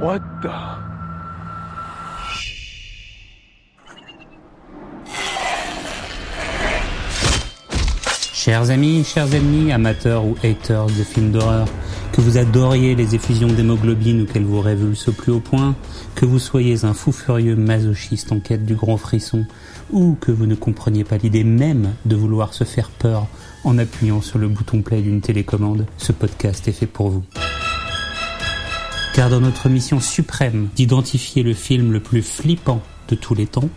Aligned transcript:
What 0.00 0.20
the? 0.40 0.48
Chers 8.32 8.70
amis, 8.70 9.04
chers 9.04 9.34
ennemis, 9.34 9.72
amateurs 9.72 10.24
ou 10.24 10.36
haters 10.42 10.86
de 10.86 11.04
films 11.04 11.32
d'horreur, 11.32 11.68
que 12.14 12.22
vous 12.22 12.38
adoriez 12.38 12.94
les 12.94 13.14
effusions 13.14 13.48
d'hémoglobine 13.48 14.22
ou 14.22 14.24
qu'elles 14.24 14.44
vous 14.44 14.62
révulsent 14.62 15.08
au 15.08 15.12
plus 15.12 15.32
haut 15.32 15.40
point, 15.40 15.74
que 16.14 16.24
vous 16.24 16.38
soyez 16.38 16.86
un 16.86 16.94
fou 16.94 17.12
furieux 17.12 17.54
masochiste 17.54 18.32
en 18.32 18.40
quête 18.40 18.64
du 18.64 18.76
grand 18.76 18.96
frisson, 18.96 19.44
ou 19.90 20.16
que 20.18 20.32
vous 20.32 20.46
ne 20.46 20.54
compreniez 20.54 21.04
pas 21.04 21.18
l'idée 21.18 21.44
même 21.44 21.90
de 22.06 22.16
vouloir 22.16 22.54
se 22.54 22.64
faire 22.64 22.88
peur 22.88 23.26
en 23.64 23.76
appuyant 23.76 24.22
sur 24.22 24.38
le 24.38 24.48
bouton 24.48 24.80
play 24.80 25.02
d'une 25.02 25.20
télécommande, 25.20 25.84
ce 25.98 26.12
podcast 26.12 26.66
est 26.68 26.72
fait 26.72 26.86
pour 26.86 27.10
vous. 27.10 27.22
Car 29.12 29.28
dans 29.28 29.40
notre 29.40 29.68
mission 29.68 29.98
suprême 29.98 30.68
d'identifier 30.76 31.42
le 31.42 31.52
film 31.52 31.92
le 31.92 32.00
plus 32.00 32.22
flippant 32.22 32.80
de 33.08 33.16
tous 33.16 33.34
les 33.34 33.46
temps, 33.46 33.68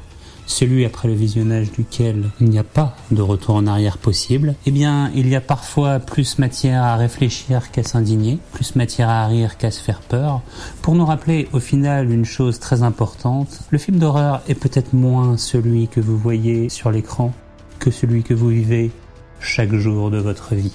celui 0.46 0.86
après 0.86 1.08
le 1.08 1.16
visionnage 1.16 1.72
duquel 1.72 2.30
il 2.40 2.50
n'y 2.50 2.60
a 2.60 2.64
pas 2.64 2.96
de 3.10 3.22
retour 3.22 3.56
en 3.56 3.66
arrière 3.66 3.98
possible, 3.98 4.56
eh 4.68 4.72
bien, 4.72 5.12
il 5.16 5.28
y 5.28 5.36
a 5.36 5.42
parfois 5.42 6.00
plus 6.00 6.38
matière 6.38 6.84
à 6.84 6.98
réfléchir 6.98 7.72
qu'à 7.72 7.82
s'indigner, 7.82 8.38
plus 8.54 8.76
matière 8.76 9.10
à 9.10 9.26
rire 9.26 9.58
qu'à 9.58 9.72
se 9.72 9.82
faire 9.82 10.02
peur, 10.02 10.42
pour 10.84 10.94
nous 10.94 11.06
rappeler 11.06 11.48
au 11.52 11.60
final 11.60 12.12
une 12.12 12.26
chose 12.26 12.60
très 12.60 12.84
importante, 12.84 13.62
le 13.72 13.80
film 13.80 13.98
d'horreur 13.98 14.42
est 14.48 14.56
peut-être 14.56 14.94
moins 14.94 15.38
celui 15.38 15.88
que 15.88 16.00
vous 16.00 16.18
voyez 16.18 16.70
sur 16.70 16.92
l'écran 16.92 17.34
que 17.80 17.90
celui 17.90 18.22
que 18.22 18.36
vous 18.36 18.50
vivez 18.50 18.92
chaque 19.40 19.74
jour 19.74 20.12
de 20.12 20.20
votre 20.20 20.54
vie. 20.54 20.74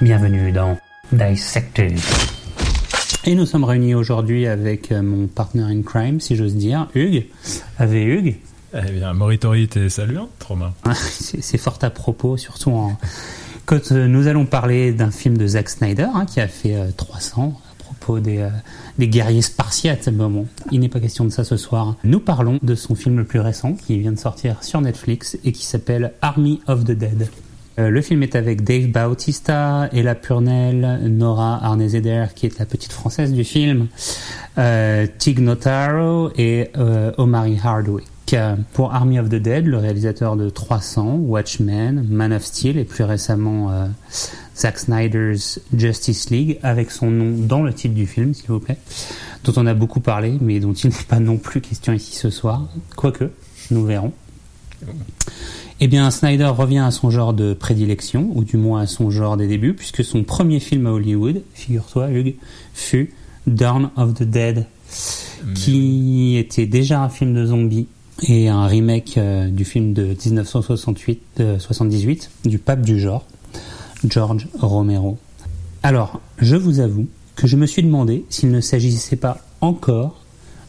Bienvenue 0.00 0.52
dans 0.52 0.78
Dissected. 1.12 1.98
Et 3.24 3.36
nous 3.36 3.46
sommes 3.46 3.62
réunis 3.62 3.94
aujourd'hui 3.94 4.48
avec 4.48 4.90
euh, 4.90 5.00
mon 5.00 5.28
partner 5.28 5.62
in 5.62 5.82
crime, 5.82 6.20
si 6.20 6.34
j'ose 6.34 6.56
dire, 6.56 6.88
Hugues. 6.94 7.26
Avec 7.78 8.04
Hugues. 8.04 8.36
Eh 8.74 8.90
bien, 8.90 9.12
Moritori 9.12 9.68
t'es 9.68 9.88
saluant, 9.88 10.28
Trauma. 10.38 10.74
C'est 10.94 11.58
fort 11.58 11.78
à 11.82 11.90
propos, 11.90 12.36
surtout 12.36 12.70
en... 12.70 12.96
quand 13.66 13.92
euh, 13.92 14.08
nous 14.08 14.26
allons 14.26 14.46
parler 14.46 14.92
d'un 14.92 15.10
film 15.10 15.36
de 15.36 15.46
Zack 15.46 15.68
Snyder, 15.68 16.08
hein, 16.14 16.26
qui 16.26 16.40
a 16.40 16.48
fait 16.48 16.74
euh, 16.74 16.90
300 16.96 17.60
à 17.70 17.82
propos 17.82 18.18
des, 18.18 18.38
euh, 18.38 18.48
des 18.98 19.08
guerriers 19.08 19.42
spartiates. 19.42 20.08
Bon, 20.08 20.30
bon, 20.30 20.46
il 20.70 20.80
n'est 20.80 20.88
pas 20.88 21.00
question 21.00 21.24
de 21.24 21.30
ça 21.30 21.44
ce 21.44 21.56
soir. 21.56 21.96
Nous 22.02 22.20
parlons 22.20 22.58
de 22.62 22.74
son 22.74 22.94
film 22.94 23.18
le 23.18 23.24
plus 23.24 23.40
récent, 23.40 23.74
qui 23.74 23.98
vient 23.98 24.12
de 24.12 24.18
sortir 24.18 24.64
sur 24.64 24.80
Netflix 24.80 25.38
et 25.44 25.52
qui 25.52 25.66
s'appelle 25.66 26.14
Army 26.22 26.60
of 26.66 26.84
the 26.84 26.92
Dead. 26.92 27.28
Euh, 27.78 27.88
le 27.90 28.02
film 28.02 28.22
est 28.22 28.36
avec 28.36 28.64
Dave 28.64 28.86
Bautista, 28.88 29.88
Ella 29.92 30.14
Purnell, 30.14 31.00
Nora 31.08 31.64
Arnezeder, 31.64 32.26
qui 32.34 32.46
est 32.46 32.58
la 32.58 32.66
petite 32.66 32.92
française 32.92 33.32
du 33.32 33.44
film, 33.44 33.88
euh, 34.58 35.06
Tig 35.18 35.40
Notaro 35.40 36.30
et 36.36 36.70
euh, 36.76 37.12
Omari 37.18 37.58
Hardwick. 37.62 38.06
Euh, 38.34 38.56
Pour 38.72 38.94
Army 38.94 39.18
of 39.18 39.28
the 39.28 39.34
Dead, 39.34 39.66
le 39.66 39.76
réalisateur 39.76 40.36
de 40.36 40.48
300, 40.48 41.16
Watchmen, 41.16 42.06
Man 42.08 42.32
of 42.32 42.42
Steel 42.42 42.78
et 42.78 42.84
plus 42.84 43.04
récemment 43.04 43.70
euh, 43.70 43.86
Zack 44.56 44.78
Snyder's 44.78 45.60
Justice 45.76 46.30
League, 46.30 46.58
avec 46.62 46.90
son 46.90 47.10
nom 47.10 47.36
dans 47.46 47.62
le 47.62 47.72
titre 47.72 47.94
du 47.94 48.06
film, 48.06 48.32
s'il 48.32 48.48
vous 48.48 48.60
plaît, 48.60 48.78
dont 49.44 49.52
on 49.56 49.66
a 49.66 49.74
beaucoup 49.74 50.00
parlé, 50.00 50.38
mais 50.40 50.60
dont 50.60 50.72
il 50.72 50.90
n'est 50.90 51.04
pas 51.08 51.20
non 51.20 51.36
plus 51.36 51.60
question 51.60 51.92
ici 51.92 52.16
ce 52.16 52.30
soir, 52.30 52.68
quoique, 52.96 53.30
nous 53.70 53.84
verrons. 53.84 54.12
Eh 55.84 55.88
bien, 55.88 56.12
Snyder 56.12 56.44
revient 56.44 56.78
à 56.78 56.92
son 56.92 57.10
genre 57.10 57.34
de 57.34 57.54
prédilection, 57.54 58.30
ou 58.36 58.44
du 58.44 58.56
moins 58.56 58.82
à 58.82 58.86
son 58.86 59.10
genre 59.10 59.36
des 59.36 59.48
débuts, 59.48 59.74
puisque 59.74 60.04
son 60.04 60.22
premier 60.22 60.60
film 60.60 60.86
à 60.86 60.92
Hollywood, 60.92 61.42
figure-toi, 61.54 62.08
Hugues, 62.12 62.36
fut 62.72 63.12
Dawn 63.48 63.90
of 63.96 64.14
the 64.14 64.22
Dead, 64.22 64.66
qui 65.56 66.36
était 66.36 66.66
déjà 66.66 67.02
un 67.02 67.08
film 67.08 67.34
de 67.34 67.46
zombies 67.46 67.88
et 68.28 68.48
un 68.48 68.64
remake 68.66 69.18
euh, 69.18 69.48
du 69.48 69.64
film 69.64 69.92
de 69.92 70.14
1968, 70.24 71.20
euh, 71.40 71.58
78, 71.58 72.30
du 72.44 72.60
pape 72.60 72.82
du 72.82 73.00
genre, 73.00 73.26
George 74.08 74.46
Romero. 74.60 75.18
Alors, 75.82 76.20
je 76.38 76.54
vous 76.54 76.78
avoue 76.78 77.08
que 77.34 77.48
je 77.48 77.56
me 77.56 77.66
suis 77.66 77.82
demandé 77.82 78.24
s'il 78.30 78.52
ne 78.52 78.60
s'agissait 78.60 79.16
pas 79.16 79.38
encore 79.60 80.22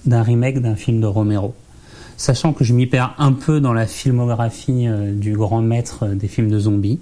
d'un 0.08 0.24
remake 0.24 0.60
d'un 0.60 0.76
film 0.76 1.02
de 1.02 1.06
Romero 1.06 1.54
sachant 2.24 2.54
que 2.54 2.64
je 2.64 2.74
m'y 2.74 2.88
perds 2.88 3.16
un 3.18 3.34
peu 3.34 3.60
dans 3.60 3.74
la 3.74 3.86
filmographie 3.86 4.88
euh, 4.88 5.12
du 5.12 5.34
grand 5.34 5.62
maître 5.62 6.04
euh, 6.04 6.16
des 6.16 6.30
films 6.30 6.50
de 6.50 6.58
zombies, 6.58 7.02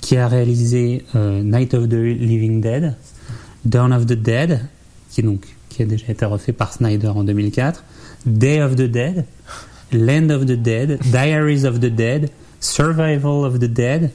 qui 0.00 0.16
a 0.16 0.26
réalisé 0.26 1.04
euh, 1.14 1.44
Night 1.44 1.74
of 1.74 1.88
the 1.88 1.92
Living 1.92 2.60
Dead, 2.60 2.96
Dawn 3.64 3.92
of 3.92 4.06
the 4.06 4.14
Dead, 4.14 4.66
qui, 5.10 5.22
donc, 5.22 5.46
qui 5.68 5.82
a 5.82 5.86
déjà 5.86 6.06
été 6.08 6.24
refait 6.24 6.52
par 6.52 6.72
Snyder 6.72 7.06
en 7.06 7.22
2004, 7.22 7.84
Day 8.26 8.60
of 8.60 8.74
the 8.74 8.82
Dead, 8.82 9.26
Land 9.92 10.30
of 10.30 10.44
the 10.44 10.60
Dead, 10.60 10.98
Diaries 11.04 11.64
of 11.64 11.78
the 11.78 11.94
Dead, 11.94 12.28
Survival 12.58 13.44
of 13.44 13.60
the 13.60 13.70
Dead, 13.72 14.10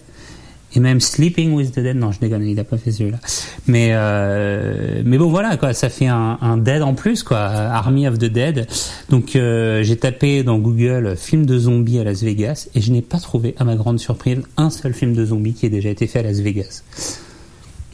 et 0.74 0.80
même 0.80 1.00
Sleeping 1.00 1.54
with 1.54 1.72
the 1.74 1.80
Dead. 1.80 1.96
Non, 1.98 2.12
je 2.12 2.20
déconne, 2.20 2.44
il 2.44 2.60
a 2.60 2.64
pas 2.64 2.78
fait 2.78 2.92
celui-là. 2.92 3.20
Mais 3.68 3.90
euh, 3.92 5.02
mais 5.06 5.18
bon, 5.18 5.30
voilà 5.30 5.58
quoi, 5.58 5.74
ça 5.74 5.90
fait 5.90 6.08
un, 6.08 6.38
un 6.42 6.58
Dead 6.58 6.82
en 6.82 6.94
plus 6.94 7.24
quoi, 7.24 7.40
Army 7.40 8.08
of 8.08 8.18
the 8.18 8.26
Dead. 8.26 8.68
Donc 9.10 9.36
euh, 9.36 9.84
j'ai 9.84 9.98
tapé 9.98 10.44
dans 10.44 10.58
Google 10.58 11.16
film 11.16 11.46
de 11.46 11.58
zombies 11.58 12.00
à 12.00 12.04
Las 12.04 12.24
Vegas 12.24 12.68
et 12.76 12.82
je 12.82 12.92
n'ai 12.92 13.02
pas 13.02 13.20
trouvé, 13.20 13.56
à 13.58 13.64
ma 13.64 13.76
grande 13.76 14.00
surprise, 14.00 14.40
un 14.58 14.70
seul 14.70 14.94
film 14.94 15.14
de 15.14 15.26
zombies 15.26 15.54
qui 15.54 15.66
ait 15.66 15.70
déjà 15.70 15.90
été 15.90 16.08
fait 16.08 16.20
à 16.20 16.24
Las 16.24 16.40
Vegas. 16.40 16.84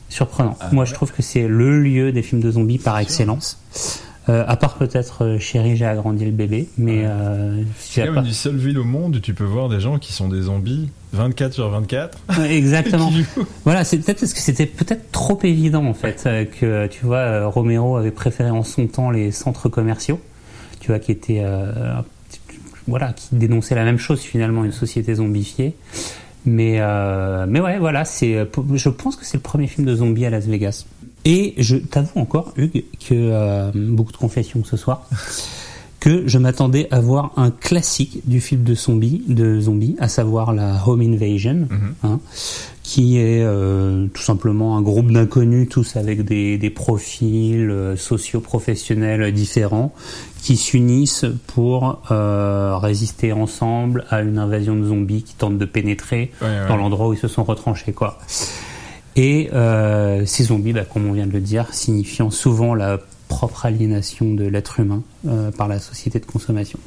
Surprenant. 0.09 0.57
Ah, 0.59 0.69
Moi, 0.71 0.83
ouais. 0.83 0.89
je 0.89 0.93
trouve 0.95 1.11
que 1.11 1.21
c'est 1.21 1.47
le 1.47 1.81
lieu 1.81 2.11
des 2.11 2.23
films 2.23 2.41
de 2.41 2.51
zombies 2.51 2.79
par 2.79 2.97
excellence. 2.97 3.59
Euh, 4.27 4.43
à 4.47 4.57
part 4.57 4.75
peut-être 4.75 5.23
euh, 5.23 5.39
Chérie, 5.39 5.75
j'ai 5.75 5.85
agrandi 5.85 6.25
le 6.25 6.31
bébé, 6.31 6.67
mais 6.77 7.03
euh, 7.05 7.63
C'est 7.79 8.05
une 8.05 8.25
seule 8.31 8.57
ville 8.57 8.77
au 8.77 8.83
monde 8.83 9.15
où 9.15 9.19
tu 9.19 9.33
peux 9.33 9.43
voir 9.43 9.69
des 9.69 9.79
gens 9.79 9.97
qui 9.97 10.13
sont 10.13 10.27
des 10.27 10.43
zombies 10.43 10.89
24 11.13 11.53
sur 11.53 11.69
24. 11.69 12.17
Ouais, 12.37 12.55
Exactement. 12.55 13.11
Voilà, 13.65 13.83
c'est 13.83 13.97
peut-être 13.97 14.19
parce 14.19 14.33
que 14.33 14.39
c'était 14.39 14.65
peut-être 14.65 15.11
trop 15.11 15.39
évident 15.43 15.85
en 15.85 15.93
fait 15.93 16.23
euh, 16.25 16.45
que 16.45 16.87
tu 16.87 17.05
vois 17.05 17.17
euh, 17.17 17.47
Romero 17.47 17.97
avait 17.97 18.11
préféré 18.11 18.49
en 18.49 18.63
son 18.63 18.87
temps 18.87 19.09
les 19.09 19.31
centres 19.31 19.69
commerciaux, 19.69 20.19
tu 20.79 20.87
vois 20.87 20.99
qui 20.99 21.11
étaient 21.11 21.41
euh, 21.43 22.01
voilà 22.87 23.13
qui 23.13 23.27
dénonçaient 23.31 23.75
la 23.75 23.83
même 23.85 23.97
chose 23.99 24.21
finalement 24.21 24.63
une 24.63 24.71
société 24.71 25.15
zombifiée. 25.15 25.75
Mais 26.45 26.77
euh, 26.79 27.45
mais 27.47 27.59
ouais 27.59 27.79
voilà 27.79 28.05
c'est 28.05 28.35
euh, 28.35 28.45
je 28.73 28.89
pense 28.89 29.15
que 29.15 29.25
c'est 29.25 29.37
le 29.37 29.43
premier 29.43 29.67
film 29.67 29.85
de 29.85 29.95
zombies 29.95 30.25
à 30.25 30.29
Las 30.29 30.45
Vegas. 30.45 30.85
Et 31.25 31.53
je 31.57 31.75
t'avoue 31.75 32.19
encore 32.19 32.53
Hugues 32.55 32.85
que 32.99 33.13
euh, 33.13 33.71
beaucoup 33.75 34.13
de 34.13 34.17
confessions 34.17 34.63
ce 34.63 34.77
soir 34.77 35.07
que 35.99 36.27
je 36.27 36.37
m'attendais 36.37 36.87
à 36.91 36.99
voir 37.01 37.31
un 37.35 37.51
classique 37.51 38.21
du 38.25 38.39
film 38.39 38.63
de 38.63 38.73
zombies, 38.73 39.21
de 39.27 39.59
zombies, 39.59 39.95
à 39.99 40.07
savoir 40.07 40.53
la 40.53 40.81
Home 40.87 41.01
Invasion, 41.01 41.67
Mhm. 41.69 41.93
hein, 42.03 42.19
qui 42.83 43.17
est 43.17 43.43
euh, 43.43 44.07
tout 44.13 44.21
simplement 44.21 44.77
un 44.77 44.81
groupe 44.81 45.11
d'inconnus, 45.11 45.67
tous 45.69 45.97
avec 45.97 46.23
des, 46.23 46.57
des 46.57 46.69
profils 46.69 47.69
euh, 47.69 47.95
socio-professionnels 47.97 49.31
différents, 49.33 49.93
qui 50.41 50.55
s'unissent 50.55 51.25
pour 51.47 52.01
euh, 52.11 52.77
résister 52.77 53.33
ensemble 53.33 54.05
à 54.09 54.21
une 54.21 54.37
invasion 54.37 54.75
de 54.77 54.85
zombies 54.85 55.23
qui 55.23 55.35
tente 55.35 55.57
de 55.57 55.65
pénétrer 55.65 56.31
Ouais, 56.41 56.47
ouais. 56.47 56.67
dans 56.69 56.77
l'endroit 56.77 57.09
où 57.09 57.13
ils 57.13 57.19
se 57.19 57.27
sont 57.27 57.43
retranchés, 57.43 57.91
quoi. 57.91 58.17
Et 59.15 59.49
euh, 59.53 60.25
ces 60.25 60.45
zombies, 60.45 60.71
bah, 60.71 60.85
comme 60.85 61.07
on 61.07 61.11
vient 61.11 61.27
de 61.27 61.33
le 61.33 61.41
dire, 61.41 61.73
signifiant 61.73 62.29
souvent 62.29 62.73
la 62.73 62.99
propre 63.29 63.65
aliénation 63.67 64.33
de 64.33 64.43
l'être 64.43 64.81
humain 64.81 65.01
euh, 65.27 65.51
par 65.51 65.67
la 65.69 65.79
société 65.79 66.19
de 66.19 66.25
consommation. 66.25 66.79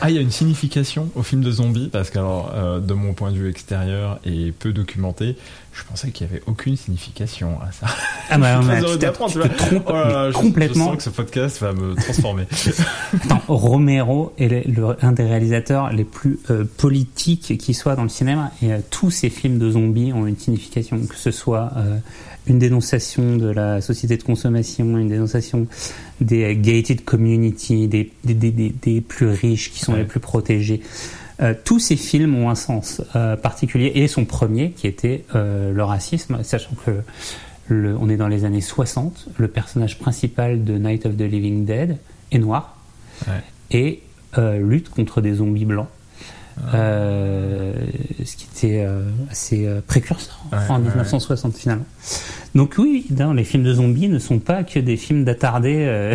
Ah, 0.00 0.10
il 0.10 0.14
y 0.14 0.18
a 0.18 0.22
une 0.22 0.30
signification 0.30 1.08
au 1.16 1.22
film 1.24 1.42
de 1.42 1.50
zombies 1.50 1.88
parce 1.90 2.10
que, 2.10 2.18
alors, 2.18 2.52
euh, 2.54 2.78
de 2.78 2.94
mon 2.94 3.14
point 3.14 3.32
de 3.32 3.36
vue 3.38 3.48
extérieur 3.50 4.20
et 4.24 4.52
peu 4.52 4.72
documenté, 4.72 5.36
je 5.72 5.82
pensais 5.84 6.10
qu'il 6.10 6.26
n'y 6.26 6.34
avait 6.34 6.42
aucune 6.46 6.76
signification 6.76 7.58
à 7.66 7.72
ça. 7.72 7.86
Ah 8.30 8.38
bah, 8.38 8.56
Je 8.60 8.66
suis 8.66 8.68
très 8.70 8.82
heureux 8.82 8.98
te- 8.98 9.48
tu 9.48 9.56
trompes 9.56 9.82
Oh 9.88 9.92
là 9.92 10.30
je- 10.30 10.34
complètement. 10.36 10.84
Je 10.84 10.88
sens 10.90 10.96
que 10.98 11.02
ce 11.02 11.10
podcast 11.10 11.60
va 11.60 11.72
me 11.72 11.94
transformer. 11.94 12.44
Attends, 13.24 13.40
Romero 13.48 14.32
est 14.38 14.48
le- 14.48 14.70
le- 14.72 14.96
un 15.04 15.12
des 15.12 15.24
réalisateurs 15.24 15.90
les 15.92 16.04
plus 16.04 16.38
euh, 16.50 16.64
politiques 16.76 17.56
qui 17.58 17.74
soit 17.74 17.96
dans 17.96 18.02
le 18.04 18.08
cinéma 18.10 18.52
et 18.62 18.70
tous 18.90 19.10
ses 19.10 19.30
films 19.30 19.58
de 19.58 19.70
zombies 19.70 20.12
ont 20.12 20.26
une 20.26 20.38
signification, 20.38 20.98
que 21.06 21.16
ce 21.16 21.30
soit 21.30 21.72
une 22.46 22.58
dénonciation 22.58 23.36
de 23.36 23.48
la 23.48 23.80
société 23.80 24.16
de 24.16 24.22
consommation, 24.22 24.98
une 24.98 25.08
dénonciation 25.08 25.66
des 26.20 26.44
euh, 26.44 26.54
gated 26.60 27.04
community, 27.04 27.86
des, 27.88 28.10
des, 28.24 28.34
des, 28.34 28.50
des- 28.50 28.74
des 28.82 29.00
plus 29.00 29.28
riches 29.28 29.70
qui 29.72 29.80
sont 29.80 29.92
Ouais. 29.92 29.98
les 30.00 30.04
plus 30.04 30.20
protégés. 30.20 30.80
Euh, 31.40 31.54
tous 31.64 31.78
ces 31.78 31.96
films 31.96 32.34
ont 32.36 32.50
un 32.50 32.54
sens 32.54 33.00
euh, 33.16 33.36
particulier 33.36 33.92
et 33.94 34.06
son 34.08 34.24
premier 34.24 34.72
qui 34.72 34.86
était 34.86 35.24
euh, 35.34 35.72
le 35.72 35.82
racisme, 35.84 36.42
sachant 36.42 36.74
que 36.84 36.90
le- 37.68 37.96
on 37.98 38.08
est 38.08 38.16
dans 38.16 38.28
les 38.28 38.44
années 38.44 38.60
60, 38.60 39.28
le 39.38 39.48
personnage 39.48 39.98
principal 39.98 40.64
de 40.64 40.76
Night 40.78 41.06
of 41.06 41.16
the 41.16 41.22
Living 41.22 41.64
Dead 41.64 41.98
est 42.32 42.38
noir 42.38 42.76
Ouais. 43.28 43.42
et 43.70 44.02
lutte 44.60 44.88
contre 44.88 45.20
des 45.20 45.34
zombies 45.34 45.66
blancs. 45.66 45.88
Euh, 46.74 47.72
ce 48.24 48.36
qui 48.36 48.46
était 48.54 48.84
euh, 48.84 49.02
assez 49.30 49.66
euh, 49.66 49.80
précurseur 49.86 50.38
en 50.68 50.78
1960 50.78 51.56
finalement. 51.56 51.84
Donc 52.54 52.74
oui, 52.78 53.06
non, 53.10 53.32
les 53.32 53.44
films 53.44 53.64
de 53.64 53.74
zombies 53.74 54.08
ne 54.08 54.18
sont 54.18 54.38
pas 54.38 54.62
que 54.62 54.78
des 54.78 54.96
films 54.96 55.24
d'attardés. 55.24 56.14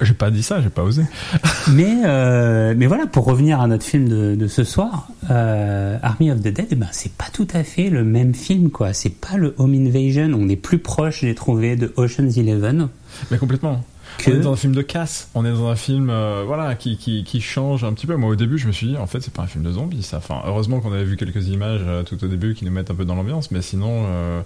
j'ai 0.00 0.14
pas 0.14 0.30
dit 0.30 0.42
ça, 0.42 0.60
j'ai 0.62 0.70
pas 0.70 0.82
osé. 0.82 1.02
mais 1.72 2.74
mais 2.74 2.86
voilà, 2.86 3.06
pour 3.06 3.26
revenir 3.26 3.60
à 3.60 3.66
notre 3.66 3.84
film 3.84 4.08
de, 4.08 4.34
de 4.34 4.46
ce 4.48 4.64
soir, 4.64 5.08
Army 5.28 6.30
of 6.30 6.40
the 6.40 6.48
Dead, 6.48 6.68
eh 6.70 6.74
ben 6.74 6.88
c'est 6.90 7.12
pas 7.12 7.28
tout 7.32 7.48
à 7.52 7.62
fait 7.62 7.90
le 7.90 8.04
même 8.04 8.34
film 8.34 8.70
quoi. 8.70 8.92
C'est 8.92 9.14
pas 9.14 9.36
le 9.36 9.54
Home 9.58 9.74
Invasion. 9.74 10.30
On 10.34 10.48
est 10.48 10.56
plus 10.56 10.78
proche, 10.78 11.20
j'ai 11.20 11.34
trouvé, 11.34 11.76
de 11.76 11.92
Ocean's 11.96 12.36
Eleven. 12.36 12.88
Mais 13.30 13.38
complètement. 13.38 13.82
On 14.26 14.30
est 14.30 14.40
dans 14.40 14.52
un 14.52 14.56
film 14.56 14.74
de 14.74 14.82
casse, 14.82 15.28
on 15.34 15.44
est 15.44 15.50
dans 15.50 15.66
un 15.66 15.76
film 15.76 16.10
euh, 16.10 16.44
voilà 16.46 16.74
qui, 16.74 16.96
qui, 16.96 17.24
qui, 17.24 17.40
change 17.40 17.84
un 17.84 17.92
petit 17.92 18.06
peu. 18.06 18.16
Moi 18.16 18.30
au 18.30 18.36
début 18.36 18.58
je 18.58 18.66
me 18.66 18.72
suis 18.72 18.88
dit 18.88 18.96
en 18.96 19.06
fait 19.06 19.20
c'est 19.20 19.32
pas 19.32 19.42
un 19.42 19.46
film 19.46 19.64
de 19.64 19.72
zombies 19.72 20.02
ça. 20.02 20.18
Enfin 20.18 20.42
heureusement 20.46 20.80
qu'on 20.80 20.92
avait 20.92 21.04
vu 21.04 21.16
quelques 21.16 21.48
images 21.48 21.82
euh, 21.86 22.02
tout 22.02 22.22
au 22.22 22.28
début 22.28 22.54
qui 22.54 22.64
nous 22.64 22.70
mettent 22.70 22.90
un 22.90 22.94
peu 22.94 23.04
dans 23.04 23.14
l'ambiance, 23.14 23.50
mais 23.50 23.62
sinon 23.62 24.04
euh, 24.06 24.42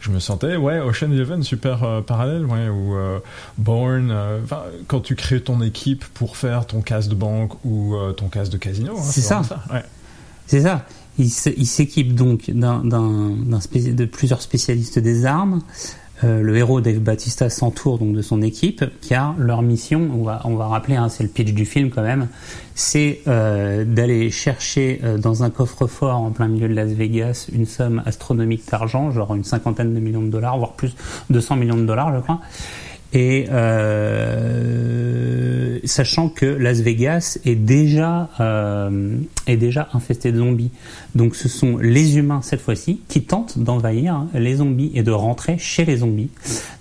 je 0.00 0.10
me 0.10 0.20
sentais 0.20 0.56
ouais 0.56 0.80
Ocean 0.80 1.10
Eleven 1.10 1.42
super 1.42 2.02
parallèle 2.06 2.44
ouais 2.46 2.68
ou 2.68 2.94
Born. 3.58 4.14
quand 4.86 5.00
tu 5.00 5.16
crées 5.16 5.40
ton 5.40 5.60
équipe 5.62 6.04
pour 6.14 6.36
faire 6.36 6.66
ton 6.66 6.80
casse 6.80 7.08
de 7.08 7.14
banque 7.14 7.64
ou 7.64 7.96
ton 8.16 8.28
casse 8.28 8.50
de 8.50 8.58
casino. 8.58 8.96
Hein, 8.96 9.02
c'est 9.02 9.20
ça. 9.20 9.42
Ouais. 9.72 9.82
C'est 10.46 10.62
ça. 10.62 10.84
Il 11.18 11.30
s'équipe 11.30 12.14
donc 12.14 12.50
d'un 12.50 12.82
de 12.84 14.04
plusieurs 14.04 14.42
spécialistes 14.42 14.98
des 14.98 15.24
armes. 15.24 15.62
Euh, 16.24 16.40
le 16.40 16.56
héros 16.56 16.80
Dave 16.80 16.98
Batista 16.98 17.50
s'entoure 17.50 17.98
donc 17.98 18.14
de 18.14 18.22
son 18.22 18.40
équipe, 18.40 18.84
car 19.06 19.34
leur 19.38 19.62
mission, 19.62 20.08
on 20.14 20.22
va, 20.22 20.40
on 20.44 20.56
va 20.56 20.66
rappeler, 20.66 20.96
hein, 20.96 21.08
c'est 21.08 21.22
le 21.22 21.28
pitch 21.28 21.52
du 21.52 21.66
film 21.66 21.90
quand 21.90 22.02
même, 22.02 22.28
c'est 22.74 23.20
euh, 23.26 23.84
d'aller 23.84 24.30
chercher 24.30 25.00
euh, 25.04 25.18
dans 25.18 25.42
un 25.42 25.50
coffre-fort 25.50 26.16
en 26.16 26.30
plein 26.30 26.48
milieu 26.48 26.68
de 26.68 26.74
Las 26.74 26.88
Vegas 26.88 27.48
une 27.52 27.66
somme 27.66 28.02
astronomique 28.06 28.62
d'argent, 28.70 29.10
genre 29.10 29.34
une 29.34 29.44
cinquantaine 29.44 29.94
de 29.94 30.00
millions 30.00 30.22
de 30.22 30.30
dollars, 30.30 30.56
voire 30.56 30.72
plus, 30.72 30.94
200 31.28 31.56
millions 31.56 31.76
de 31.76 31.84
dollars 31.84 32.14
je 32.14 32.20
crois, 32.20 32.40
et 33.12 33.46
euh, 33.50 34.98
sachant 35.84 36.28
que 36.28 36.46
Las 36.46 36.80
Vegas 36.80 37.38
est 37.44 37.54
déjà 37.54 38.28
euh, 38.40 39.16
est 39.46 39.56
déjà 39.56 39.88
infesté 39.92 40.32
de 40.32 40.38
zombies, 40.38 40.70
donc 41.14 41.36
ce 41.36 41.48
sont 41.48 41.78
les 41.78 42.18
humains 42.18 42.42
cette 42.42 42.60
fois-ci 42.60 43.00
qui 43.08 43.22
tentent 43.22 43.58
d'envahir 43.58 44.24
les 44.34 44.56
zombies 44.56 44.90
et 44.94 45.02
de 45.02 45.12
rentrer 45.12 45.56
chez 45.58 45.84
les 45.84 45.98
zombies. 45.98 46.30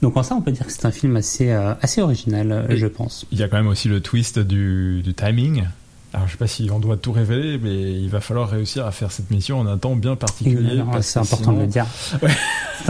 Donc 0.02 0.18
en 0.18 0.24
ça, 0.24 0.36
on 0.36 0.42
peut 0.42 0.52
dire 0.52 0.66
que 0.66 0.72
c'est 0.72 0.86
un 0.86 0.92
film 0.92 1.16
assez 1.16 1.52
euh, 1.52 1.74
assez 1.82 2.02
original, 2.02 2.66
je 2.70 2.88
pense. 2.88 3.26
Il 3.32 3.40
y 3.40 3.44
a 3.44 3.48
quand 3.48 3.58
même 3.58 3.68
aussi 3.68 3.88
le 3.88 4.02
twist 4.02 4.40
du, 4.40 5.02
du 5.04 5.14
timing. 5.14 5.66
Alors, 6.14 6.28
je 6.28 6.32
sais 6.32 6.38
pas 6.38 6.48
si 6.48 6.70
on 6.72 6.80
doit 6.80 6.96
tout 6.96 7.12
révéler, 7.12 7.60
mais 7.62 7.92
il 7.92 8.10
va 8.10 8.22
falloir 8.22 8.50
réussir 8.50 8.86
à 8.86 8.92
faire 8.92 9.12
cette 9.12 9.32
mission 9.32 9.60
en 9.60 9.68
un 9.68 9.78
temps 9.78 9.98
bien 9.98 10.16
particulier. 10.16 10.82
C'est 11.02 11.20
important 11.20 11.52
de 11.52 11.60
le 11.60 11.68
dire. 11.68 11.86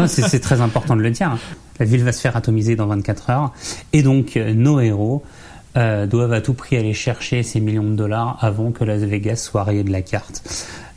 c'est 0.08 0.40
très 0.40 0.62
important 0.62 0.96
de 0.96 1.02
le 1.02 1.10
dire. 1.10 1.36
La 1.80 1.86
ville 1.86 2.04
va 2.04 2.12
se 2.12 2.22
faire 2.22 2.36
atomiser 2.36 2.75
dans 2.75 2.88
24 2.88 3.30
heures. 3.30 3.54
Et 3.94 4.01
donc, 4.01 4.38
euh, 4.38 4.54
nos 4.54 4.80
héros 4.80 5.24
euh, 5.77 6.07
doivent 6.07 6.31
à 6.31 6.39
tout 6.39 6.54
prix 6.54 6.77
aller 6.77 6.94
chercher 6.94 7.44
ces 7.44 7.60
millions 7.60 7.83
de 7.83 7.95
dollars 7.95 8.38
avant 8.39 8.72
que 8.72 8.86
Las 8.86 9.01
Vegas 9.01 9.36
soit 9.36 9.63
rayé 9.63 9.83
de 9.83 9.92
la 9.92 10.01
carte. 10.01 10.42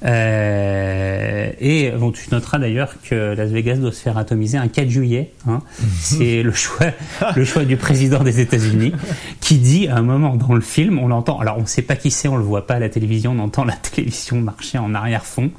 Euh, 0.04 1.50
et 1.58 1.90
bon, 1.90 2.12
tu 2.12 2.30
noteras 2.30 2.60
d'ailleurs 2.60 2.94
que 3.02 3.34
Las 3.34 3.50
Vegas 3.50 3.78
doit 3.78 3.90
se 3.90 4.00
faire 4.00 4.16
atomiser 4.16 4.56
un 4.56 4.68
4 4.68 4.88
juillet. 4.88 5.32
Hein. 5.48 5.62
C'est 6.00 6.44
le 6.44 6.52
choix, 6.52 6.86
le 7.34 7.44
choix 7.44 7.64
du 7.64 7.76
président 7.76 8.22
des 8.22 8.38
États-Unis 8.38 8.92
qui 9.40 9.58
dit 9.58 9.88
à 9.88 9.96
un 9.96 10.02
moment 10.02 10.36
dans 10.36 10.54
le 10.54 10.60
film, 10.60 11.00
on 11.00 11.08
l'entend. 11.08 11.40
Alors 11.40 11.58
on 11.58 11.62
ne 11.62 11.66
sait 11.66 11.82
pas 11.82 11.96
qui 11.96 12.12
c'est, 12.12 12.28
on 12.28 12.36
le 12.36 12.44
voit 12.44 12.68
pas 12.68 12.74
à 12.74 12.78
la 12.78 12.88
télévision, 12.88 13.32
on 13.32 13.40
entend 13.40 13.64
la 13.64 13.74
télévision 13.94 14.40
marcher 14.40 14.78
en 14.78 14.94
arrière-fond. 14.94 15.50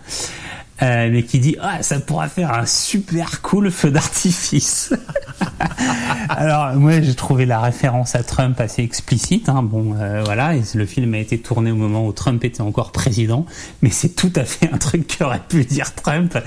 Euh, 0.81 1.09
mais 1.11 1.23
qui 1.23 1.39
dit 1.39 1.57
ah 1.61 1.81
ça 1.83 1.99
pourra 1.99 2.29
faire 2.29 2.53
un 2.53 2.65
super 2.65 3.41
cool 3.41 3.69
feu 3.69 3.91
d'artifice. 3.91 4.93
Alors 6.29 6.73
moi 6.75 7.01
j'ai 7.01 7.15
trouvé 7.15 7.45
la 7.45 7.59
référence 7.59 8.15
à 8.15 8.23
Trump 8.23 8.59
assez 8.61 8.81
explicite. 8.81 9.49
Hein. 9.49 9.63
Bon 9.63 9.95
euh, 9.99 10.21
voilà, 10.23 10.55
et 10.55 10.61
le 10.73 10.85
film 10.85 11.13
a 11.15 11.17
été 11.17 11.37
tourné 11.39 11.71
au 11.71 11.75
moment 11.75 12.07
où 12.07 12.13
Trump 12.13 12.43
était 12.45 12.61
encore 12.61 12.91
président, 12.91 13.45
mais 13.81 13.89
c'est 13.89 14.15
tout 14.15 14.31
à 14.35 14.45
fait 14.45 14.69
un 14.71 14.77
truc 14.77 15.17
qu'aurait 15.17 15.41
pu 15.47 15.65
dire 15.65 15.93
Trump. 15.95 16.37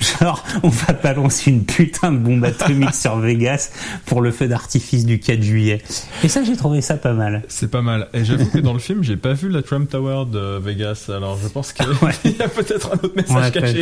Genre 0.00 0.44
on 0.62 0.68
va 0.68 0.92
balancer 0.92 1.50
une 1.50 1.64
putain 1.64 2.12
de 2.12 2.18
bombe 2.18 2.44
atomique 2.44 2.94
sur 2.94 3.16
Vegas 3.16 3.70
pour 4.06 4.20
le 4.20 4.30
feu 4.30 4.46
d'artifice 4.46 5.04
du 5.04 5.18
4 5.18 5.42
juillet. 5.42 5.82
Et 6.22 6.28
ça 6.28 6.44
j'ai 6.44 6.56
trouvé 6.56 6.80
ça 6.80 6.96
pas 6.96 7.12
mal. 7.12 7.42
C'est 7.48 7.70
pas 7.70 7.82
mal. 7.82 8.08
Et 8.12 8.24
j'avoue 8.24 8.46
que 8.46 8.58
dans 8.58 8.72
le 8.72 8.78
film 8.78 9.02
j'ai 9.02 9.16
pas 9.16 9.32
vu 9.32 9.48
la 9.48 9.62
Trump 9.62 9.90
Tower 9.90 10.26
de 10.30 10.58
Vegas. 10.58 11.06
Alors 11.08 11.38
je 11.42 11.48
pense 11.48 11.72
qu'il 11.72 11.86
y 12.38 12.42
a 12.42 12.48
peut-être 12.48 12.90
un 12.92 13.04
autre 13.04 13.16
message 13.16 13.52
caché. 13.52 13.79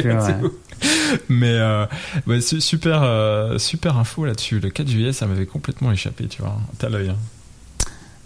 Mais 1.29 1.53
euh, 1.53 1.87
super, 2.41 3.03
euh, 3.03 3.59
super 3.59 3.97
info 3.99 4.25
là-dessus. 4.25 4.61
Le 4.61 4.71
4 4.71 4.89
juillet, 4.89 5.13
ça 5.13 5.27
m'avait 5.27 5.47
complètement 5.47 5.93
échappé, 5.93 6.27
tu 6.27 6.43
vois. 6.43 6.57
T'as 6.79 6.89
l'œil. 6.89 7.11
Hein. 7.11 7.17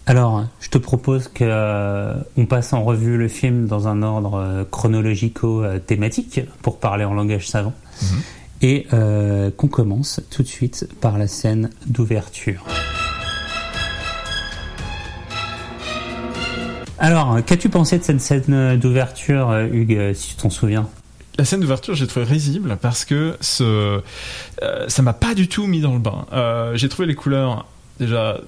Alors, 0.06 0.44
je 0.60 0.69
te 0.69 0.78
propose 0.78 1.28
que 1.28 1.44
euh, 1.44 2.14
on 2.36 2.46
passe 2.46 2.72
en 2.72 2.82
revue 2.82 3.16
le 3.16 3.28
film 3.28 3.66
dans 3.66 3.86
un 3.86 4.02
ordre 4.02 4.66
chronologico-thématique 4.70 6.40
pour 6.60 6.80
parler 6.80 7.04
en 7.04 7.14
langage 7.14 7.48
savant, 7.48 7.72
mhm. 8.02 8.19
et 8.62 8.86
qu'on 9.56 9.69
commence 9.69 10.20
tout 10.30 10.42
de 10.42 10.48
suite 10.48 10.88
par 11.00 11.19
la 11.19 11.28
scène 11.28 11.70
d'ouverture. 11.86 12.64
Alors, 16.98 17.44
qu'as-tu 17.44 17.69
pensé 17.69 17.98
de 17.98 18.02
cette 18.02 18.20
scène 18.20 18.76
d'ouverture, 18.76 19.56
Hugues, 19.72 20.14
si 20.14 20.30
tu 20.30 20.42
t'en 20.42 20.50
souviens? 20.50 20.88
La 21.38 21.44
scène 21.44 21.61
d'ouverture, 21.61 21.94
j'ai 21.94 22.06
trouvé 22.06 22.26
risible 22.26 22.76
parce 22.81 23.05
que 23.05 23.37
ce, 23.40 24.02
euh, 24.62 24.88
ça 24.88 25.02
m'a 25.02 25.14
pas 25.14 25.34
du 25.34 25.49
tout 25.49 25.67
mis 25.67 25.81
dans 25.81 25.94
le 25.94 25.99
bain. 25.99 26.26
Euh, 26.32 26.76
j'ai 26.76 26.88
trouvé 26.88 27.08
les 27.08 27.14
couleurs 27.14 27.67
déjà 27.99 28.38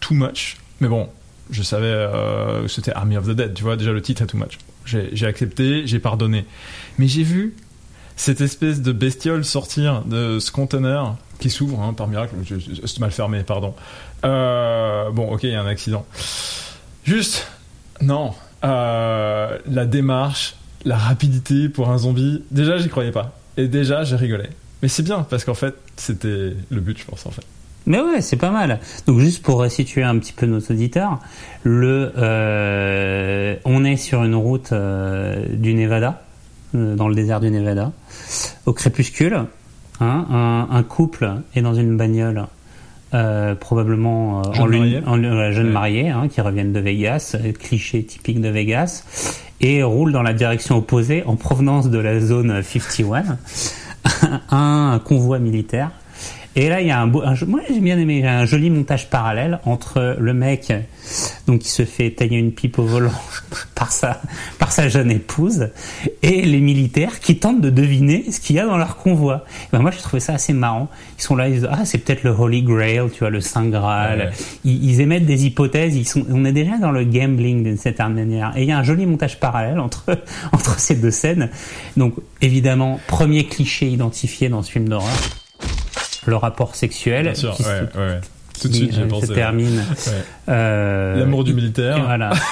too 0.00 0.14
much, 0.14 0.58
mais 0.80 0.88
bon, 0.88 1.08
je 1.50 1.62
savais 1.62 1.86
euh, 1.86 2.62
que 2.62 2.68
c'était 2.68 2.92
Army 2.92 3.16
of 3.16 3.26
the 3.26 3.30
Dead, 3.30 3.54
tu 3.54 3.62
vois, 3.62 3.76
déjà 3.76 3.92
le 3.92 4.02
titre 4.02 4.22
est 4.22 4.26
too 4.26 4.36
much. 4.36 4.58
J'ai 4.84 5.26
accepté, 5.26 5.86
j'ai 5.86 5.98
pardonné. 5.98 6.44
Mais 6.98 7.08
j'ai 7.08 7.22
vu 7.22 7.56
cette 8.16 8.42
espèce 8.42 8.82
de 8.82 8.92
bestiole 8.92 9.44
sortir 9.44 10.02
de 10.02 10.38
ce 10.38 10.52
conteneur 10.52 11.16
qui 11.38 11.48
s'ouvre, 11.48 11.80
hein, 11.80 11.94
par 11.94 12.06
miracle, 12.06 12.34
c'est 12.84 13.00
mal 13.00 13.10
fermé, 13.10 13.42
pardon. 13.42 13.74
bon, 14.22 15.32
ok, 15.32 15.44
il 15.44 15.50
y 15.50 15.54
a 15.54 15.62
un 15.62 15.66
accident. 15.66 16.04
Juste, 17.04 17.48
non, 18.02 18.34
la 18.62 19.86
démarche, 19.86 20.56
la 20.84 20.96
rapidité 20.96 21.68
pour 21.68 21.90
un 21.90 21.98
zombie, 21.98 22.42
déjà 22.50 22.78
j'y 22.78 22.88
croyais 22.88 23.12
pas. 23.12 23.38
Et 23.56 23.68
déjà 23.68 24.04
j'ai 24.04 24.16
rigolé. 24.16 24.48
Mais 24.82 24.88
c'est 24.88 25.02
bien 25.02 25.26
parce 25.28 25.44
qu'en 25.44 25.54
fait 25.54 25.74
c'était 25.96 26.54
le 26.68 26.80
but 26.80 26.98
je 26.98 27.04
pense 27.04 27.26
en 27.26 27.30
fait. 27.30 27.44
Mais 27.86 28.00
ouais, 28.00 28.20
c'est 28.20 28.36
pas 28.36 28.50
mal. 28.50 28.80
Donc 29.06 29.20
juste 29.20 29.42
pour 29.42 29.58
resituer 29.58 30.02
un 30.02 30.18
petit 30.18 30.32
peu 30.32 30.46
nos 30.46 30.60
auditeurs, 30.60 31.18
le, 31.64 32.12
euh, 32.16 33.56
on 33.64 33.84
est 33.84 33.96
sur 33.96 34.24
une 34.24 34.34
route 34.34 34.72
euh, 34.72 35.44
du 35.50 35.74
Nevada, 35.74 36.22
euh, 36.74 36.96
dans 36.96 37.08
le 37.08 37.14
désert 37.14 37.40
du 37.40 37.50
Nevada, 37.50 37.92
au 38.66 38.72
crépuscule. 38.72 39.44
Hein, 40.00 40.66
un, 40.70 40.82
couple 40.82 41.30
est 41.54 41.62
dans 41.62 41.74
une 41.74 41.96
bagnole, 41.96 42.46
probablement 43.60 44.42
en, 44.42 45.52
jeune 45.52 45.70
marié, 45.70 46.08
hein, 46.08 46.26
qui 46.28 46.40
reviennent 46.40 46.72
de 46.72 46.80
Vegas, 46.80 47.36
cliché 47.60 48.02
typique 48.02 48.40
de 48.40 48.48
Vegas 48.48 49.04
et 49.64 49.82
roule 49.82 50.12
dans 50.12 50.22
la 50.22 50.34
direction 50.34 50.76
opposée 50.76 51.22
en 51.24 51.36
provenance 51.36 51.88
de 51.88 51.98
la 51.98 52.20
zone 52.20 52.62
51 52.62 53.38
un 54.50 55.00
convoi 55.02 55.38
militaire 55.38 55.90
et 56.56 56.68
là, 56.68 56.80
il 56.80 56.86
y 56.86 56.90
a 56.90 57.00
un 57.00 57.08
beau, 57.08 57.22
moi 57.48 57.60
j'ai 57.68 57.80
bien 57.80 57.98
aimé, 57.98 58.26
un 58.26 58.44
joli 58.44 58.70
montage 58.70 59.10
parallèle 59.10 59.58
entre 59.64 60.16
le 60.20 60.34
mec, 60.34 60.72
donc 61.48 61.60
qui 61.60 61.68
se 61.68 61.84
fait 61.84 62.10
tailler 62.10 62.38
une 62.38 62.52
pipe 62.52 62.78
au 62.78 62.84
volant 62.84 63.10
par 63.74 63.90
sa, 63.90 64.20
par 64.58 64.70
sa 64.70 64.88
jeune 64.88 65.10
épouse, 65.10 65.70
et 66.22 66.42
les 66.42 66.60
militaires 66.60 67.18
qui 67.18 67.38
tentent 67.38 67.60
de 67.60 67.70
deviner 67.70 68.30
ce 68.30 68.38
qu'il 68.38 68.54
y 68.54 68.60
a 68.60 68.66
dans 68.66 68.76
leur 68.76 68.96
convoi. 68.96 69.44
ben 69.72 69.80
moi, 69.80 69.90
j'ai 69.90 70.00
trouvé 70.00 70.20
ça 70.20 70.34
assez 70.34 70.52
marrant. 70.52 70.88
Ils 71.18 71.22
sont 71.22 71.34
là, 71.34 71.48
ils 71.48 71.54
disent, 71.54 71.68
ah, 71.70 71.84
c'est 71.84 71.98
peut-être 71.98 72.22
le 72.22 72.30
Holy 72.30 72.62
Grail, 72.62 73.02
tu 73.12 73.20
vois, 73.20 73.30
le 73.30 73.40
Saint 73.40 73.66
Graal. 73.66 74.32
Ils, 74.64 75.00
émettent 75.00 75.26
des 75.26 75.46
hypothèses, 75.46 75.96
ils 75.96 76.06
sont, 76.06 76.24
on 76.30 76.44
est 76.44 76.52
déjà 76.52 76.78
dans 76.78 76.92
le 76.92 77.04
gambling 77.04 77.64
d'une 77.64 77.78
certaine 77.78 78.14
manière. 78.14 78.52
Et 78.56 78.62
il 78.62 78.68
y 78.68 78.72
a 78.72 78.78
un 78.78 78.84
joli 78.84 79.06
montage 79.06 79.40
parallèle 79.40 79.80
entre, 79.80 80.04
entre 80.52 80.78
ces 80.78 80.94
deux 80.94 81.10
scènes. 81.10 81.50
Donc, 81.96 82.14
évidemment, 82.40 83.00
premier 83.08 83.44
cliché 83.44 83.88
identifié 83.88 84.48
dans 84.48 84.62
ce 84.62 84.70
film 84.70 84.88
d'horreur 84.88 85.10
le 86.26 86.36
rapport 86.36 86.74
sexuel. 86.74 87.24
Bien 87.24 87.34
sûr, 87.34 87.54
qui, 87.54 87.62
ouais, 87.62 87.80
ouais. 87.96 88.20
Tout 88.60 88.68
de 88.68 88.74
suite, 88.74 88.94
j'ai 88.94 89.06
pensé. 89.06 89.26
se 89.26 89.32
termine. 89.32 89.82
Euh, 90.48 91.16
L'amour 91.16 91.44
du 91.44 91.54
militaire. 91.54 92.02
Voilà. 92.04 92.32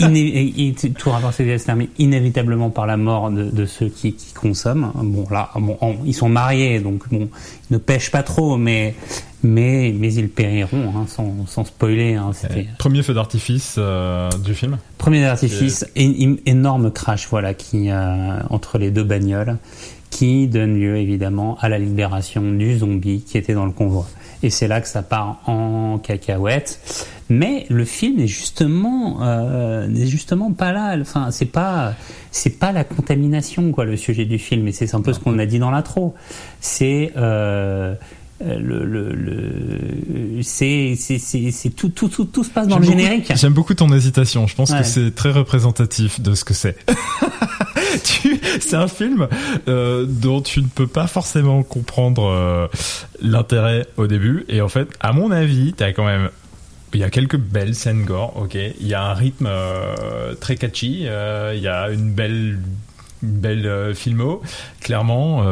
Iné 0.00 0.74
tout 0.98 1.10
rapport 1.10 1.34
sexuel 1.34 1.60
se 1.60 1.66
termine 1.66 1.88
inévitablement 1.98 2.70
par 2.70 2.86
la 2.86 2.96
mort 2.96 3.30
de, 3.30 3.44
de 3.44 3.66
ceux 3.66 3.88
qui, 3.88 4.14
qui, 4.14 4.32
consomment. 4.32 4.90
Bon, 4.94 5.26
là, 5.30 5.50
bon, 5.54 5.76
ils 6.06 6.14
sont 6.14 6.30
mariés, 6.30 6.80
donc 6.80 7.08
bon, 7.10 7.28
ils 7.70 7.74
ne 7.74 7.78
pêchent 7.78 8.10
pas 8.10 8.22
trop, 8.22 8.56
mais 8.56 8.94
mais, 9.42 9.94
mais 9.96 10.12
ils 10.14 10.28
périront, 10.28 10.92
hein, 10.96 11.04
sans, 11.06 11.46
sans, 11.46 11.64
spoiler. 11.64 12.14
Hein, 12.14 12.30
premier 12.78 13.02
feu 13.02 13.14
d'artifice 13.14 13.78
du 14.44 14.54
film 14.54 14.78
Premier 14.98 15.20
d'artifice, 15.20 15.86
énorme 15.94 16.90
crash 16.90 17.28
voilà, 17.28 17.54
qui, 17.54 17.90
entre 18.50 18.78
les 18.78 18.90
deux 18.90 19.04
bagnoles, 19.04 19.58
qui 20.10 20.46
donne 20.46 20.78
lieu 20.78 20.96
évidemment 20.96 21.58
à 21.60 21.68
la 21.68 21.78
libération 21.78 22.42
du 22.52 22.78
zombie 22.78 23.22
qui 23.22 23.38
était 23.38 23.54
dans 23.54 23.66
le 23.66 23.72
convoi. 23.72 24.06
Et 24.42 24.50
c'est 24.50 24.68
là 24.68 24.80
que 24.80 24.88
ça 24.88 25.02
part 25.02 25.40
en 25.46 25.98
cacahuète. 25.98 26.80
Mais 27.28 27.66
le 27.68 27.84
film 27.84 28.18
n'est 28.18 28.28
justement, 28.28 29.18
euh, 29.22 29.88
n'est 29.88 30.06
justement 30.06 30.52
pas 30.52 30.72
là. 30.72 30.96
Enfin, 31.00 31.30
c'est 31.32 31.46
pas, 31.46 31.94
c'est 32.30 32.58
pas 32.58 32.70
la 32.70 32.84
contamination 32.84 33.72
quoi 33.72 33.84
le 33.84 33.96
sujet 33.96 34.24
du 34.24 34.38
film. 34.38 34.68
Et 34.68 34.72
c'est 34.72 34.94
un 34.94 35.00
peu 35.00 35.12
ce 35.12 35.18
qu'on 35.18 35.38
a 35.38 35.46
dit 35.46 35.58
dans 35.58 35.70
l'intro. 35.70 36.14
C'est 36.60 37.12
euh, 37.16 37.94
le, 38.40 38.84
le, 38.84 39.12
le 39.12 40.42
c'est 40.42 40.96
tout, 41.74 41.88
tout, 41.88 42.08
tout, 42.08 42.24
tout 42.24 42.44
se 42.44 42.50
passe 42.50 42.68
dans 42.68 42.78
le 42.78 42.84
générique. 42.84 43.32
J'aime 43.34 43.52
beaucoup 43.52 43.74
ton 43.74 43.92
hésitation. 43.92 44.46
Je 44.46 44.54
pense 44.54 44.72
que 44.72 44.82
c'est 44.82 45.14
très 45.14 45.30
représentatif 45.30 46.20
de 46.20 46.34
ce 46.34 46.44
que 46.44 46.54
c'est. 46.54 46.76
c'est 48.60 48.74
un 48.74 48.88
film 48.88 49.28
euh, 49.68 50.06
dont 50.08 50.40
tu 50.40 50.60
ne 50.62 50.68
peux 50.68 50.86
pas 50.86 51.06
forcément 51.06 51.62
comprendre 51.62 52.24
euh, 52.24 52.68
l'intérêt 53.20 53.86
au 53.96 54.06
début. 54.06 54.44
Et 54.48 54.60
en 54.60 54.68
fait, 54.68 54.88
à 55.00 55.12
mon 55.12 55.30
avis, 55.30 55.72
t'as 55.74 55.92
quand 55.92 56.04
même 56.04 56.30
il 56.94 57.00
y 57.00 57.04
a 57.04 57.10
quelques 57.10 57.36
belles 57.36 57.74
scènes 57.74 58.04
gore, 58.04 58.34
ok. 58.36 58.54
Il 58.54 58.86
y 58.86 58.94
a 58.94 59.02
un 59.02 59.12
rythme 59.12 59.48
euh, 59.48 60.34
très 60.34 60.56
catchy. 60.56 61.02
il 61.02 61.60
y 61.60 61.68
a 61.68 61.90
une 61.90 62.12
belle, 62.12 62.58
une 63.22 63.32
belle 63.38 63.94
filmo. 63.94 64.40
Clairement, 64.80 65.42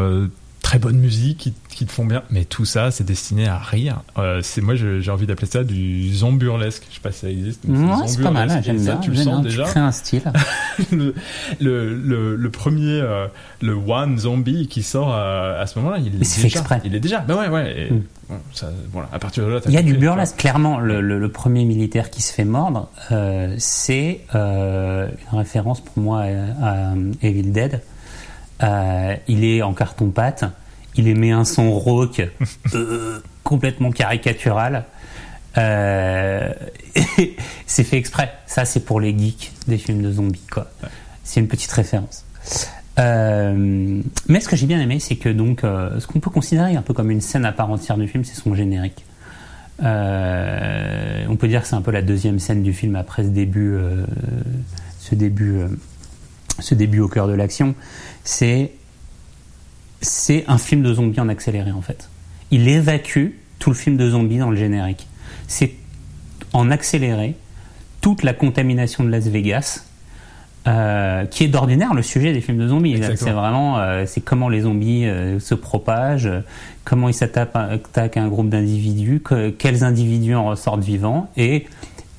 très 0.65 0.79
bonne 0.79 0.97
musique 0.97 1.37
qui, 1.37 1.53
qui, 1.69 1.85
te 1.85 1.93
font 1.93 2.07
bien, 2.07 2.23
mais 2.31 2.47
tout 2.47 2.65
ça, 2.65 2.91
c'est 2.91 3.05
destiné 3.05 3.47
à 3.47 3.59
rire. 3.59 4.03
Euh, 4.17 4.41
c'est 4.43 4.63
moi, 4.63 4.75
j'ai 4.75 5.11
envie 5.11 5.27
d'appeler 5.27 5.47
ça 5.47 5.63
du 5.63 6.13
zomburlesque. 6.13 6.85
Je 6.89 6.95
sais 6.95 7.01
pas 7.01 7.13
si 7.13 7.21
ça 7.21 7.31
existe. 7.31 7.61
c'est 8.07 8.23
pas 8.23 8.31
mal. 8.31 8.63
J'aime 8.65 8.79
bien. 8.79 8.97
Tu 8.97 9.11
le 9.11 9.17
sens 9.17 9.43
déjà. 9.43 9.65
Tu 9.65 9.71
crées 9.71 9.81
un 9.81 9.93
style. 9.93 10.23
le, 10.91 11.15
le, 11.61 12.35
le, 12.35 12.51
premier, 12.51 12.99
euh, 13.01 13.27
le 13.61 13.75
one 13.75 14.19
zombie 14.19 14.67
qui 14.67 14.83
sort 14.83 15.15
euh, 15.15 15.63
à 15.63 15.67
ce 15.67 15.79
moment-là, 15.79 15.99
il, 15.99 16.07
est 16.07 16.19
déjà. 16.19 16.47
Exprès. 16.47 16.81
Il 16.85 16.95
est 16.95 17.01
déjà. 17.01 17.21
Ben 17.21 17.37
ouais, 17.37 17.49
ouais. 17.49 17.91
Mm. 17.91 18.03
bon, 18.31 18.37
ça, 18.55 18.71
voilà. 18.91 19.09
À 19.13 19.19
partir 19.19 19.45
de 19.45 19.51
là, 19.51 19.61
il 19.67 19.73
y 19.73 19.77
a 19.77 19.83
du 19.83 19.95
burlesque. 19.95 20.39
Clairement, 20.39 20.79
le, 20.81 21.29
premier 21.29 21.67
militaire 21.67 22.09
qui 22.09 22.23
se 22.23 22.33
fait 22.33 22.47
mordre, 22.47 22.89
c'est 23.59 24.23
une 24.33 25.09
référence 25.31 25.83
pour 25.83 26.03
moi 26.03 26.23
à, 26.63 26.93
à 26.93 26.95
Evil 27.21 27.53
Dead. 27.53 27.83
Euh, 28.65 29.17
il 29.29 29.45
est 29.45 29.63
en 29.63 29.75
carton-pâte, 29.75 30.45
il 30.97 31.09
émet 31.09 31.33
un 31.33 31.45
son 31.45 31.73
rauque 31.73 32.23
euh, 32.75 33.21
complètement 33.43 33.91
caricatural. 33.91 34.85
Euh, 35.59 36.53
c'est 37.67 37.85
fait 37.85 37.99
exprès. 37.99 38.33
Ça, 38.47 38.65
c'est 38.65 38.85
pour 38.85 39.01
les 39.01 39.17
geeks 39.17 39.53
des 39.67 39.79
films 39.79 40.03
de 40.03 40.13
zombies, 40.13 40.47
quoi. 40.51 40.71
C'est 41.23 41.41
une 41.41 41.49
petite 41.49 41.73
référence. 41.73 42.25
mais 42.97 44.41
ce 44.41 44.49
que 44.49 44.57
j'ai 44.57 44.67
bien 44.67 44.81
aimé, 44.81 44.99
c'est 45.01 45.17
que 45.17 45.29
donc, 45.29 45.61
ce 45.63 46.07
qu'on 46.07 46.21
peut 46.21 46.31
considérer 46.31 46.77
un 46.77 46.83
peu 46.83 46.95
comme 46.95 47.11
une 47.11 47.21
scène 47.21 47.45
à 47.45 47.53
part 47.53 47.71
entière 47.71 47.97
du 47.99 48.09
film, 48.09 48.25
c'est 48.25 48.35
son 48.35 48.55
générique. 48.55 49.05
on 49.81 51.37
peut 51.37 51.49
dire 51.49 51.63
que 51.63 51.69
c'est 51.69 51.77
un 51.77 51.83
peu 51.83 51.93
la 51.93 52.03
deuxième 52.03 52.39
scène 52.39 52.63
du 52.63 52.73
film 52.73 52.97
après 52.97 53.25
ce 53.25 53.29
début, 53.29 53.79
ce 55.01 55.15
début, 55.15 55.63
ce 56.59 56.75
début 56.75 57.01
au 57.01 57.09
cœur 57.09 57.27
de 57.27 57.33
l'action 57.33 57.75
c'est 58.25 58.73
c'est 60.01 60.45
un 60.49 60.59
film 60.59 60.83
de 60.83 60.93
zombies 60.93 61.21
en 61.21 61.29
accéléré 61.29 61.71
en 61.71 61.81
fait. 61.81 62.09
Il 62.51 62.69
évacue 62.69 63.29
tout 63.59 63.71
le 63.71 63.77
film 63.77 63.97
de 63.97 64.11
zombies 64.11 64.39
dans 64.39 64.51
le 64.51 64.57
générique. 64.57 65.07
C'est 65.49 65.73
en 66.53 66.71
accéléré 66.71 67.37
toute 68.01 68.23
la 68.23 68.35
contamination 68.35 69.03
de 69.03 69.09
Las 69.09 69.27
Vegas, 69.29 69.87
euh, 70.67 71.25
qui 71.25 71.45
est 71.45 71.49
d'ordinaire 71.49 71.95
le 71.95 72.03
sujet 72.03 72.33
des 72.33 72.41
films 72.41 72.59
de 72.59 72.69
zombies. 72.69 73.01
C'est 73.17 73.31
vraiment 73.31 73.79
euh, 73.79 74.05
c'est 74.07 74.21
comment 74.21 74.49
les 74.49 74.63
zombies 74.63 75.07
euh, 75.07 75.41
se 75.41 75.55
propagent, 75.55 76.31
comment 76.85 77.09
ils 77.09 77.15
s'attaquent 77.15 78.17
à 78.17 78.23
un 78.23 78.29
groupe 78.29 78.51
d'individus, 78.51 79.23
quels 79.59 79.85
individus 79.85 80.35
en 80.35 80.45
ressortent 80.45 80.85
vivants 80.85 81.31
et 81.37 81.67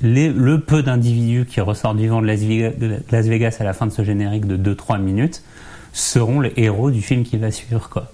le 0.05 0.57
peu 0.57 0.83
d'individus 0.83 1.45
qui 1.45 1.61
ressortent 1.61 1.97
vivants 1.97 2.21
de 2.21 2.27
Las, 2.27 3.27
Vegas, 3.27 3.57
à 3.59 3.63
la 3.63 3.73
fin 3.73 3.87
de 3.87 3.91
ce 3.91 4.03
générique 4.03 4.45
de 4.45 4.73
2-3 4.73 5.01
minutes 5.01 5.43
seront 5.93 6.41
les 6.41 6.53
héros 6.57 6.91
du 6.91 7.01
film 7.01 7.23
qui 7.23 7.37
va 7.37 7.51
suivre. 7.51 8.07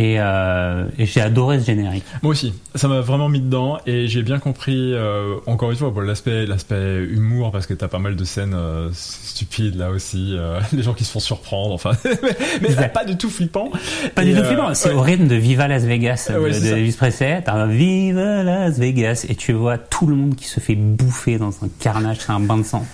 Euh, 0.00 0.84
et, 0.98 1.06
j'ai 1.06 1.20
adoré 1.20 1.60
ce 1.60 1.66
générique. 1.66 2.04
Moi 2.22 2.32
aussi, 2.32 2.52
ça 2.74 2.88
m'a 2.88 3.00
vraiment 3.00 3.28
mis 3.28 3.40
dedans 3.40 3.78
et 3.86 4.06
j'ai 4.06 4.22
bien 4.22 4.38
compris, 4.38 4.94
euh, 4.94 5.36
encore 5.46 5.70
une 5.70 5.76
fois, 5.76 5.92
pour 5.92 6.02
l'aspect, 6.02 6.46
l'aspect 6.46 7.04
humour, 7.04 7.52
parce 7.52 7.66
que 7.66 7.74
t'as 7.74 7.88
pas 7.88 7.98
mal 7.98 8.16
de 8.16 8.24
scènes 8.24 8.54
euh, 8.54 8.88
stupides 8.92 9.76
là 9.76 9.90
aussi, 9.90 10.36
les 10.72 10.82
gens 10.82 10.94
qui 10.94 11.04
se 11.04 11.12
font 11.12 11.20
surprendre, 11.20 11.74
enfin, 11.74 11.92
mais, 12.62 12.88
pas 12.88 13.04
du 13.04 13.16
tout 13.16 13.30
flippant. 13.30 13.70
Pas 14.14 14.24
du 14.24 14.34
tout 14.34 14.44
flippant, 14.44 14.74
c'est 14.74 14.92
au 14.92 15.00
rythme 15.00 15.28
de 15.28 15.36
Viva 15.36 15.68
Las 15.68 15.84
Vegas 15.84 16.30
de, 16.30 16.34
de 16.34 16.76
Elvis 16.76 16.92
Presley, 16.92 17.42
t'as 17.44 17.54
un 17.54 17.66
Viva 17.66 18.42
Las 18.42 18.78
Vegas 18.78 19.26
et 19.28 19.34
tu 19.34 19.52
vois 19.52 19.78
tout 19.78 20.06
le 20.06 20.16
monde 20.16 20.34
qui 20.34 20.46
se 20.46 20.60
fait 20.60 20.74
bouffer 20.74 21.38
dans 21.38 21.50
un 21.64 21.68
carnage, 21.78 22.18
c'est 22.20 22.32
un 22.32 22.40
bain 22.40 22.58
de 22.58 22.64
sang. 22.64 22.86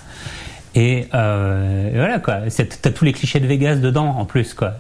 Et, 0.75 1.07
euh, 1.15 1.91
voilà 1.95 2.19
quoi, 2.19 2.41
t'as 2.83 2.91
tous 2.91 3.05
les 3.05 3.13
clichés 3.13 3.41
de 3.41 3.47
Vegas 3.47 3.77
dedans 3.77 4.09
en 4.09 4.27
plus 4.27 4.53
quoi. 4.53 4.75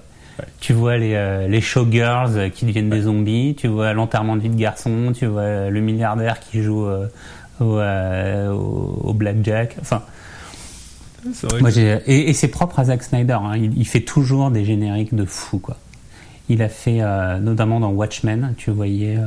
Tu 0.60 0.72
vois 0.72 0.98
les, 0.98 1.14
euh, 1.14 1.48
les 1.48 1.60
showgirls 1.60 2.50
qui 2.50 2.66
deviennent 2.66 2.90
des 2.90 3.02
zombies, 3.02 3.54
tu 3.56 3.68
vois 3.68 3.92
l'enterrement 3.92 4.36
de 4.36 4.42
vie 4.42 4.50
de 4.50 4.56
garçon, 4.56 5.12
tu 5.14 5.26
vois 5.26 5.70
le 5.70 5.80
milliardaire 5.80 6.40
qui 6.40 6.62
joue 6.62 6.86
euh, 6.86 7.06
au, 7.60 7.78
euh, 7.78 8.50
au, 8.50 9.14
blackjack. 9.14 9.76
Enfin, 9.80 10.02
moi, 11.60 11.70
et, 11.76 12.30
et 12.30 12.32
c'est 12.34 12.48
propre 12.48 12.78
à 12.78 12.84
Zack 12.84 13.02
Snyder. 13.02 13.38
Hein. 13.40 13.56
Il, 13.56 13.86
fait 13.86 14.02
toujours 14.02 14.50
des 14.50 14.64
génériques 14.64 15.14
de 15.14 15.24
fou 15.24 15.58
quoi. 15.58 15.78
Il 16.48 16.62
a 16.62 16.68
fait 16.68 17.00
notamment 17.40 17.80
dans 17.80 17.90
Watchmen, 17.90 18.54
tu 18.56 18.70
voyais 18.70 19.18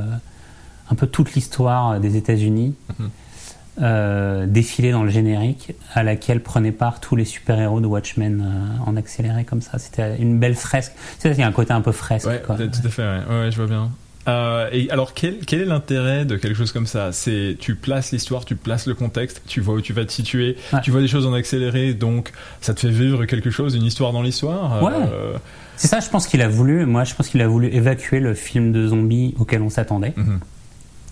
un 0.90 0.94
peu 0.94 1.06
toute 1.06 1.34
l'histoire 1.34 2.00
des 2.00 2.16
États-Unis. 2.16 2.74
Mm-hmm. 2.90 3.08
Euh, 3.80 4.46
défilé 4.46 4.90
dans 4.90 5.04
le 5.04 5.10
générique 5.10 5.72
à 5.94 6.02
laquelle 6.02 6.42
prenaient 6.42 6.72
part 6.72 7.00
tous 7.00 7.16
les 7.16 7.24
super-héros 7.24 7.80
de 7.80 7.86
Watchmen 7.86 8.42
euh, 8.44 8.84
en 8.84 8.96
accéléré 8.96 9.44
comme 9.44 9.62
ça. 9.62 9.78
C'était 9.78 10.18
une 10.18 10.38
belle 10.38 10.56
fresque. 10.56 10.92
C'est 11.18 11.30
il 11.30 11.38
y 11.38 11.42
a 11.42 11.46
un 11.46 11.52
côté 11.52 11.72
un 11.72 11.80
peu 11.80 11.92
fresque. 11.92 12.26
Ouais, 12.26 12.42
tout 12.42 12.52
à 12.52 12.88
fait, 12.90 13.02
ouais. 13.02 13.50
je 13.50 13.56
vois 13.56 13.68
bien. 13.68 13.90
Euh, 14.28 14.68
et 14.72 14.90
alors, 14.90 15.14
quel, 15.14 15.38
quel 15.46 15.62
est 15.62 15.66
l'intérêt 15.66 16.26
de 16.26 16.36
quelque 16.36 16.56
chose 16.56 16.72
comme 16.72 16.86
ça? 16.86 17.12
C'est 17.12 17.56
tu 17.58 17.74
places 17.74 18.12
l'histoire, 18.12 18.44
tu 18.44 18.54
places 18.54 18.86
le 18.86 18.94
contexte, 18.94 19.42
tu 19.46 19.62
vois 19.62 19.74
où 19.76 19.80
tu 19.80 19.94
vas 19.94 20.04
te 20.04 20.12
situer, 20.12 20.56
tu 20.82 20.90
vois 20.90 21.00
des 21.00 21.08
choses 21.08 21.26
en 21.26 21.32
accéléré, 21.32 21.94
donc 21.94 22.32
ça 22.60 22.74
te 22.74 22.80
fait 22.80 22.90
vivre 22.90 23.24
quelque 23.24 23.50
chose, 23.50 23.76
une 23.76 23.84
histoire 23.84 24.12
dans 24.12 24.22
l'histoire? 24.22 24.82
Ouais. 24.82 24.92
C'est 25.76 25.88
ça, 25.88 26.00
je 26.00 26.10
pense 26.10 26.26
qu'il 26.26 26.42
a 26.42 26.48
voulu. 26.48 26.84
Moi, 26.84 27.04
je 27.04 27.14
pense 27.14 27.28
qu'il 27.28 27.40
a 27.40 27.48
voulu 27.48 27.68
évacuer 27.68 28.20
le 28.20 28.34
film 28.34 28.72
de 28.72 28.88
zombies 28.88 29.34
auquel 29.38 29.62
on 29.62 29.70
s'attendait. 29.70 30.12
Mhm. 30.16 30.40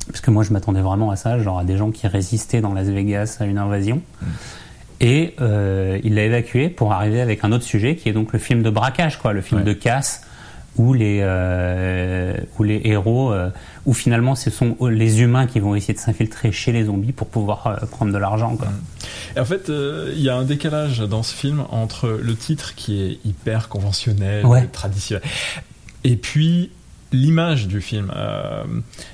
Parce 0.09 0.21
que 0.21 0.31
moi, 0.31 0.43
je 0.43 0.53
m'attendais 0.53 0.81
vraiment 0.81 1.11
à 1.11 1.17
ça, 1.17 1.39
genre 1.39 1.59
à 1.59 1.65
des 1.65 1.77
gens 1.77 1.91
qui 1.91 2.07
résistaient 2.07 2.61
dans 2.61 2.73
Las 2.73 2.89
Vegas 2.89 3.37
à 3.41 3.45
une 3.45 3.59
invasion. 3.59 4.03
Et 5.01 5.35
euh, 5.41 5.99
il 6.03 6.15
l'a 6.15 6.25
évacué 6.25 6.69
pour 6.69 6.93
arriver 6.93 7.21
avec 7.21 7.45
un 7.45 7.53
autre 7.53 7.65
sujet 7.65 7.97
qui 7.97 8.09
est 8.09 8.13
donc 8.13 8.33
le 8.33 8.39
film 8.39 8.63
de 8.63 8.71
braquage, 8.71 9.19
quoi, 9.19 9.33
le 9.33 9.43
film 9.43 9.63
de 9.63 9.73
casse, 9.73 10.23
où 10.77 10.93
les, 10.93 11.21
euh, 11.23 12.35
où 12.59 12.65
les 12.65 12.81
héros, 12.85 13.33
euh, 13.33 13.51
où 13.87 13.95
finalement 13.95 14.35
ce 14.35 14.51
sont 14.51 14.77
les 14.89 15.21
humains 15.21 15.47
qui 15.47 15.61
vont 15.61 15.75
essayer 15.75 15.95
de 15.95 15.99
s'infiltrer 15.99 16.51
chez 16.51 16.73
les 16.73 16.85
zombies 16.85 17.13
pour 17.13 17.29
pouvoir 17.29 17.79
prendre 17.91 18.13
de 18.13 18.19
l'argent. 18.19 18.57
Quoi. 18.57 18.69
Mm. 18.69 19.37
Et 19.37 19.41
en 19.41 19.45
fait, 19.45 19.69
il 19.69 20.21
y 20.21 20.29
a 20.29 20.37
un 20.37 20.45
décalage 20.45 20.99
dans 20.99 21.23
ce 21.23 21.35
film 21.35 21.63
entre 21.71 22.09
le 22.09 22.35
titre 22.35 22.75
qui 22.75 23.03
est 23.03 23.19
hyper 23.25 23.69
conventionnel, 23.69 24.45
traditionnel, 24.73 25.23
et 26.03 26.17
puis 26.17 26.71
l'image 27.13 27.67
du 27.67 27.81
film, 27.81 28.13
euh, 28.15 28.65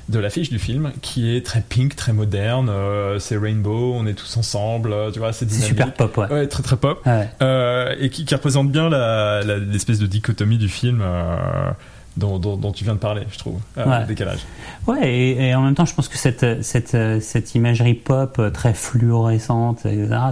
de 0.09 0.19
l'affiche 0.19 0.51
du 0.51 0.59
film, 0.59 0.93
qui 1.01 1.35
est 1.35 1.45
très 1.45 1.61
pink, 1.61 1.95
très 1.95 2.13
moderne. 2.13 2.69
Euh, 2.69 3.19
c'est 3.19 3.37
rainbow, 3.37 3.95
on 3.95 4.07
est 4.07 4.15
tous 4.15 4.37
ensemble, 4.37 4.93
euh, 4.93 5.11
tu 5.11 5.19
vois, 5.19 5.33
c'est 5.33 5.51
super 5.51 5.93
pop, 5.93 6.17
ouais. 6.17 6.33
ouais 6.33 6.47
très 6.47 6.63
très 6.63 6.77
pop. 6.77 7.07
et 7.07 8.11
qui, 8.11 8.25
qui, 8.25 8.35
représente 8.35 8.71
bien 8.71 8.89
l'espèce 9.43 9.99
de 9.99 10.07
dichotomie 10.07 10.59
du 10.59 10.69
film 10.69 11.03
dont, 12.17 12.39
dont, 12.39 12.73
tu 12.73 12.85
viens 12.85 12.95
de 12.95 12.99
parler, 12.99 13.23
je 13.31 13.39
trouve, 13.39 13.59
euh, 13.77 14.01
le 14.01 14.07
décalage. 14.07 14.41
Ouais, 14.87 15.13
et, 15.13 15.55
en 15.55 15.63
même 15.63 15.75
temps, 15.75 15.85
je 15.85 15.95
pense 15.95 16.09
que 16.09 16.17
cette, 16.17 16.63
cette, 16.63 16.97
cette 17.21 17.55
imagerie 17.55 17.95
pop 17.95 18.37
euh, 18.39 18.51
très 18.51 18.73
fluorescente, 18.73 19.81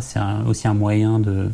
c'est 0.00 0.20
aussi 0.46 0.68
un 0.68 0.74
moyen 0.74 1.18
de, 1.18 1.50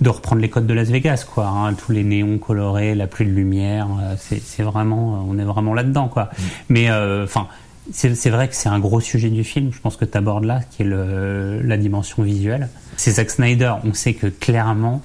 de 0.00 0.08
reprendre 0.08 0.40
les 0.40 0.50
codes 0.50 0.66
de 0.66 0.74
Las 0.74 0.88
Vegas, 0.88 1.24
quoi. 1.32 1.48
Hein, 1.48 1.74
tous 1.74 1.92
les 1.92 2.04
néons 2.04 2.38
colorés, 2.38 2.94
la 2.94 3.06
pluie 3.06 3.26
de 3.26 3.32
lumière, 3.32 3.88
euh, 4.00 4.14
c'est 4.18 4.62
vraiment, 4.62 5.24
on 5.28 5.38
est 5.38 5.44
vraiment 5.44 5.74
là-dedans, 5.74 6.08
quoi. 6.08 6.24
Mm. 6.24 6.42
Mais, 6.68 6.90
enfin, 7.24 7.48
c'est 7.92 8.30
vrai 8.30 8.48
que 8.48 8.54
c'est 8.54 8.68
un 8.68 8.78
gros 8.78 9.00
sujet 9.00 9.30
du 9.30 9.42
film, 9.42 9.72
je 9.72 9.80
pense 9.80 9.96
que 9.96 10.04
tu 10.04 10.16
abordes 10.16 10.44
là, 10.44 10.60
qui 10.70 10.82
est 10.82 10.86
le, 10.86 11.60
la 11.60 11.76
dimension 11.76 12.22
visuelle. 12.22 12.68
C'est 12.96 13.12
Zack 13.12 13.30
Snyder, 13.30 13.74
on 13.84 13.94
sait 13.94 14.14
que 14.14 14.28
clairement, 14.28 15.02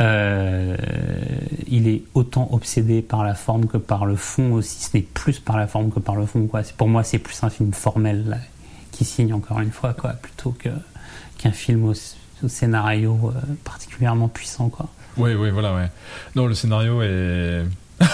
euh, 0.00 0.76
il 1.68 1.88
est 1.88 2.02
autant 2.14 2.48
obsédé 2.52 3.02
par 3.02 3.24
la 3.24 3.34
forme 3.34 3.66
que 3.66 3.76
par 3.76 4.06
le 4.06 4.16
fond 4.16 4.52
aussi. 4.52 4.82
Ce 4.82 4.96
n'est 4.96 5.02
plus 5.02 5.38
par 5.38 5.56
la 5.56 5.66
forme 5.66 5.90
que 5.90 6.00
par 6.00 6.16
le 6.16 6.26
fond. 6.26 6.46
Quoi. 6.46 6.62
Pour 6.76 6.88
moi, 6.88 7.02
c'est 7.04 7.18
plus 7.18 7.42
un 7.42 7.50
film 7.50 7.72
formel 7.72 8.40
qui 8.90 9.04
signe 9.04 9.32
encore 9.32 9.60
une 9.60 9.70
fois, 9.70 9.94
quoi, 9.94 10.10
plutôt 10.10 10.54
que, 10.58 10.68
qu'un 11.38 11.52
film 11.52 11.84
au, 11.84 11.92
au 12.42 12.48
scénario 12.48 13.32
euh, 13.34 13.40
particulièrement 13.64 14.28
puissant. 14.28 14.68
Quoi. 14.68 14.88
Oui, 15.16 15.34
oui, 15.34 15.50
voilà, 15.50 15.74
ouais. 15.74 15.90
Non, 16.36 16.46
le 16.46 16.54
scénario 16.54 17.02
est. 17.02 17.64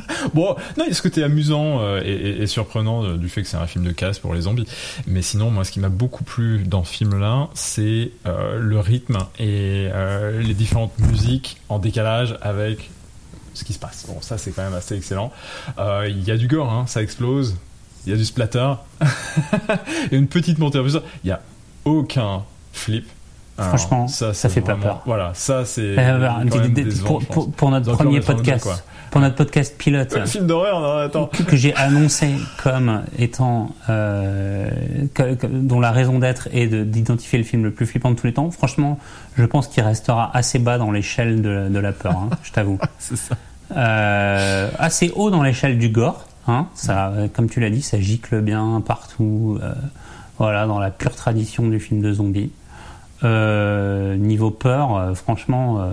bon, 0.34 0.56
non, 0.76 0.84
il 0.84 0.88
y 0.88 0.90
a 0.90 0.94
ce 0.94 1.02
côté 1.02 1.22
amusant 1.22 1.80
euh, 1.80 2.00
et, 2.02 2.46
surprenant 2.46 3.04
euh, 3.04 3.16
du 3.16 3.28
fait 3.28 3.42
que 3.42 3.48
c'est 3.48 3.56
un 3.56 3.66
film 3.66 3.84
de 3.84 3.92
casse 3.92 4.18
pour 4.18 4.34
les 4.34 4.42
zombies. 4.42 4.66
Mais 5.06 5.22
sinon, 5.22 5.50
moi, 5.50 5.64
ce 5.64 5.72
qui 5.72 5.80
m'a 5.80 5.88
beaucoup 5.88 6.24
plu 6.24 6.64
dans 6.64 6.84
ce 6.84 6.92
film-là, 6.92 7.48
c'est 7.54 8.10
euh, 8.26 8.58
le 8.58 8.80
rythme 8.80 9.18
et 9.38 9.88
les 10.40 10.54
différentes 10.54 10.98
musiques 10.98 11.58
en 11.68 11.78
décalage 11.78 12.36
avec 12.40 12.90
ce 13.54 13.64
qui 13.64 13.72
se 13.72 13.78
passe. 13.78 14.06
Bon, 14.08 14.20
ça, 14.20 14.38
c'est 14.38 14.52
quand 14.52 14.62
même 14.62 14.74
assez 14.74 14.96
excellent. 14.96 15.32
Il 15.78 16.24
y 16.24 16.30
a 16.30 16.36
du 16.36 16.48
gore, 16.48 16.72
hein, 16.72 16.86
ça 16.86 17.02
explose. 17.02 17.56
Il 18.06 18.10
y 18.10 18.14
a 18.14 18.18
du 18.18 18.24
splatter. 18.24 18.74
et 20.10 20.16
une 20.16 20.28
petite 20.28 20.58
montée 20.58 20.78
en. 20.78 21.02
Il 21.24 21.28
y 21.28 21.30
a 21.30 21.40
aucun 21.84 22.44
flip. 22.72 23.06
Alors, 23.58 23.68
Franchement, 23.68 24.08
ça 24.08 24.32
c'est 24.32 24.48
fait 24.48 24.60
pas 24.62 24.74
peur. 24.76 25.02
Voilà, 25.04 25.30
ça 25.34 25.64
c'est 25.64 25.94
Euh, 25.98 26.28
pour, 27.56 27.70
notre 27.70 27.92
premier 27.96 28.20
podcast, 28.20 28.64
quoi. 28.64 28.76
pour 29.10 29.20
notre 29.20 29.36
podcast 29.36 29.76
pilote, 29.76 30.16
Un 30.16 30.24
film 30.26 30.46
d'horreur, 30.46 31.10
que, 31.30 31.42
que 31.42 31.54
j'ai 31.56 31.74
annoncé 31.74 32.30
comme 32.62 33.02
étant 33.18 33.70
euh, 33.90 34.70
que- 35.14 35.34
que- 35.34 35.46
dont 35.46 35.80
la 35.80 35.90
raison 35.92 36.18
d'être 36.18 36.48
est 36.52 36.66
de- 36.66 36.82
d'identifier 36.82 37.38
le 37.38 37.44
film 37.44 37.62
le 37.64 37.70
plus 37.72 37.84
flippant 37.86 38.10
de 38.10 38.16
tous 38.16 38.26
les 38.26 38.32
temps. 38.32 38.50
Franchement, 38.50 38.98
je 39.36 39.44
pense 39.44 39.68
qu'il 39.68 39.82
restera 39.82 40.30
assez 40.34 40.58
bas 40.58 40.78
dans 40.78 40.90
l'échelle 40.90 41.42
de, 41.42 41.68
de 41.68 41.78
la 41.78 41.92
peur. 41.92 42.12
hein, 42.16 42.30
je 42.42 42.52
t'avoue. 42.52 42.78
C'est 42.98 43.16
ça. 43.16 43.34
Euh, 43.76 44.70
assez 44.78 45.12
haut 45.14 45.30
dans 45.30 45.42
l'échelle 45.42 45.78
du 45.78 45.90
gore. 45.90 46.26
Hein, 46.48 46.66
ça, 46.74 47.12
comme 47.34 47.48
tu 47.48 47.60
l'as 47.60 47.70
dit, 47.70 47.82
ça 47.82 48.00
gicle 48.00 48.40
bien 48.40 48.82
partout. 48.84 49.58
voilà, 50.38 50.66
dans 50.66 50.78
la 50.80 50.90
pure 50.90 51.14
tradition 51.14 51.68
du 51.68 51.78
film 51.78 52.00
de 52.00 52.12
zombie. 52.12 52.50
Euh, 53.24 54.16
niveau 54.16 54.50
peur, 54.50 54.96
euh, 54.96 55.14
franchement, 55.14 55.92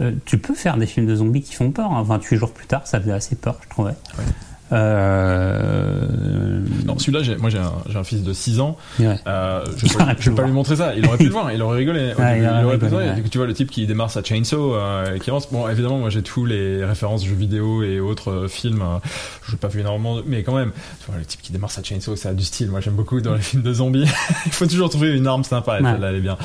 euh, 0.00 0.12
tu 0.24 0.38
peux 0.38 0.54
faire 0.54 0.76
des 0.76 0.86
films 0.86 1.06
de 1.06 1.16
zombies 1.16 1.42
qui 1.42 1.54
font 1.54 1.70
peur. 1.70 1.92
Hein. 1.92 2.02
28 2.02 2.36
jours 2.36 2.52
plus 2.52 2.66
tard, 2.66 2.86
ça 2.86 3.00
faisait 3.00 3.12
assez 3.12 3.36
peur, 3.36 3.58
je 3.62 3.68
trouvais. 3.68 3.94
Euh, 4.72 6.60
Non, 6.86 6.98
celui-là, 6.98 7.22
j'ai- 7.22 7.36
moi 7.36 7.50
j'ai 7.50 7.58
un, 7.58 7.72
j'ai 7.88 7.98
un 7.98 8.04
fils 8.04 8.22
de 8.22 8.32
6 8.32 8.60
ans. 8.60 8.76
ouais. 8.98 9.16
Euh, 9.26 9.64
je 9.76 9.84
Il 9.86 9.88
vais 9.92 9.96
pas, 9.98 10.04
aurait 10.04 10.16
je 10.18 10.30
pu 10.30 10.42
lui 10.42 10.50
montrer 10.52 10.76
ça. 10.76 10.94
Il 10.96 11.06
aurait 11.06 11.18
pu 11.18 11.24
le 11.24 11.30
voir, 11.38 11.52
il 11.52 11.60
aurait 11.62 11.78
rigolé. 11.78 12.12
Ouais, 12.18 12.34
début, 12.40 12.46
il 12.60 12.64
aurait 12.64 12.78
pu 12.78 12.84
le 12.84 12.90
voir. 12.90 13.02
ouais. 13.02 13.22
Tu 13.30 13.38
vois 13.38 13.46
le 13.46 13.52
type 13.54 13.70
qui 13.70 13.86
démarre 13.86 14.10
sa 14.10 14.22
chainsaw 14.22 14.74
euh, 14.74 15.14
et 15.14 15.18
qui 15.20 15.30
avance. 15.30 15.50
Bon, 15.52 15.68
évidemment, 15.68 15.98
moi 15.98 16.10
j'ai 16.10 16.22
tous 16.22 16.46
les 16.46 16.84
références 16.84 17.24
jeux 17.26 17.34
vidéo 17.34 17.82
et 17.82 18.00
autres 18.00 18.30
euh, 18.30 18.48
films. 18.48 18.82
euh, 18.82 18.98
je 19.46 19.52
n'ai 19.52 19.58
pas 19.58 19.68
vu 19.68 19.80
énormément, 19.80 20.16
de- 20.16 20.24
mais 20.26 20.42
quand 20.42 20.54
même, 20.56 20.70
tu 21.00 21.06
vois, 21.10 21.18
le 21.18 21.24
type 21.24 21.42
qui 21.42 21.52
démarre 21.52 21.70
sa 21.70 21.82
chainsaw, 21.82 22.16
ça 22.16 22.30
a 22.30 22.34
du 22.34 22.44
style. 22.44 22.70
Moi 22.70 22.80
j'aime 22.80 22.94
beaucoup 22.94 23.20
dans 23.20 23.34
les 23.34 23.40
films 23.42 23.62
de 23.62 23.72
zombies. 23.72 24.06
il 24.46 24.52
faut 24.52 24.66
toujours 24.66 24.88
trouver 24.90 25.14
une 25.16 25.26
arme 25.26 25.44
sympa. 25.44 25.78
Et 25.78 25.82
Ouais. 25.82 25.92
celle-là, 25.92 26.10
elle 26.10 26.16
est 26.16 26.20
bien. 26.20 26.36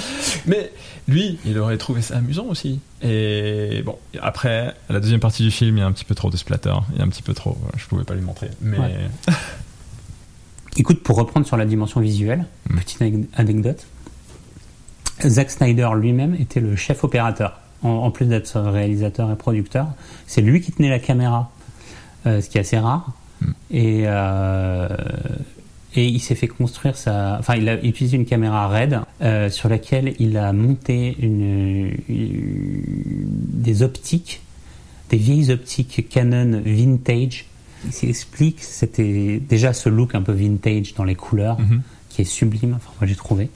Mais 0.46 0.72
lui, 1.08 1.38
il 1.46 1.58
aurait 1.60 1.78
trouvé 1.78 2.02
ça 2.02 2.18
amusant 2.18 2.46
aussi. 2.46 2.80
Et 3.02 3.82
bon, 3.86 3.98
après, 4.22 4.74
la 4.90 5.00
deuxième 5.00 5.20
partie 5.20 5.44
du 5.44 5.52
film, 5.52 5.78
il 5.78 5.80
y 5.82 5.84
a 5.84 5.86
un 5.86 5.92
petit 5.92 6.06
peu 6.06 6.16
trop 6.16 6.30
de 6.30 6.38
splatter. 6.38 6.74
Il 6.94 7.00
y 7.00 7.02
a 7.02 7.04
un 7.06 7.10
petit 7.10 7.22
peu 7.24 7.34
trop. 7.34 7.58
Je 7.78 7.86
pouvais 7.88 8.04
pas 8.06 8.14
lui 8.16 8.22
montrer. 8.22 8.50
Mais 8.62 8.78
Ouais. 8.78 8.96
Écoute, 10.78 11.04
pour 11.04 11.18
reprendre 11.18 11.46
sur 11.46 11.58
la 11.58 11.66
dimension 11.66 12.00
visuelle, 12.02 12.46
Mm. 12.70 12.78
petite 12.80 13.02
ane- 13.02 13.26
anecdote. 13.36 13.86
Zack 15.26 15.52
Snyder 15.52 15.90
lui-même 15.96 16.34
était 16.36 16.60
le 16.60 16.76
chef 16.76 17.04
opérateur. 17.04 17.60
En, 17.84 17.90
en 17.90 18.12
plus 18.12 18.26
d'être 18.26 18.60
réalisateur 18.60 19.30
et 19.32 19.36
producteur, 19.36 19.88
c'est 20.26 20.42
lui 20.42 20.62
qui 20.62 20.72
tenait 20.72 20.90
la 20.90 21.00
caméra, 21.00 21.52
euh, 22.26 22.42
ce 22.42 22.50
qui 22.50 22.58
est 22.58 22.62
assez 22.62 22.80
rare. 22.80 23.12
Mm. 23.42 23.52
Et, 23.72 24.04
euh, 24.08 24.88
et 25.96 26.06
il 26.06 26.20
s'est 26.20 26.36
fait 26.36 26.48
construire 26.48 26.98
sa. 26.98 27.38
Enfin, 27.40 27.56
il 27.56 27.70
a 27.70 27.84
utilisé 27.84 28.18
une 28.18 28.26
caméra 28.26 28.68
RED 28.68 29.00
euh, 29.22 29.50
sur 29.50 29.70
laquelle 29.70 30.14
il 30.20 30.38
a 30.38 30.52
monté 30.54 31.16
une, 31.20 31.92
une- 32.10 32.84
des 33.64 33.84
optiques, 33.84 34.42
des 35.10 35.18
vieilles 35.18 35.52
optiques 35.52 36.08
Canon 36.10 36.62
vintage. 36.66 37.46
Il 37.86 37.92
s'explique, 37.92 38.62
c'était 38.62 39.40
déjà 39.40 39.74
ce 39.74 39.90
look 39.90 40.16
un 40.16 40.22
peu 40.22 40.32
vintage 40.32 40.94
dans 40.96 41.04
les 41.04 41.16
couleurs 41.16 41.60
Mhm. 41.60 41.82
qui 42.10 42.22
est 42.22 42.26
sublime, 42.26 42.76
enfin 42.76 42.92
moi 43.02 43.08
j'ai 43.08 43.16
trouvé. 43.16 43.50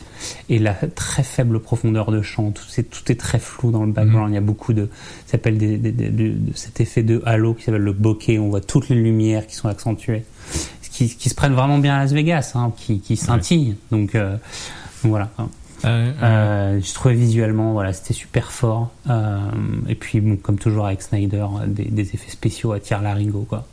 Et 0.49 0.59
la 0.59 0.73
très 0.73 1.23
faible 1.23 1.59
profondeur 1.61 2.11
de 2.11 2.21
champ, 2.21 2.51
tout, 2.51 3.11
est 3.11 3.15
très 3.19 3.39
flou 3.39 3.71
dans 3.71 3.85
le 3.85 3.91
background. 3.93 4.31
Il 4.31 4.35
y 4.35 4.37
a 4.37 4.41
beaucoup 4.41 4.73
de, 4.73 4.89
ça 5.25 5.33
s'appelle 5.33 5.57
des, 5.57 5.77
des- 5.77 5.91
des- 5.93 6.09
de, 6.09 6.29
de 6.33 6.51
cet 6.55 6.81
effet 6.81 7.03
de 7.03 7.21
halo 7.25 7.53
qui 7.53 7.63
s'appelle 7.63 7.81
le 7.83 7.93
bokeh. 7.93 8.37
On 8.39 8.49
voit 8.49 8.59
toutes 8.61 8.89
les 8.89 8.95
lumières 8.97 9.47
qui 9.47 9.55
sont 9.55 9.69
accentuées, 9.69 10.23
qui, 10.97 11.15
qui 11.15 11.29
se 11.29 11.35
prennent 11.35 11.53
vraiment 11.53 11.77
bien 11.77 11.95
à 11.95 11.99
Las 11.99 12.11
Vegas, 12.13 12.53
hein, 12.55 12.71
qui, 12.75 12.99
qui 12.99 13.15
scintillent. 13.17 13.75
Donc, 13.91 14.15
euh, 14.15 14.31
donc 15.03 15.11
voilà. 15.11 15.29
Euh, 15.85 16.11
Euh, 16.23 16.79
je 16.83 16.93
trouvais 16.95 17.13
visuellement, 17.13 17.71
voilà, 17.73 17.93
c'était 17.93 18.15
super 18.15 18.51
fort. 18.51 18.89
Et 19.87 19.93
puis, 19.95 20.19
bon, 20.21 20.35
comme 20.37 20.57
toujours 20.57 20.87
avec 20.87 21.01
Snyder, 21.03 21.45
des, 21.67 21.85
des 21.85 22.01
effets 22.15 22.31
spéciaux 22.31 22.71
à 22.71 22.79
tir 22.79 23.01
larigot, 23.01 23.45
quoi. 23.47 23.65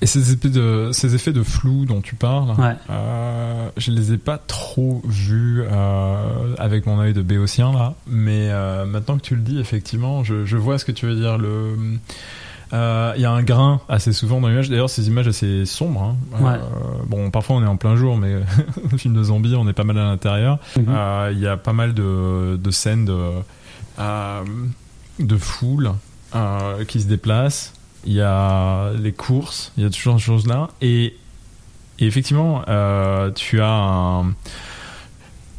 Et 0.00 0.06
ces 0.06 0.32
effets 0.32 0.48
de, 0.48 0.90
ces 0.92 1.14
effets 1.14 1.32
de 1.32 1.44
flou 1.44 1.84
dont 1.84 2.00
tu 2.00 2.16
parles, 2.16 2.50
Ouais. 2.60 2.74
euh, 2.90 3.68
je 3.76 3.92
les 3.92 4.12
ai 4.12 4.16
pas 4.18 4.36
trop 4.38 5.00
vus 5.06 5.62
euh, 5.62 6.56
avec 6.58 6.86
mon 6.86 6.98
œil 6.98 7.12
de 7.12 7.22
béotien 7.22 7.72
là, 7.72 7.94
mais 8.08 8.48
euh, 8.50 8.84
maintenant 8.84 9.16
que 9.16 9.22
tu 9.22 9.36
le 9.36 9.42
dis, 9.42 9.60
effectivement, 9.60 10.24
je, 10.24 10.44
je 10.44 10.56
vois 10.56 10.78
ce 10.80 10.84
que 10.84 10.90
tu 10.90 11.06
veux 11.06 11.14
dire. 11.14 11.38
Le, 11.38 11.76
euh, 12.72 13.12
il 13.16 13.22
y 13.22 13.24
a 13.24 13.30
un 13.30 13.42
grain 13.42 13.80
assez 13.88 14.12
souvent 14.12 14.40
dans 14.40 14.48
l'image. 14.48 14.70
D'ailleurs, 14.70 14.88
ces 14.90 15.08
images 15.08 15.28
assez 15.28 15.66
sombres. 15.66 16.02
hein. 16.02 16.42
Ouais. 16.42 16.52
Euh, 16.54 17.02
bon, 17.06 17.30
parfois 17.30 17.56
on 17.56 17.62
est 17.62 17.66
en 17.66 17.76
plein 17.76 17.96
jour, 17.96 18.16
mais 18.16 18.34
le 18.90 18.98
film 18.98 19.14
de 19.14 19.22
zombies, 19.22 19.54
on 19.56 19.68
est 19.68 19.72
pas 19.74 19.84
mal 19.84 19.98
à 19.98 20.04
l'intérieur. 20.04 20.58
mhm. 20.76 20.86
Euh, 20.88 21.30
Il 21.32 21.38
y 21.40 21.46
a 21.46 21.56
pas 21.56 21.72
mal 21.72 21.92
de, 21.94 22.56
de 22.56 22.70
scènes 22.70 23.04
de, 23.04 23.18
euh, 23.98 24.42
de 25.18 25.36
foule 25.36 25.92
euh, 26.34 26.84
qui 26.84 27.00
se 27.00 27.06
déplacent. 27.08 27.74
Il 28.04 28.14
y 28.14 28.20
a 28.22 28.90
les 28.98 29.12
courses, 29.12 29.72
il 29.76 29.84
y 29.84 29.86
a 29.86 29.90
toujours 29.90 30.14
ces 30.18 30.24
choses-là. 30.24 30.68
Et, 30.80 31.14
et 31.98 32.06
effectivement, 32.06 32.62
euh, 32.68 33.30
tu 33.32 33.60
as, 33.60 33.68
un, 33.68 34.32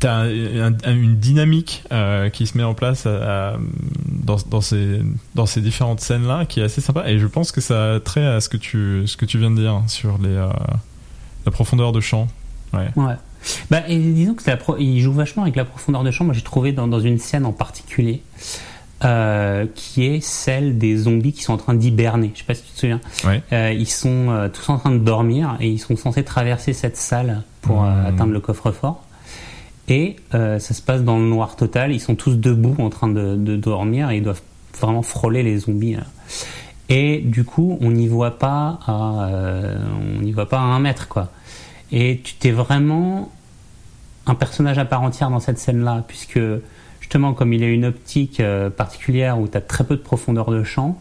t'as 0.04 0.24
un- 0.26 0.74
un- 0.84 0.96
une 0.96 1.16
dynamique 1.16 1.84
euh, 1.92 2.30
qui 2.30 2.46
se 2.48 2.58
met 2.58 2.64
en 2.64 2.74
place 2.74 3.06
à- 3.06 3.54
à- 3.54 3.58
dans, 4.08 4.38
dans, 4.50 4.62
ces, 4.62 5.00
dans 5.36 5.46
ces 5.46 5.62
différentes 5.62 6.00
scènes-là 6.02 6.46
qui 6.46 6.60
est 6.60 6.64
assez 6.64 6.82
sympa. 6.82 7.04
Et 7.10 7.20
je 7.20 7.28
pense 7.28 7.52
que 7.52 7.62
ça 7.62 7.94
a 7.96 8.00
trait 8.00 8.26
à 8.26 8.40
ce 8.42 8.50
que 8.50 8.58
tu, 8.58 9.04
ce 9.08 9.18
que 9.18 9.26
tu 9.26 9.38
viens 9.38 9.52
de 9.52 9.60
dire 9.62 9.82
sur 9.88 10.18
les, 10.22 10.30
euh, 10.30 10.48
la 11.46 11.52
profondeur 11.52 11.92
de 11.92 12.00
champ. 12.02 12.28
Ouais. 12.74 12.90
Ouais. 12.96 13.14
Bah, 13.70 13.82
et 13.88 13.98
disons 13.98 14.34
que 14.36 14.44
la 14.50 14.58
pro- 14.58 14.78
il 14.80 15.00
joue 15.02 15.14
vachement 15.14 15.44
avec 15.44 15.56
la 15.56 15.66
profondeur 15.66 16.04
de 16.04 16.12
champ. 16.12 16.24
Moi, 16.26 16.34
j'ai 16.34 16.42
trouvé 16.42 16.72
dans, 16.72 16.88
dans 16.88 17.00
une 17.02 17.18
scène 17.20 17.46
en 17.46 17.52
particulier, 17.52 18.22
euh, 19.04 19.66
qui 19.76 20.06
est 20.06 20.22
celle 20.22 20.78
des 20.78 20.96
zombies 20.98 21.34
qui 21.34 21.44
sont 21.44 21.54
en 21.54 21.58
train 21.58 21.74
d'hiberner. 21.74 22.32
Je 22.34 22.40
sais 22.40 22.46
pas 22.46 22.54
si 22.56 22.64
tu 22.64 22.72
te 22.72 22.80
souviens. 22.80 23.02
Ouais. 23.26 23.42
Euh, 23.52 23.74
ils 23.74 23.88
sont 23.90 24.30
euh, 24.30 24.48
tous 24.50 24.70
en 24.72 24.78
train 24.78 24.92
de 24.92 24.98
dormir 25.00 25.58
et 25.60 25.70
ils 25.70 25.80
sont 25.80 25.96
censés 25.98 26.24
traverser 26.24 26.72
cette 26.74 26.98
salle 26.98 27.44
pour 27.62 27.84
euh, 27.84 27.88
Mmh. 27.90 28.06
atteindre 28.06 28.32
le 28.34 28.40
coffre-fort. 28.40 29.04
Et 29.90 30.16
euh, 30.34 30.60
ça 30.60 30.74
se 30.74 30.82
passe 30.82 31.04
dans 31.04 31.18
le 31.18 31.26
noir 31.26 31.56
total. 31.56 31.92
Ils 31.92 32.00
sont 32.00 32.16
tous 32.16 32.38
debout 32.38 32.76
en 32.80 32.90
train 32.90 33.10
de, 33.10 33.36
dormir 33.56 34.10
et 34.10 34.18
ils 34.18 34.24
doivent 34.24 34.42
vraiment 34.80 35.02
frôler 35.02 35.44
les 35.44 35.58
zombies. 35.60 35.98
Et 36.90 37.20
du 37.20 37.44
coup, 37.44 37.78
on 37.82 37.92
n'y 37.92 38.08
voit 38.08 38.40
pas 38.40 38.80
à, 38.86 39.28
euh, 39.28 39.78
on 40.18 40.22
n'y 40.22 40.32
voit 40.32 40.50
pas 40.50 40.60
à 40.60 40.64
un 40.64 40.80
mètre, 40.80 41.08
quoi. 41.08 41.30
Et 41.92 42.22
tu 42.24 42.36
t'es 42.36 42.52
vraiment 42.52 43.32
un 44.26 44.36
personnage 44.36 44.78
à 44.78 44.86
part 44.86 45.02
entière 45.02 45.30
dans 45.30 45.40
cette 45.40 45.60
scène-là, 45.60 46.04
puisque 46.08 46.40
justement, 47.00 47.34
comme 47.34 47.54
il 47.54 47.64
a 47.64 47.68
une 47.68 47.86
optique 47.86 48.40
euh, 48.40 48.70
particulière 48.70 49.40
où 49.40 49.48
tu 49.48 49.58
as 49.58 49.62
très 49.62 49.84
peu 49.84 49.96
de 49.96 50.02
profondeur 50.02 50.50
de 50.50 50.64
champ, 50.64 51.00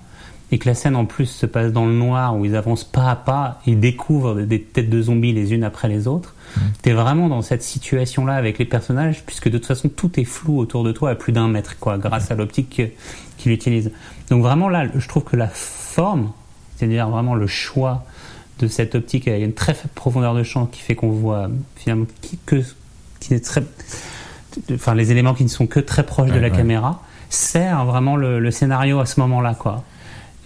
et 0.52 0.58
que 0.58 0.68
la 0.68 0.74
scène 0.74 0.94
en 0.96 1.06
plus 1.06 1.26
se 1.26 1.46
passe 1.46 1.72
dans 1.72 1.86
le 1.86 1.94
noir, 1.94 2.36
où 2.36 2.44
ils 2.44 2.54
avancent 2.54 2.84
pas 2.84 3.10
à 3.10 3.16
pas, 3.16 3.60
ils 3.66 3.80
découvrent 3.80 4.42
des- 4.42 4.60
têtes 4.62 4.90
de 4.90 5.02
zombies 5.02 5.32
les 5.32 5.52
unes 5.54 5.64
après 5.64 5.88
les 5.88 6.06
autres, 6.06 6.34
tu 6.82 6.90
es 6.90 6.92
vraiment 6.92 7.28
dans 7.28 7.40
cette 7.42 7.62
situation-là 7.62 8.34
avec 8.34 8.58
les 8.58 8.66
personnages, 8.66 9.24
puisque 9.24 9.48
de 9.48 9.56
toute 9.56 9.66
façon, 9.66 9.88
tout 9.88 10.20
est 10.20 10.24
flou 10.24 10.58
autour 10.58 10.84
de 10.84 10.92
toi 10.92 11.10
à 11.10 11.14
plus 11.14 11.32
d'un 11.32 11.48
mètre, 11.48 11.78
quoi, 11.78 11.96
grâce 11.98 12.30
à 12.30 12.34
l'optique 12.34 12.76
que- 12.76 12.90
qu'il 13.38 13.50
utilise. 13.52 13.90
Donc 14.28 14.42
vraiment 14.42 14.68
là, 14.68 14.84
je 14.94 15.08
trouve 15.08 15.24
que 15.24 15.36
la 15.36 15.48
forme, 15.48 16.30
c'est-à-dire 16.76 17.08
vraiment 17.08 17.34
le 17.34 17.46
choix 17.46 18.04
de 18.58 18.68
cette 18.68 18.94
optique, 18.94 19.24
il 19.26 19.32
y 19.32 19.34
a 19.34 19.38
une 19.38 19.54
très 19.54 19.72
faible 19.72 19.94
profondeur 19.94 20.34
de 20.34 20.42
champ 20.42 20.66
qui 20.66 20.80
fait 20.82 20.94
qu'on 20.94 21.10
voit 21.10 21.48
finalement 21.76 22.04
qui, 22.20 22.38
que, 22.44 22.56
qui 23.18 23.32
est 23.34 23.40
très, 23.44 23.62
enfin 24.74 24.94
les 24.94 25.10
éléments 25.10 25.32
qui 25.34 25.44
ne 25.44 25.48
sont 25.48 25.66
que 25.66 25.80
très 25.80 26.04
proches 26.04 26.30
de 26.30 26.38
la 26.38 26.48
ouais. 26.48 26.56
caméra, 26.56 27.00
sert 27.30 27.86
vraiment 27.86 28.16
le, 28.16 28.38
le 28.38 28.50
scénario 28.50 29.00
à 29.00 29.06
ce 29.06 29.18
moment-là, 29.20 29.54
quoi. 29.54 29.82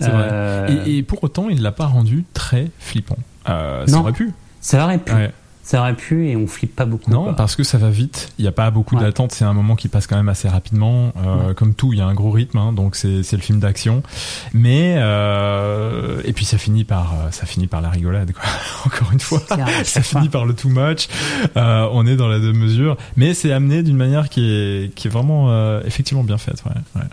C'est 0.00 0.08
vrai. 0.10 0.28
Euh, 0.30 0.84
Et, 0.86 0.98
et 0.98 1.02
pour 1.02 1.22
autant, 1.24 1.48
il 1.48 1.62
l'a 1.62 1.72
pas 1.72 1.86
rendu 1.86 2.24
très 2.34 2.70
flippant. 2.78 3.16
Euh, 3.48 3.86
ça 3.86 3.92
Non. 3.92 4.00
aurait 4.02 4.12
pu. 4.12 4.32
ça 4.60 4.84
aurait 4.84 4.98
pu. 4.98 5.12
Ouais. 5.12 5.32
Ça 5.62 5.80
aurait 5.80 5.94
pu 5.94 6.28
et 6.28 6.36
on 6.36 6.46
flippe 6.46 6.76
pas 6.76 6.84
beaucoup. 6.84 7.10
Non, 7.10 7.24
quoi. 7.24 7.34
parce 7.34 7.56
que 7.56 7.64
ça 7.64 7.76
va 7.76 7.90
vite. 7.90 8.30
Il 8.38 8.42
n'y 8.42 8.46
a 8.48 8.52
pas 8.52 8.70
beaucoup 8.70 8.94
Ouais. 8.94 9.02
d'attente. 9.02 9.32
C'est 9.32 9.44
un 9.44 9.52
moment 9.52 9.74
qui 9.74 9.88
passe 9.88 10.06
quand 10.06 10.14
même 10.16 10.28
assez 10.28 10.48
rapidement. 10.48 11.12
Euh, 11.16 11.48
Ouais. 11.48 11.54
Comme 11.54 11.74
tout, 11.74 11.92
il 11.92 11.98
y 11.98 12.02
a 12.02 12.06
un 12.06 12.14
gros 12.14 12.30
rythme. 12.30 12.58
hein, 12.58 12.72
donc 12.72 12.94
c'est 12.94 13.24
c'est 13.24 13.34
le 13.34 13.42
film 13.42 13.58
d'action. 13.58 14.04
Mais 14.52 14.94
euh, 14.98 16.20
et 16.24 16.32
puis 16.32 16.44
ça 16.44 16.56
finit 16.58 16.84
par 16.84 17.14
ça 17.32 17.46
finit 17.46 17.66
par 17.66 17.80
la 17.80 17.90
rigolade. 17.90 18.32
Quoi. 18.32 18.44
Encore 18.86 19.10
une 19.12 19.18
fois, 19.18 19.40
clair, 19.40 19.66
ça 19.84 20.02
finit 20.02 20.28
par 20.28 20.44
le 20.46 20.54
too 20.54 20.68
much. 20.68 21.08
Euh, 21.56 21.88
on 21.92 22.06
est 22.06 22.14
dans 22.16 22.28
la 22.28 22.38
deux 22.38 22.52
mesures, 22.52 22.96
mais 23.16 23.34
c'est 23.34 23.52
amené 23.52 23.82
d'une 23.82 23.96
manière 23.96 24.28
qui 24.28 24.48
est 24.48 24.94
qui 24.94 25.08
est 25.08 25.10
vraiment 25.10 25.50
euh, 25.50 25.80
effectivement 25.84 26.22
bien 26.22 26.38
faite. 26.38 26.62
Ouais, 26.64 27.00
ouais. 27.00 27.08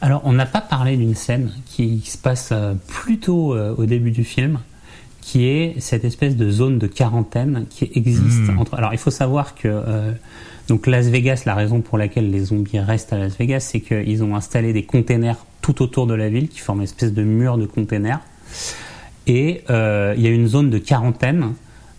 Alors, 0.00 0.22
on 0.24 0.32
n'a 0.32 0.46
pas 0.46 0.60
parlé 0.60 0.96
d'une 0.96 1.14
scène 1.14 1.52
qui, 1.66 2.00
se 2.00 2.18
passe 2.18 2.50
euh, 2.52 2.74
plutôt 2.88 3.54
euh, 3.54 3.74
au 3.76 3.86
début 3.86 4.10
du 4.10 4.24
film, 4.24 4.58
qui 5.20 5.46
est 5.46 5.78
cette 5.78 6.04
espèce 6.04 6.36
de 6.36 6.50
zone 6.50 6.78
de 6.78 6.86
quarantaine 6.86 7.66
qui 7.68 7.90
existe 7.94 8.50
Mm. 8.50 8.58
entre. 8.58 8.74
Alors, 8.74 8.92
il 8.92 8.98
faut 8.98 9.10
savoir 9.10 9.54
que 9.54 9.68
euh, 9.68 10.12
donc 10.68 10.86
Las 10.86 11.06
Vegas, 11.06 11.42
la 11.46 11.54
raison 11.54 11.80
pour 11.80 11.98
laquelle 11.98 12.30
les 12.30 12.46
zombies 12.46 12.78
restent 12.78 13.12
à 13.12 13.18
Las 13.18 13.36
Vegas, 13.36 13.60
c'est 13.60 13.80
qu'ils 13.80 14.22
ont 14.22 14.34
installé 14.34 14.72
des 14.72 14.84
containers 14.84 15.36
tout 15.62 15.82
autour 15.82 16.06
de 16.06 16.14
la 16.14 16.28
ville 16.28 16.48
qui 16.48 16.58
forment 16.58 16.78
une 16.80 16.84
espèce 16.84 17.12
de 17.12 17.22
mur 17.22 17.58
de 17.58 17.66
containers. 17.66 18.20
Et 19.26 19.62
euh, 19.70 20.14
il 20.16 20.22
y 20.22 20.26
a 20.26 20.30
une 20.30 20.48
zone 20.48 20.70
de 20.70 20.78
quarantaine 20.78 21.54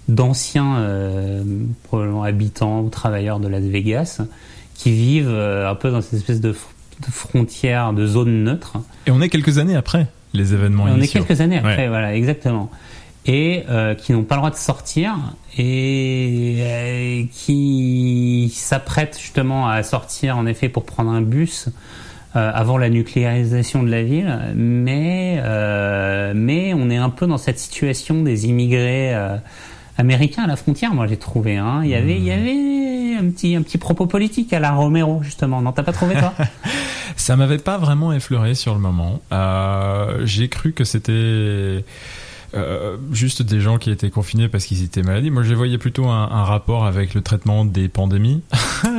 d'anciens 0.08 0.78
euh, 0.78 1.44
probablement 1.84 2.24
habitants 2.24 2.82
ou 2.82 2.90
travailleurs 2.90 3.40
de 3.40 3.48
Las 3.48 3.64
Vegas 3.64 4.22
qui 4.74 4.92
vivent 4.92 5.30
un 5.30 5.76
peu 5.76 5.92
dans 5.92 6.02
cette 6.02 6.16
espèce 6.16 6.42
de, 6.42 6.56
de 7.06 7.12
frontière, 7.12 7.94
de 7.94 8.06
zone 8.06 8.44
neutre. 8.44 8.74
Et 9.08 9.12
on 9.12 9.22
est 9.22 9.30
quelques 9.30 9.58
années 9.58 9.76
après 9.76 10.08
les 10.34 10.54
événements 10.54 10.84
on 10.84 10.88
est 10.94 10.98
initiaux. 10.98 11.24
quelques 11.24 11.42
années 11.42 11.58
après, 11.58 11.78
Ouais. 11.78 11.88
voilà, 11.90 12.16
exactement. 12.16 12.70
Et 13.26 13.64
euh, 13.70 13.94
qui 13.94 14.14
n'ont 14.14 14.24
pas 14.24 14.36
le 14.36 14.40
droit 14.40 14.50
de 14.50 14.56
sortir 14.56 15.14
et 15.58 16.58
euh, 16.62 17.24
qui 17.32 18.52
s'apprêtent 18.56 19.18
justement 19.20 19.68
à 19.70 19.84
sortir 19.84 20.38
en 20.38 20.46
effet 20.48 20.70
pour 20.70 20.86
prendre 20.86 21.12
un 21.12 21.22
bus 21.22 21.68
euh, 22.36 22.52
avant 22.54 22.78
la 22.78 22.90
nucléarisation 22.90 23.84
de 23.84 23.90
la 23.92 24.04
ville, 24.04 24.40
mais 24.56 25.42
mais 26.34 26.74
on 26.74 26.90
est 26.90 26.98
un 26.98 27.10
peu 27.10 27.28
dans 27.28 27.38
cette 27.38 27.60
situation 27.60 28.24
des 28.24 28.48
immigrés 28.48 29.14
américains 29.98 30.44
à 30.44 30.48
la 30.48 30.56
frontière. 30.56 30.94
Moi, 30.94 31.08
j'ai 31.08 31.18
trouvé. 31.18 31.58
Hein. 31.58 31.82
Il 31.84 31.90
y 31.90 31.96
avait 31.96 32.18
il 32.18 32.24
y 32.24 32.32
avait 32.32 33.16
un 33.18 33.30
petit 33.32 33.56
un 33.56 33.62
petit 33.62 33.78
propos 33.78 34.06
politique 34.06 34.54
à 34.54 34.60
la 34.60 34.72
Romero 34.72 35.22
justement. 35.24 35.62
Non, 35.62 35.72
t'as 35.72 35.84
pas 35.84 35.94
trouvé 35.94 36.16
toi 36.16 36.34
Ça 37.16 37.36
m'avait 37.36 37.58
pas 37.58 37.78
vraiment 37.78 38.14
effleuré 38.14 38.56
sur 38.56 38.74
le 38.74 38.80
moment. 38.80 39.22
Euh, 39.32 40.26
J'ai 40.26 40.50
cru 40.50 40.74
que 40.74 40.84
c'était 40.84 41.84
euh, 42.54 42.98
juste 43.12 43.42
des 43.42 43.62
gens 43.62 43.78
qui 43.78 43.92
étaient 43.92 44.10
confinés 44.10 44.48
parce 44.50 44.66
qu'ils 44.66 44.84
étaient 44.84 45.04
malades. 45.04 45.24
Moi, 45.32 45.44
je 45.44 45.54
voyais 45.54 45.78
plutôt 45.78 46.08
un, 46.08 46.24
un 46.32 46.44
rapport 46.44 46.86
avec 46.86 47.14
le 47.14 47.22
traitement 47.22 47.66
des 47.66 47.88
pandémies. 47.88 48.42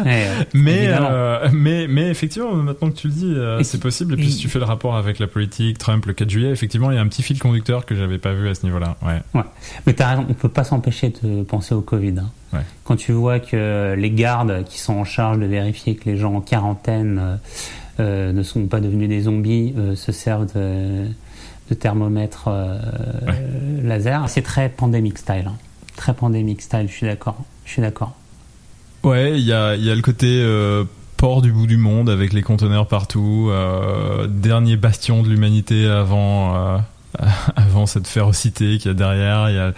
Ouais, 0.04 0.28
Mais, 0.54 0.86
euh, 0.88 1.48
mais, 1.52 1.86
mais 1.88 2.08
effectivement, 2.08 2.54
maintenant 2.54 2.88
que 2.90 2.96
tu 2.96 3.08
le 3.08 3.12
dis, 3.12 3.34
euh, 3.34 3.62
c'est 3.64 3.80
possible. 3.80 4.14
Et 4.14 4.16
puis, 4.16 4.30
si 4.30 4.38
tu 4.38 4.48
fais 4.48 4.60
le 4.60 4.64
rapport 4.64 4.94
avec 4.96 5.18
la 5.18 5.26
politique, 5.26 5.76
Trump, 5.78 6.06
le 6.06 6.12
4 6.12 6.30
juillet, 6.30 6.50
effectivement, 6.50 6.90
il 6.92 6.94
y 6.94 6.98
a 6.98 7.00
un 7.00 7.08
petit 7.08 7.22
fil 7.22 7.38
conducteur 7.38 7.84
que 7.84 7.96
j'avais 7.96 8.18
pas 8.18 8.32
vu 8.32 8.48
à 8.48 8.54
ce 8.54 8.64
niveau-là. 8.64 8.96
Ouais. 9.02 9.42
Mais 9.86 9.92
t'as 9.94 10.10
raison, 10.10 10.26
on 10.28 10.34
peut 10.34 10.48
pas 10.48 10.62
s'empêcher 10.64 11.12
de 11.22 11.42
penser 11.42 11.74
au 11.74 11.80
Covid. 11.80 12.14
hein. 12.20 12.30
Ouais. 12.52 12.60
Quand 12.84 12.94
tu 12.96 13.10
vois 13.12 13.40
que 13.40 13.94
les 13.98 14.10
gardes 14.12 14.62
qui 14.64 14.78
sont 14.78 14.94
en 14.94 15.04
charge 15.04 15.38
de 15.38 15.46
vérifier 15.46 15.96
que 15.96 16.08
les 16.08 16.16
gens 16.16 16.34
en 16.34 16.40
quarantaine 16.40 17.38
ne 17.98 18.42
sont 18.42 18.66
pas 18.66 18.80
devenus 18.80 19.08
des 19.08 19.22
zombies 19.22 19.74
se 19.96 20.12
servent 20.12 20.52
de, 20.54 21.06
de 21.74 21.78
thermomètres 21.78 22.44
euh, 22.48 22.78
Ouais. 23.26 23.42
laser, 23.82 24.28
c'est 24.28 24.42
très 24.42 24.68
pandémique 24.68 25.18
style. 25.18 25.44
hein. 25.48 25.56
Très 25.96 26.14
pandémique 26.14 26.62
style, 26.62 26.86
je 26.88 26.92
suis 26.94 27.06
d'accord. 27.06 27.36
Je 27.64 27.70
suis 27.72 27.82
d'accord. 27.82 28.14
Ouais, 29.04 29.32
il 29.38 29.44
y 29.44 29.52
a, 29.52 29.74
y 29.76 29.90
a 29.90 29.94
le 29.94 30.02
côté 30.02 30.26
euh, 30.42 30.84
port 31.16 31.42
du 31.42 31.52
bout 31.52 31.66
du 31.66 31.76
monde 31.76 32.08
avec 32.08 32.32
les 32.32 32.42
conteneurs 32.42 32.86
partout, 32.86 33.48
euh, 33.50 34.26
dernier 34.28 34.76
bastion 34.76 35.22
de 35.22 35.28
l'humanité 35.28 35.86
avant 35.86 36.80
avant 37.56 37.86
cette 37.86 38.06
férocité 38.06 38.78
qu'il 38.78 38.90
y 38.90 38.90
a 38.90 38.94
derrière. 38.94 39.50
Il 39.50 39.56
y 39.56 39.58
a, 39.58 39.72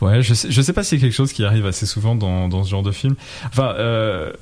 ouais, 0.00 0.22
je 0.22 0.34
sais, 0.34 0.50
je 0.50 0.62
sais 0.62 0.72
pas 0.72 0.82
si 0.82 0.90
c'est 0.90 0.98
quelque 0.98 1.12
chose 1.14 1.32
qui 1.32 1.44
arrive 1.44 1.66
assez 1.66 1.86
souvent 1.86 2.14
dans, 2.14 2.48
dans 2.48 2.64
ce 2.64 2.70
genre 2.70 2.82
de 2.82 2.92
film. 2.92 3.14
Enfin, 3.46 3.74
euh, 3.78 4.32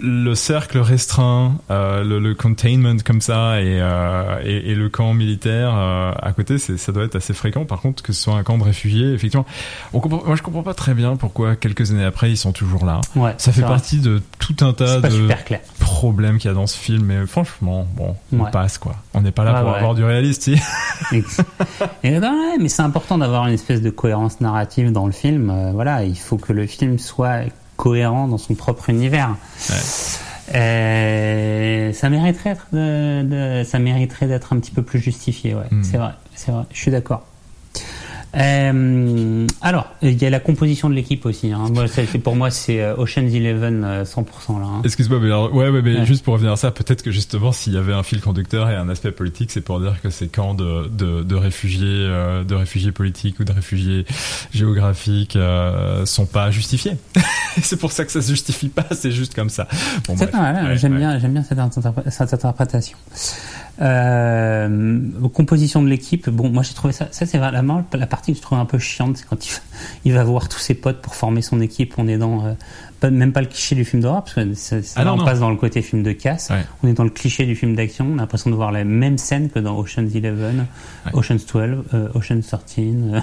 le 0.00 0.34
cercle 0.34 0.78
restreint, 0.78 1.54
euh, 1.70 2.02
le, 2.02 2.18
le 2.18 2.34
containment 2.34 2.96
comme 3.04 3.20
ça 3.20 3.60
et, 3.62 3.78
euh, 3.80 4.40
et, 4.44 4.72
et 4.72 4.74
le 4.74 4.88
camp 4.88 5.14
militaire 5.14 5.72
euh, 5.74 6.12
à 6.20 6.32
côté, 6.32 6.58
ça 6.58 6.92
doit 6.92 7.04
être 7.04 7.14
assez 7.16 7.32
fréquent. 7.32 7.64
Par 7.64 7.80
contre, 7.80 8.02
que 8.02 8.12
ce 8.12 8.22
soit 8.22 8.34
un 8.34 8.42
camp 8.42 8.58
de 8.58 8.64
réfugiés, 8.64 9.12
effectivement, 9.12 9.46
on 9.92 10.00
comprend, 10.00 10.22
moi 10.26 10.34
je 10.36 10.42
comprends 10.42 10.64
pas 10.64 10.74
très 10.74 10.94
bien 10.94 11.14
pourquoi 11.16 11.54
quelques 11.56 11.92
années 11.92 12.04
après 12.04 12.30
ils 12.30 12.36
sont 12.36 12.52
toujours 12.52 12.84
là. 12.84 13.00
Ouais, 13.14 13.34
Ça 13.38 13.52
fait 13.52 13.60
vrai. 13.60 13.70
partie 13.70 14.00
de 14.00 14.20
tout 14.40 14.56
un 14.62 14.72
tas 14.72 15.00
de 15.00 15.28
problèmes 15.78 16.38
qu'il 16.38 16.48
y 16.48 16.52
a 16.52 16.54
dans 16.54 16.66
ce 16.66 16.76
film, 16.76 17.04
mais 17.04 17.24
franchement, 17.26 17.86
bon, 17.96 18.16
on 18.32 18.40
Ouais. 18.40 18.50
passe 18.50 18.78
quoi. 18.78 18.96
On 19.14 19.20
n'est 19.20 19.30
pas 19.30 19.44
là 19.44 19.54
Ouais, 19.54 19.60
pour 19.60 19.74
avoir 19.76 19.94
du 19.94 20.04
réaliste, 20.04 20.42
si. 20.42 20.56
Et 22.02 22.18
ben 22.20 22.34
mais 22.60 22.68
c'est 22.68 22.82
important 22.82 23.16
d'avoir 23.18 23.46
une 23.46 23.54
espèce 23.54 23.80
de 23.80 23.90
cohérence 23.90 24.40
narrative 24.40 24.90
dans 24.92 25.06
le 25.06 25.12
film. 25.12 25.70
Voilà, 25.72 26.04
il 26.04 26.18
faut 26.18 26.36
que 26.36 26.52
le 26.52 26.66
film 26.66 26.98
soit 26.98 27.42
cohérent 27.76 28.28
dans 28.28 28.38
son 28.38 28.54
propre 28.54 28.90
univers. 28.90 29.36
Euh, 30.54 31.92
ça 31.92 32.10
mériterait 32.10 32.50
d'être 32.54 32.66
de, 32.72 33.22
de- 33.22 33.64
ça 33.64 33.78
mériterait 33.78 34.26
d'être 34.26 34.52
un 34.52 34.58
petit 34.60 34.70
peu 34.72 34.82
plus 34.82 34.98
justifié. 34.98 35.54
Ouais, 35.54 35.62
Mm. 35.70 35.82
c'est 35.82 35.96
vrai, 35.96 36.12
c'est 36.34 36.52
vrai. 36.52 36.64
Je 36.72 36.78
suis 36.78 36.90
d'accord. 36.90 37.26
Euh, 38.36 39.46
alors, 39.60 39.86
il 40.02 40.20
y 40.20 40.26
a 40.26 40.30
la 40.30 40.40
composition 40.40 40.88
de 40.90 40.94
l'équipe 40.94 41.24
aussi. 41.26 41.52
Hein. 41.52 41.66
Moi, 41.72 41.84
pour 42.22 42.36
moi, 42.36 42.50
c'est 42.50 42.80
euh, 42.80 42.96
Ocean's 42.96 43.32
Eleven 43.32 43.84
euh, 43.84 44.04
100% 44.04 44.24
là. 44.60 44.66
hein. 44.66 44.82
Excuse-moi, 44.84 45.18
mais 45.20 45.26
alors, 45.26 45.54
ouais, 45.54 45.68
ouais, 45.68 45.82
mais 45.82 45.98
Ouais. 46.00 46.06
juste 46.06 46.24
pour 46.24 46.34
revenir 46.34 46.52
à 46.52 46.56
ça, 46.56 46.70
peut-être 46.70 47.02
que 47.02 47.10
justement, 47.10 47.52
s'il 47.52 47.72
y 47.74 47.76
avait 47.78 47.92
un 47.92 48.02
fil 48.02 48.20
conducteur 48.20 48.68
et 48.70 48.74
un 48.74 48.88
aspect 48.88 49.12
politique, 49.12 49.50
c'est 49.52 49.60
pour 49.60 49.80
dire 49.80 50.00
que 50.02 50.10
ces 50.10 50.28
camps 50.28 50.54
de, 50.54 50.88
de, 50.88 51.22
de 51.22 51.34
réfugiés, 51.34 51.80
euh, 51.86 52.42
de 52.44 52.54
réfugiés 52.54 52.92
politiques 52.92 53.38
ou 53.40 53.44
de 53.44 53.52
réfugiés 53.52 54.04
géographiques, 54.52 55.36
euh, 55.36 56.04
sont 56.06 56.26
pas 56.26 56.50
justifiés. 56.50 56.96
c'est 57.62 57.78
pour 57.78 57.92
ça 57.92 58.04
que 58.04 58.10
ça 58.12 58.20
se 58.22 58.28
justifie 58.28 58.68
pas, 58.68 58.86
c'est 58.90 59.12
juste 59.12 59.34
comme 59.34 59.50
ça. 59.50 59.68
Bon, 60.08 60.16
C'est 60.16 60.34
hein. 60.34 60.66
Ouais, 60.68 60.76
j'aime 60.76 60.96
bien, 60.96 61.18
j'aime 61.18 61.32
bien 61.32 61.42
cette, 61.42 61.58
interpré- 61.58 62.10
cette 62.10 62.34
interprétation. 62.34 62.96
Euh, 63.82 65.00
composition 65.32 65.82
de 65.82 65.88
l'équipe, 65.88 66.30
bon, 66.30 66.48
moi 66.48 66.62
j'ai 66.62 66.74
trouvé 66.74 66.92
ça, 66.92 67.08
ça 67.10 67.26
c'est 67.26 67.38
vraiment 67.38 67.84
la 67.92 68.06
partie 68.06 68.23
que 68.32 68.38
je 68.38 68.42
trouve 68.42 68.58
un 68.58 68.64
peu 68.64 68.78
chiante, 68.78 69.16
c'est 69.18 69.26
quand 69.26 69.44
il, 69.46 69.50
il 70.04 70.12
va 70.12 70.24
voir 70.24 70.48
tous 70.48 70.58
ses 70.58 70.74
potes 70.74 71.00
pour 71.02 71.14
former 71.14 71.42
son 71.42 71.60
équipe. 71.60 71.94
On 71.98 72.08
est 72.08 72.16
dans, 72.18 72.44
euh, 72.46 72.52
pas, 73.00 73.10
même 73.10 73.32
pas 73.32 73.40
le 73.40 73.46
cliché 73.46 73.74
du 73.74 73.84
film 73.84 74.02
d'horreur, 74.02 74.24
parce 74.24 74.34
que 74.34 74.54
ça, 74.54 74.76
Ah 74.96 75.12
on 75.12 75.16
non. 75.18 75.24
passe 75.24 75.40
dans 75.40 75.50
le 75.50 75.56
côté 75.56 75.82
film 75.82 76.02
de 76.02 76.12
casse. 76.12 76.50
Ouais. 76.50 76.64
On 76.82 76.88
est 76.88 76.94
dans 76.94 77.04
le 77.04 77.10
cliché 77.10 77.44
du 77.46 77.54
film 77.56 77.74
d'action. 77.74 78.06
On 78.10 78.18
a 78.18 78.22
l'impression 78.22 78.50
de 78.50 78.54
voir 78.56 78.72
la 78.72 78.84
même 78.84 79.18
scène 79.18 79.50
que 79.50 79.58
dans 79.58 79.76
Ocean's 79.78 80.14
Eleven, 80.14 80.66
Ouais. 81.06 81.12
Ocean's 81.14 81.44
12, 81.46 81.84
euh, 81.94 82.08
Ocean's 82.14 82.48
13. 82.48 83.22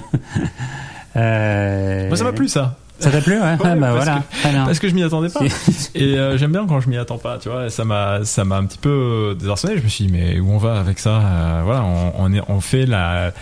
euh, 1.16 2.08
Moi, 2.08 2.16
ça 2.16 2.24
m'a 2.24 2.32
plu, 2.32 2.48
ça. 2.48 2.78
Ça 2.98 3.10
t'a 3.10 3.20
plu, 3.20 3.34
ouais, 3.34 3.40
Ouais, 3.40 3.56
Ah, 3.64 3.74
bah 3.74 3.92
parce 3.92 4.04
voilà, 4.04 4.22
que-. 4.42 4.64
Parce 4.66 4.78
que 4.78 4.88
je 4.88 4.94
m'y 4.94 5.02
attendais 5.02 5.28
pas. 5.28 5.40
Et 5.96 6.16
euh, 6.16 6.38
j'aime 6.38 6.52
bien 6.52 6.66
quand 6.66 6.78
je 6.80 6.88
m'y 6.88 6.96
attends 6.96 7.18
pas, 7.18 7.38
tu 7.38 7.48
vois. 7.48 7.68
Ça 7.68 7.84
m'a, 7.84 8.24
ça 8.24 8.44
m'a 8.44 8.56
un 8.58 8.64
petit 8.66 8.78
peu 8.78 9.36
désarçonné. 9.38 9.76
Je 9.78 9.82
me 9.82 9.88
suis 9.88 10.06
dit, 10.06 10.12
mais 10.12 10.38
où 10.38 10.50
on 10.52 10.58
va 10.58 10.78
avec 10.78 10.98
ça? 11.00 11.16
Euh, 11.20 11.62
Voilà, 11.64 11.82
on, 11.82 12.12
on, 12.16 12.32
est, 12.32 12.42
on 12.48 12.60
fait 12.60 12.86
la, 12.86 13.32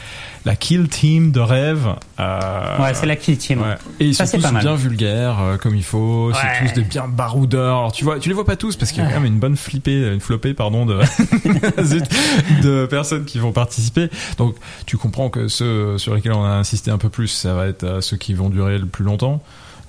la 0.44 0.56
kill 0.56 0.88
team 0.88 1.32
de 1.32 1.40
rêve. 1.40 1.86
Euh, 2.18 2.78
Ouais, 2.80 2.94
c'est 2.94 3.06
la 3.06 3.16
kill 3.16 3.36
team. 3.36 3.60
Ouais. 3.60 3.74
Et 3.98 4.06
ils 4.06 4.14
Ça, 4.14 4.24
sont 4.24 4.32
c'est 4.32 4.36
tous 4.38 4.42
pas 4.44 4.52
mal. 4.52 4.62
bien 4.62 4.74
vulgaires, 4.74 5.38
euh, 5.40 5.56
comme 5.58 5.74
il 5.76 5.82
faut. 5.84 6.28
Ouais. 6.30 6.34
C'est 6.62 6.68
tous 6.68 6.74
des 6.80 6.86
bien 6.86 7.06
baroudeurs. 7.08 7.76
Alors, 7.78 7.92
tu 7.92 8.04
vois, 8.04 8.18
tu 8.18 8.28
les 8.28 8.34
vois 8.34 8.44
pas 8.46 8.56
tous 8.56 8.76
parce 8.76 8.92
qu'il 8.92 9.02
y 9.02 9.06
a 9.06 9.08
quand 9.10 9.20
même 9.20 9.32
une 9.32 9.38
bonne 9.40 9.56
flippée, 9.56 10.12
une 10.12 10.20
flopée, 10.20 10.54
pardon, 10.54 10.86
de, 10.86 10.98
Zut, 11.82 12.04
de 12.62 12.86
personnes 12.86 13.24
qui 13.24 13.38
vont 13.38 13.52
participer. 13.52 14.08
Donc, 14.38 14.54
tu 14.86 14.96
comprends 14.96 15.28
que 15.30 15.48
ceux 15.48 15.98
sur 15.98 16.14
lesquels 16.14 16.32
on 16.32 16.44
a 16.44 16.48
insisté 16.50 16.90
un 16.90 16.98
peu 16.98 17.08
plus, 17.10 17.28
ça 17.28 17.54
va 17.54 17.66
être 17.66 17.84
euh, 17.84 18.00
ceux 18.00 18.16
qui 18.16 18.34
vont 18.34 18.48
durer 18.48 18.78
le 18.78 18.86
plus 18.86 19.04
longtemps. 19.04 19.42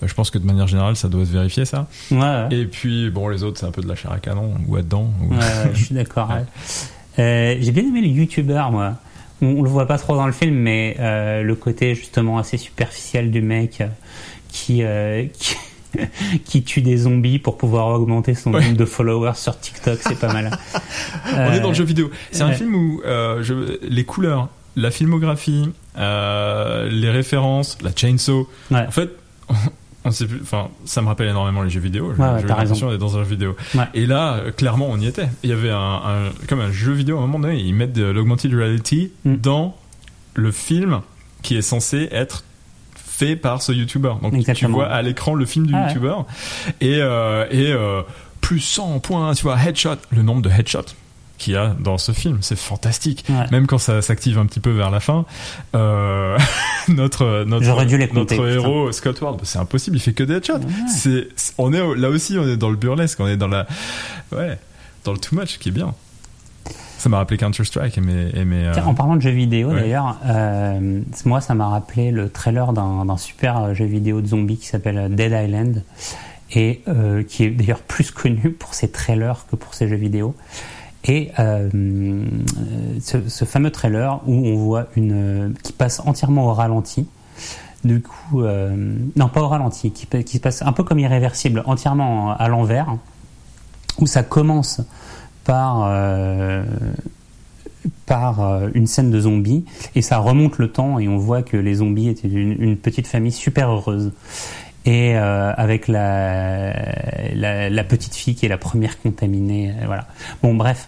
Je 0.03 0.13
pense 0.15 0.31
que 0.31 0.39
de 0.39 0.45
manière 0.45 0.65
générale, 0.67 0.95
ça 0.95 1.09
doit 1.09 1.23
se 1.25 1.31
vérifier, 1.31 1.63
ça. 1.63 1.87
Ouais, 2.09 2.17
ouais. 2.17 2.47
Et 2.49 2.65
puis, 2.65 3.11
bon, 3.11 3.27
les 3.29 3.43
autres, 3.43 3.59
c'est 3.59 3.67
un 3.67 3.71
peu 3.71 3.83
de 3.83 3.87
la 3.87 3.93
chair 3.95 4.11
à 4.11 4.17
canon, 4.17 4.55
ou 4.67 4.75
à 4.75 4.81
dedans. 4.81 5.13
Ou... 5.21 5.33
Ouais, 5.33 5.37
ouais, 5.37 5.71
je 5.75 5.83
suis 5.85 5.93
d'accord. 5.93 6.29
ouais. 6.31 6.43
Euh, 7.19 7.55
J'ai 7.61 7.71
bien 7.71 7.83
aimé 7.83 8.01
le 8.01 8.07
youtubeur, 8.07 8.71
moi. 8.71 8.95
On, 9.41 9.47
on 9.47 9.61
le 9.63 9.69
voit 9.69 9.87
pas 9.87 9.97
trop 9.97 10.15
dans 10.15 10.25
le 10.27 10.31
film, 10.33 10.55
mais 10.55 10.95
euh, 10.99 11.41
le 11.43 11.55
côté 11.55 11.95
justement 11.95 12.37
assez 12.37 12.57
superficiel 12.57 13.31
du 13.31 13.41
mec 13.41 13.81
euh, 13.81 13.87
qui, 14.49 14.83
euh, 14.83 15.25
qui 15.39 15.55
qui 16.45 16.63
tue 16.63 16.81
des 16.81 16.95
zombies 16.95 17.37
pour 17.37 17.57
pouvoir 17.57 17.87
augmenter 17.87 18.33
son 18.33 18.53
Ouais. 18.53 18.61
nombre 18.63 18.77
de 18.77 18.85
followers 18.85 19.35
sur 19.35 19.59
TikTok, 19.59 19.99
c'est 20.01 20.17
pas 20.19 20.31
mal. 20.31 20.49
On 21.35 21.51
est 21.51 21.59
dans 21.59 21.67
le 21.69 21.73
jeu 21.73 21.83
vidéo. 21.83 22.09
C'est 22.31 22.43
un 22.43 22.53
film 22.53 22.73
où 22.73 23.01
euh, 23.05 23.43
je, 23.43 23.77
les 23.81 24.05
couleurs, 24.05 24.47
la 24.77 24.89
filmographie, 24.89 25.69
euh, 25.97 26.87
les 26.89 27.09
références, 27.09 27.77
la 27.83 27.91
chainsaw. 27.93 28.47
Ouais. 28.71 28.85
En 28.87 28.91
fait, 28.91 29.09
on 30.05 30.11
sait 30.11 30.25
plus. 30.25 30.39
Enfin, 30.41 30.69
ça 30.85 31.01
me 31.01 31.07
rappelle 31.07 31.27
énormément 31.29 31.61
les 31.61 31.69
jeux 31.69 31.79
vidéo. 31.79 32.11
Ouais, 32.13 32.17
ouais, 32.19 32.41
J'ai 32.41 32.47
l'impression 32.47 32.89
d'être 32.89 32.99
dans 32.99 33.17
un 33.17 33.23
jeu 33.23 33.29
vidéo. 33.29 33.55
Ouais. 33.75 33.83
Et 33.93 34.05
là, 34.05 34.35
euh, 34.35 34.51
clairement, 34.51 34.87
on 34.89 34.97
y 34.97 35.05
était. 35.07 35.29
Il 35.43 35.49
y 35.49 35.53
avait 35.53 35.69
un, 35.69 35.77
un- 35.77 36.29
comme 36.47 36.59
un 36.59 36.71
jeu 36.71 36.91
vidéo 36.93 37.17
à 37.17 37.19
un 37.19 37.27
moment 37.27 37.39
donné. 37.39 37.59
Ils 37.59 37.73
mettent 37.73 37.93
de 37.93 38.03
l'augmented 38.05 38.53
reality 38.53 39.11
Mm. 39.25 39.35
dans 39.35 39.77
le 40.33 40.51
film 40.51 41.01
qui 41.43 41.55
est 41.57 41.61
censé 41.61 42.07
être 42.11 42.43
fait 42.95 43.35
par 43.35 43.61
ce 43.61 43.71
YouTuber. 43.71 44.13
Donc 44.21 44.33
tu 44.55 44.65
vois 44.67 44.87
à 44.87 45.01
l'écran 45.01 45.35
le 45.35 45.45
film 45.45 45.67
du 45.67 45.73
Ah. 45.75 45.87
YouTuber 45.87 46.15
et 46.79 46.97
euh, 47.01 47.45
et 47.51 47.71
euh, 47.71 48.01
plus 48.39 48.59
100 48.59 48.99
points, 49.01 49.33
tu 49.35 49.43
vois, 49.43 49.55
headshot, 49.61 49.97
le 50.11 50.23
nombre 50.23 50.41
de 50.41 50.49
headshots 50.49 50.95
qu'il 51.41 51.53
y 51.53 51.57
a 51.57 51.75
dans 51.79 51.97
ce 51.97 52.11
film, 52.11 52.37
c'est 52.41 52.55
fantastique. 52.57 53.25
Ouais. 53.29 53.45
Même 53.51 53.67
quand 53.67 53.77
ça 53.77 54.01
s'active 54.01 54.37
un 54.37 54.45
petit 54.45 54.59
peu 54.59 54.69
vers 54.71 54.89
la 54.91 54.99
fin, 54.99 55.25
euh, 55.75 56.37
notre 56.87 57.43
notre 57.45 57.65
J'aurais 57.65 57.85
dû 57.85 57.97
les 57.97 58.07
compter, 58.07 58.37
notre 58.37 58.47
putain. 58.49 58.63
héros 58.69 58.91
Scott 58.91 59.19
Ward, 59.21 59.39
c'est 59.43 59.59
impossible, 59.59 59.97
il 59.97 59.99
fait 59.99 60.13
que 60.13 60.23
des 60.23 60.35
headshots. 60.35 60.59
C'est 60.87 61.27
c'est- 61.35 61.53
on 61.57 61.73
est 61.73 61.95
là 61.97 62.09
aussi, 62.09 62.37
on 62.37 62.47
est 62.47 62.57
dans 62.57 62.69
le 62.69 62.75
burlesque, 62.77 63.19
on 63.19 63.27
est 63.27 63.37
dans 63.37 63.47
la 63.47 63.65
ouais, 64.31 64.57
dans 65.03 65.11
le 65.13 65.17
too 65.17 65.35
much 65.35 65.57
qui 65.59 65.69
est 65.69 65.73
bien. 65.73 65.93
Ça 66.99 67.09
m'a 67.09 67.17
rappelé 67.17 67.37
Counter 67.39 67.63
Strike 67.63 67.97
et 67.97 68.01
mes 68.01 68.29
et 68.35 68.45
mes, 68.45 68.67
euh, 68.67 68.73
en 68.85 68.93
parlant 68.93 69.15
de 69.15 69.21
jeux 69.21 69.31
vidéo 69.31 69.69
ouais. 69.69 69.81
d'ailleurs, 69.81 70.17
euh, 70.27 71.01
moi 71.25 71.41
ça 71.41 71.55
m'a 71.55 71.67
rappelé 71.67 72.11
le 72.11 72.29
trailer 72.29 72.73
d'un 72.73 73.17
super 73.17 73.73
jeu 73.73 73.85
vidéo 73.85 74.21
de 74.21 74.27
zombies 74.27 74.57
qui 74.57 74.67
s'appelle 74.67 75.13
Dead 75.15 75.31
Island 75.31 75.83
et 76.53 76.81
euh, 76.87 77.23
qui 77.23 77.45
est 77.45 77.49
d'ailleurs 77.49 77.79
plus 77.79 78.11
connu 78.11 78.51
pour 78.51 78.75
ses 78.75 78.91
trailers 78.91 79.45
que 79.49 79.55
pour 79.55 79.73
ses 79.73 79.87
jeux 79.87 79.95
vidéo. 79.95 80.35
Et 81.05 81.31
euh, 81.39 81.69
ce, 83.01 83.45
fameux 83.45 83.71
trailer 83.71 84.21
où 84.27 84.33
on 84.33 84.55
voit 84.55 84.87
une 84.95 85.55
qui 85.63 85.73
passe 85.73 86.01
entièrement 86.05 86.45
au 86.45 86.53
ralenti. 86.53 87.07
Du 87.83 88.01
coup, 88.01 88.43
euh, 88.43 88.95
non 89.15 89.27
pas 89.27 89.41
au 89.41 89.47
ralenti, 89.47 89.91
qui, 89.91 90.05
qui 90.23 90.37
se 90.37 90.41
passe 90.41 90.61
un 90.61 90.71
peu 90.71 90.83
comme 90.83 90.99
irréversible, 90.99 91.63
entièrement 91.65 92.31
à 92.37 92.47
l'envers, 92.47 92.95
où 93.97 94.05
ça 94.05 94.21
commence 94.21 94.81
par 95.43 95.85
euh, 95.85 96.63
par 98.05 98.67
une 98.75 98.85
scène 98.85 99.09
de 99.09 99.19
zombies 99.19 99.65
et 99.95 100.03
ça 100.03 100.19
remonte 100.19 100.59
le 100.59 100.71
temps 100.71 100.99
et 100.99 101.07
on 101.07 101.17
voit 101.17 101.41
que 101.41 101.57
les 101.57 101.75
zombies 101.75 102.09
étaient 102.09 102.27
une 102.27 102.77
petite 102.77 103.07
famille 103.07 103.31
super 103.31 103.71
heureuse 103.71 104.11
et 104.85 105.15
euh, 105.15 105.53
avec 105.55 105.87
la, 105.87 106.73
petite 107.87 108.15
fille 108.15 108.35
qui 108.35 108.45
est 108.45 108.49
la 108.49 108.57
première 108.57 108.99
contaminée 108.99 109.71
euh, 109.71 109.85
voilà. 109.85 110.07
Bon 110.41 110.53
bref. 110.55 110.87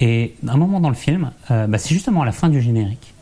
Et 0.00 0.34
à 0.46 0.52
un 0.52 0.56
moment 0.56 0.80
dans 0.80 0.88
le 0.88 0.94
film 0.94 1.30
euh, 1.50 1.66
bah, 1.66 1.78
c'est 1.78 1.94
justement 1.94 2.22
à 2.22 2.26
la 2.26 2.32
fin 2.32 2.48
du 2.48 2.60
générique 2.60 3.14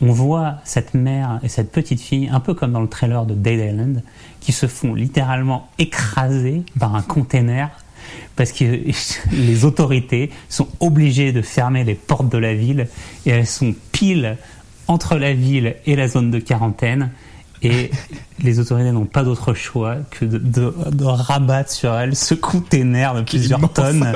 on 0.00 0.12
voit 0.12 0.56
cette 0.64 0.94
mère 0.94 1.40
et 1.42 1.48
cette 1.48 1.70
petite 1.70 2.00
fille 2.00 2.28
un 2.32 2.40
peu 2.40 2.54
comme 2.54 2.72
dans 2.72 2.80
le 2.80 2.88
trailer 2.88 3.26
de 3.26 3.34
Dead 3.34 3.60
Island 3.60 4.02
qui 4.40 4.52
se 4.52 4.66
font 4.66 4.94
littéralement 4.94 5.68
écraser 5.78 6.62
par 6.78 6.94
un 6.94 7.02
container 7.02 7.68
parce 8.36 8.52
que 8.52 8.64
les 9.32 9.64
autorités 9.66 10.30
sont 10.48 10.68
obligées 10.80 11.32
de 11.32 11.42
fermer 11.42 11.84
les 11.84 11.94
portes 11.94 12.30
de 12.30 12.38
la 12.38 12.54
ville 12.54 12.88
et 13.26 13.30
elles 13.30 13.46
sont 13.46 13.74
pile 13.92 14.38
entre 14.86 15.18
la 15.18 15.34
ville 15.34 15.76
et 15.84 15.96
la 15.96 16.08
zone 16.08 16.30
de 16.30 16.38
quarantaine 16.38 17.10
et 17.62 17.90
les 18.42 18.58
autorités 18.60 18.92
n'ont 18.92 19.04
pas 19.04 19.24
d'autre 19.24 19.52
choix 19.54 19.96
que 20.10 20.24
de, 20.24 20.38
de- 20.38 20.74
de 20.92 21.04
rabattre 21.04 21.70
sur 21.72 21.92
elles 21.94 22.14
ce 22.16 22.34
container 22.34 23.14
de 23.14 23.22
plusieurs 23.22 23.58
immense, 23.58 23.72
tonnes. 23.74 24.14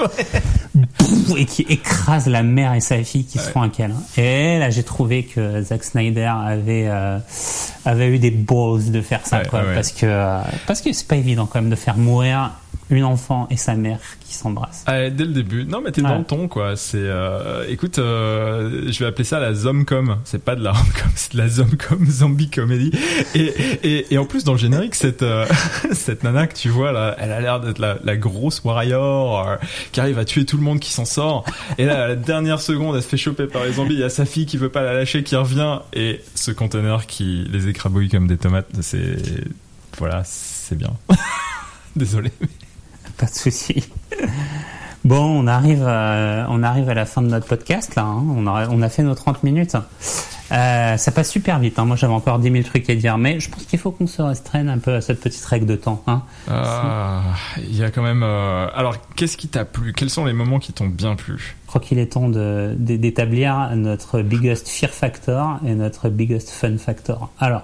et 1.37 1.45
qui 1.45 1.63
écrase 1.69 2.27
la 2.29 2.43
mère 2.43 2.75
et 2.75 2.81
sa 2.81 3.03
fille 3.03 3.25
qui 3.25 3.39
se 3.39 3.49
font 3.51 3.63
un 3.63 3.69
câlin. 3.69 3.97
Et 4.17 4.59
là, 4.59 4.71
j'ai 4.71 4.83
trouvé 4.83 5.25
que 5.25 5.63
Zack 5.63 5.85
Snyder 5.85 6.31
avait 6.47 6.87
euh, 6.89 7.19
avait 7.85 8.09
eu 8.09 8.19
des 8.19 8.31
balls 8.31 8.91
de 8.91 9.01
faire 9.01 9.27
ça, 9.27 9.39
Ouais, 9.41 9.47
quoi, 9.49 9.63
parce 9.75 9.93
que 9.93 10.07
euh, 10.07 10.41
parce 10.67 10.81
que 10.81 10.93
c'est 10.93 11.07
pas 11.09 11.17
évident 11.17 11.47
quand 11.47 11.61
même 11.61 11.71
de 11.71 11.77
faire 11.77 11.97
mourir 11.97 12.53
une 12.93 13.05
enfant 13.05 13.47
et 13.51 13.57
sa 13.57 13.75
mère 13.75 13.99
qui 14.27 14.35
s'embrassent. 14.35 14.85
Ah, 14.87 15.11
dès 15.11 15.25
le 15.25 15.33
début. 15.33 15.65
Non, 15.65 15.81
mais 15.83 15.91
t'es 15.93 16.03
Ouais. 16.03 16.09
dans 16.09 16.19
le 16.19 16.25
ton, 16.25 16.47
quoi. 16.49 16.77
C'est, 16.77 16.99
euh, 16.99 17.65
écoute, 17.69 17.99
euh, 17.99 18.91
je 18.93 18.99
vais 18.99 19.07
appeler 19.07 19.25
ça 19.25 19.41
la 19.41 19.55
zomcom. 19.55 20.19
C'est 20.25 20.45
pas 20.45 20.55
de 20.57 20.63
la 20.63 20.73
romcom, 20.73 21.11
c'est 21.15 21.33
de 21.33 21.39
la 21.39 21.49
zomcom, 21.49 22.07
zombie 22.09 22.51
comedy. 22.51 22.93
Et, 23.35 23.53
et, 23.83 24.15
et 24.15 24.19
en 24.19 24.25
plus, 24.27 24.45
dans 24.45 24.53
le 24.53 24.59
générique, 24.59 24.95
cette, 24.95 25.23
euh, 25.23 25.47
cette 25.93 26.23
nana 26.23 26.47
que 26.47 26.55
tu 26.55 26.69
vois 26.69 26.93
là, 26.93 27.17
elle 27.19 27.33
a 27.33 27.41
l'air 27.41 27.61
d'être 27.61 27.79
la, 27.79 27.97
la 28.05 28.17
grosse 28.17 28.63
warrior 28.65 29.57
qui 29.93 30.01
arrive 30.01 30.19
à 30.19 30.25
tuer 30.25 30.45
tout 30.45 30.57
le 30.57 30.63
monde 30.63 30.79
qui 30.81 30.93
s'en 30.93 31.05
sort. 31.05 31.45
Et 31.79 31.85
là, 31.87 32.05
à 32.05 32.09
la 32.09 32.17
dernière 32.17 32.61
seconde, 32.61 32.95
elle 32.97 33.03
se 33.03 33.09
fait 33.09 33.17
choper 33.17 33.47
par 33.47 33.65
les 33.65 33.73
zombies. 33.73 33.95
Il 33.95 34.01
y 34.01 34.05
a 34.05 34.11
sa 34.11 34.25
fille 34.27 34.47
qui 34.47 34.57
veut 34.59 34.69
pas 34.69 34.83
la 34.83 34.93
lâcher, 34.95 35.23
qui 35.23 35.35
revient. 35.37 35.79
Et 35.95 36.21
ce 36.35 36.51
conteneur 36.51 37.07
qui 37.07 37.47
les 37.51 37.69
écrabouille 37.69 38.09
comme 38.11 38.27
des 38.27 38.37
tomates, 38.37 38.69
c'est, 38.81 39.17
voilà, 39.99 40.23
c'est 40.25 40.77
bien. 40.77 40.91
Désolé. 41.97 42.31
Pas 43.23 43.27
de 43.31 43.35
souci. 43.35 43.89
Bon, 45.05 45.17
on 45.45 45.47
arrive, 45.47 45.87
à, 45.87 46.47
on 46.51 46.63
arrive 46.65 46.89
à 46.89 46.95
la 46.95 47.07
fin 47.07 47.23
de 47.23 47.29
notre 47.29 47.47
podcast 47.47 47.95
là. 47.95 48.03
hein. 48.03 48.25
On, 48.37 48.47
a, 48.49 48.69
on 48.69 48.83
a 48.83 48.89
fait 48.89 49.03
nos 49.05 49.15
30 49.15 49.43
minutes. 49.45 49.77
Euh, 50.51 50.97
ça 50.97 51.13
passe 51.13 51.31
super 51.31 51.59
vite. 51.61 51.79
hein. 51.79 51.85
Moi, 51.85 51.95
j'avais 51.97 52.13
encore 52.13 52.39
10 52.41 52.51
000 52.51 52.65
trucs 52.65 52.89
à 52.91 52.95
dire, 52.97 53.19
mais 53.19 53.39
je 53.41 53.49
pense 53.49 53.63
qu'il 53.65 53.79
faut 53.79 53.91
qu'on 53.93 54.07
se 54.09 54.23
restreigne 54.23 54.69
un 54.69 54.79
peu 54.79 54.95
à 54.95 55.01
cette 55.01 55.21
petite 55.21 55.45
règle 55.45 55.67
de 55.67 55.77
temps. 55.77 56.03
Hein. 56.09 56.23
Ah, 56.49 57.23
il 57.59 57.77
y 57.77 57.85
a 57.85 57.91
quand 57.93 58.03
même. 58.03 58.23
euh, 58.25 58.67
Alors, 58.75 58.97
qu'est-ce 59.17 59.37
qui 59.37 59.49
t'a 59.49 59.65
plu? 59.65 59.93
Quels 59.93 60.11
sont 60.11 60.25
les 60.25 60.33
moments 60.33 60.59
qui 60.59 60.73
t'ont 60.73 60.89
bien 60.89 61.15
plu? 61.15 61.39
Je 61.39 61.67
crois 61.69 61.81
qu'il 61.81 61.99
est 61.99 62.13
temps 62.13 62.29
d'établir 62.29 63.71
notre 63.77 64.21
biggest 64.23 64.69
fear 64.69 64.91
factor 64.91 65.59
et 65.67 65.75
notre 65.75 66.09
biggest 66.11 66.51
fun 66.51 66.77
factor. 66.77 67.31
Alors, 67.41 67.63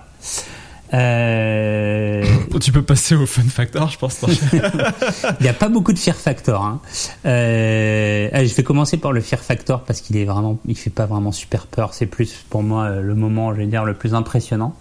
euh, 0.95 2.25
Tu 2.61 2.73
peux 2.73 2.83
passer 2.83 3.15
au 3.15 3.27
fun 3.27 3.43
factor, 3.43 3.89
je 3.89 3.99
pense. 3.99 4.21
il 4.53 5.43
n'y 5.43 5.49
a 5.49 5.53
pas 5.53 5.69
beaucoup 5.69 5.93
de 5.93 5.99
fear 5.99 6.17
factor. 6.17 6.63
Hein. 6.65 6.81
Euh, 7.27 8.29
allez, 8.33 8.47
je 8.47 8.55
vais 8.55 8.63
commencer 8.63 8.97
par 8.97 9.13
le 9.13 9.21
fear 9.21 9.41
factor 9.41 9.83
parce 9.85 10.01
qu'il 10.01 10.17
est 10.17 10.25
vraiment, 10.25 10.59
il 10.67 10.77
fait 10.77 10.91
pas 10.91 11.07
vraiment 11.07 11.33
super 11.33 11.67
peur. 11.67 11.95
C'est 11.95 12.07
plus 12.07 12.45
pour 12.51 12.63
moi 12.63 12.85
euh, 12.85 13.01
le 13.03 13.15
moment, 13.15 13.53
je 13.55 13.59
vais 13.59 13.67
dire, 13.67 13.85
le 13.85 13.95
plus 13.95 14.15
impressionnant. 14.15 14.75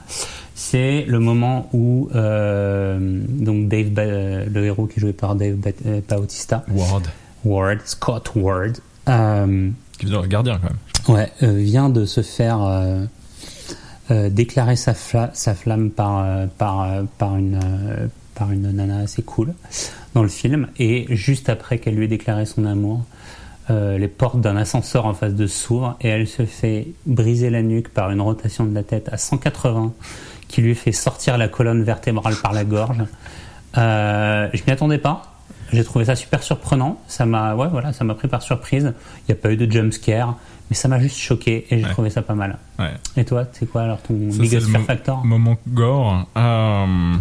C'est 0.55 1.03
le 1.07 1.19
moment 1.19 1.69
où 1.73 2.09
euh, 2.15 2.97
donc 3.27 3.67
Dave, 3.67 3.89
Ba- 3.89 4.05
le 4.45 4.65
héros 4.65 4.87
qui 4.87 4.99
est 4.99 5.01
joué 5.01 5.13
par 5.13 5.35
Dave 5.35 5.55
Ba- 5.55 6.17
Bautista, 6.17 6.63
Ward. 6.71 7.07
Ward, 7.45 7.79
Scott 7.85 8.31
Ward. 8.35 8.77
Qui 9.05 10.05
dire 10.05 10.21
le 10.21 10.27
gardien, 10.27 10.59
quand 10.59 10.69
même. 10.69 10.77
Ouais, 11.07 11.31
vient 11.41 11.89
de 11.89 12.05
se 12.05 12.21
faire 12.21 12.59
euh, 14.11 14.29
déclarer 14.29 14.75
sa, 14.75 14.93
fla- 14.93 15.31
sa 15.33 15.53
flamme 15.53 15.89
par, 15.91 16.19
euh, 16.19 16.45
euh, 16.45 17.03
par, 17.17 18.51
une, 18.51 18.71
nana 18.71 18.99
assez 18.99 19.21
cool 19.21 19.53
dans 20.13 20.23
le 20.23 20.29
film. 20.29 20.67
Et 20.79 21.05
juste 21.15 21.49
après 21.49 21.79
qu'elle 21.79 21.95
lui 21.95 22.05
ait 22.05 22.09
déclaré 22.09 22.45
son 22.45 22.65
amour, 22.65 23.03
les 23.69 24.07
portes 24.07 24.39
d'un 24.39 24.55
ascenseur 24.55 25.05
en 25.05 25.13
face 25.13 25.33
de 25.33 25.45
s'ouvrent 25.45 25.97
et 25.99 26.07
elle 26.07 26.25
se 26.25 26.45
fait 26.45 26.87
briser 27.05 27.49
la 27.49 27.61
nuque 27.61 27.89
par 27.89 28.09
une 28.11 28.21
rotation 28.21 28.63
de 28.63 28.73
la 28.73 28.81
tête 28.81 29.09
à 29.11 29.17
180 29.17 29.91
qui 30.47 30.61
lui 30.61 30.73
fait 30.73 30.93
sortir 30.93 31.37
la 31.37 31.49
colonne 31.49 31.83
vertébrale 31.83 32.35
par 32.41 32.53
la 32.53 32.63
gorge. 32.63 33.03
Je 33.75 34.63
m'y 34.65 34.71
attendais 34.71 34.99
pas. 34.99 35.37
J'ai 35.73 35.83
trouvé 35.83 36.05
ça 36.05 36.15
super 36.15 36.43
surprenant. 36.43 37.01
Ça 37.07 37.25
m'a, 37.25 37.55
ouais, 37.55 37.67
voilà, 37.67 37.91
ça 37.91 38.05
m'a 38.05 38.15
pris 38.15 38.29
par 38.29 38.41
surprise. 38.41 38.93
Il 39.27 39.33
n'y 39.33 39.37
a 39.37 39.41
pas 39.41 39.51
eu 39.51 39.57
de 39.57 39.69
jump 39.69 39.91
scare, 39.91 40.37
mais 40.69 40.75
ça 40.75 40.87
m'a 40.87 40.99
juste 40.99 41.17
choqué 41.17 41.65
et 41.69 41.79
j'ai 41.79 41.85
Ouais. 41.85 41.91
trouvé 41.91 42.09
ça 42.09 42.21
pas 42.21 42.35
mal. 42.35 42.57
Ouais. 42.79 42.93
Et 43.15 43.25
toi, 43.25 43.45
c'est 43.53 43.65
quoi 43.69 43.83
alors 43.83 44.01
ton 44.01 44.31
Ça, 44.31 44.39
biggest 44.39 44.67
fear 44.69 44.81
factor 44.83 45.23
Moment 45.25 45.57
gore. 45.67 46.27
Euh, 46.37 47.15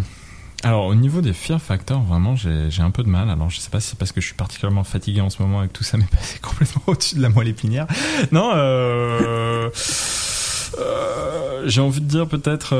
alors, 0.63 0.85
au 0.87 0.95
niveau 0.95 1.21
des 1.21 1.33
fear 1.33 1.61
factors, 1.61 2.01
vraiment, 2.01 2.35
j'ai 2.35 2.69
j'ai 2.71 2.81
un 2.81 2.91
peu 2.91 3.03
de 3.03 3.09
mal. 3.09 3.29
Alors, 3.29 3.49
je 3.49 3.59
sais 3.59 3.69
pas 3.69 3.79
si 3.79 3.89
c'est 3.91 3.97
parce 3.99 4.11
que 4.11 4.21
je 4.21 4.25
suis 4.25 4.35
particulièrement 4.35 4.83
fatigué 4.83 5.21
en 5.21 5.29
ce 5.29 5.41
moment 5.41 5.63
et 5.63 5.67
que 5.67 5.73
tout 5.73 5.83
ça 5.83 5.97
m'est 5.99 6.09
passé 6.09 6.39
complètement 6.39 6.81
au-dessus 6.87 7.15
de 7.15 7.21
la 7.21 7.29
moelle 7.29 7.47
épinière. 7.47 7.85
Non, 8.31 8.51
euh, 8.55 9.69
euh, 10.79 11.63
j'ai 11.67 11.81
envie 11.81 12.01
de 12.01 12.05
dire 12.07 12.27
peut-être 12.27 12.73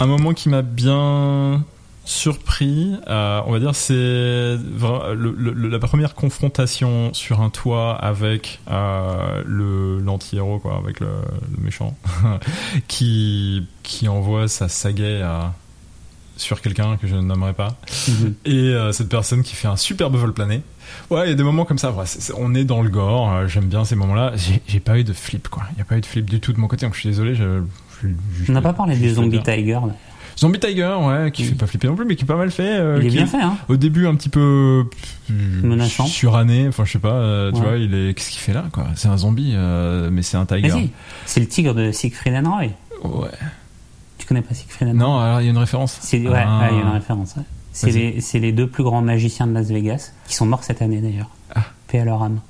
un 0.00 0.06
moment 0.06 0.32
qui 0.34 0.48
m'a 0.48 0.62
bien 0.62 1.64
surpris, 2.08 2.94
euh, 3.06 3.42
on 3.46 3.52
va 3.52 3.58
dire, 3.60 3.74
c'est 3.74 3.92
vra- 4.56 5.12
le- 5.12 5.30
le- 5.32 5.68
la 5.68 5.78
première 5.78 6.14
confrontation 6.14 7.12
sur 7.12 7.42
un 7.42 7.50
toit 7.50 7.94
avec 7.96 8.60
euh, 8.70 9.42
le 9.44 9.98
l'anti-héros, 10.00 10.58
quoi, 10.58 10.78
avec 10.82 11.00
le, 11.00 11.08
le 11.56 11.62
méchant, 11.62 11.94
qui 12.88 13.66
qui 13.82 14.08
envoie 14.08 14.48
sa 14.48 14.68
sagaie 14.68 15.20
à 15.22 15.52
sur 16.36 16.60
quelqu'un 16.62 16.96
que 16.96 17.06
je 17.08 17.16
ne 17.16 17.20
nommerai 17.20 17.52
pas 17.52 17.76
Mhm. 18.08 18.34
et 18.44 18.52
euh, 18.54 18.92
cette 18.92 19.08
personne 19.08 19.42
qui 19.42 19.54
fait 19.56 19.68
un 19.68 19.76
superbe 19.76 20.14
vol 20.16 20.32
plané. 20.32 20.62
Ouais, 21.10 21.26
il 21.26 21.30
y 21.30 21.32
a 21.32 21.34
des 21.34 21.42
moments 21.42 21.64
comme 21.66 21.78
ça. 21.78 21.92
on 22.38 22.54
est 22.54 22.64
dans 22.64 22.80
le 22.80 22.88
gore. 22.88 23.46
J'aime 23.48 23.66
bien 23.66 23.84
ces 23.84 23.96
moments-là. 23.96 24.32
J'ai 24.36 24.62
j'ai 24.66 24.80
pas 24.80 24.98
eu 24.98 25.04
de 25.04 25.12
flip, 25.12 25.48
quoi. 25.48 25.64
Il 25.72 25.76
n'y 25.76 25.82
a 25.82 25.84
pas 25.84 25.96
eu 25.96 26.00
de 26.00 26.06
flip 26.06 26.24
du 26.30 26.40
tout 26.40 26.52
de 26.54 26.58
mon 26.60 26.68
côté. 26.68 26.86
Donc 26.86 26.94
je 26.94 27.00
suis 27.00 27.08
désolé. 27.10 27.34
Je, 27.34 27.60
je- 28.02 28.08
je- 28.44 28.50
On 28.50 28.54
n'a 28.54 28.62
pas 28.62 28.72
parlé 28.72 28.96
du 28.96 29.10
Zombie 29.10 29.42
Tiger. 29.42 29.80
Zombie 30.38 30.60
Tiger, 30.60 30.94
ouais, 31.02 31.30
qui 31.32 31.42
Mm. 31.42 31.46
fait 31.46 31.54
pas 31.56 31.66
flipper 31.66 31.88
non 31.88 31.96
plus, 31.96 32.04
mais 32.06 32.14
qui 32.16 32.22
est 32.24 32.26
pas 32.26 32.36
mal 32.36 32.50
fait. 32.50 32.78
euh, 32.78 32.98
Il 33.00 33.06
est 33.08 33.10
bien 33.10 33.26
fait, 33.26 33.40
hein 33.42 33.56
Au 33.68 33.76
début, 33.76 34.06
un 34.06 34.14
petit 34.14 34.28
peu 34.28 34.84
euh, 35.30 35.34
Menaçant. 35.62 36.06
suranné. 36.06 36.68
Enfin, 36.68 36.84
je 36.84 36.92
sais 36.92 36.98
pas. 37.00 37.12
euh, 37.14 37.50
tu 37.50 37.58
Ouais. 37.60 37.66
vois, 37.66 37.76
il 37.76 37.92
est. 37.94 38.14
Qu'est-ce 38.14 38.30
qu'il 38.30 38.40
fait 38.40 38.52
là, 38.52 38.64
quoi? 38.72 38.86
C'est 38.94 39.08
un 39.08 39.16
zombie, 39.16 39.52
euh, 39.56 40.10
mais 40.12 40.22
c'est 40.22 40.36
un 40.36 40.46
tiger. 40.46 40.92
C'est 41.26 41.40
le 41.40 41.46
tigre 41.48 41.74
de 41.74 41.90
Siegfried 41.90 42.34
and 42.34 42.48
Roy. 42.50 42.66
Ouais. 43.04 43.28
Tu 44.18 44.26
connais 44.26 44.42
pas 44.42 44.54
Siegfried 44.54 44.88
and 44.90 44.92
Roy? 44.92 44.98
Non, 45.00 45.18
alors 45.18 45.40
il 45.40 45.44
y 45.44 45.48
a 45.48 45.50
une 45.50 45.58
référence. 45.58 45.98
Ah. 46.02 46.06
ouais, 46.16 46.20
il 46.20 46.24
y 46.24 46.28
a 46.28 46.70
une 46.82 46.88
référence. 46.92 47.34
ouais. 47.36 47.42
C'est 47.72 48.38
les, 48.40 48.52
deux 48.52 48.66
plus 48.66 48.82
grands 48.84 49.02
magiciens 49.02 49.46
de 49.46 49.52
Las 49.54 49.68
Vegas 49.68 50.12
qui 50.26 50.34
sont 50.34 50.46
morts 50.46 50.64
cette 50.64 50.82
année 50.82 51.00
d'ailleurs. 51.00 51.30
Ah. 51.54 51.62
Paix 51.88 52.00
à 52.00 52.04
leur 52.04 52.22
âme. 52.22 52.40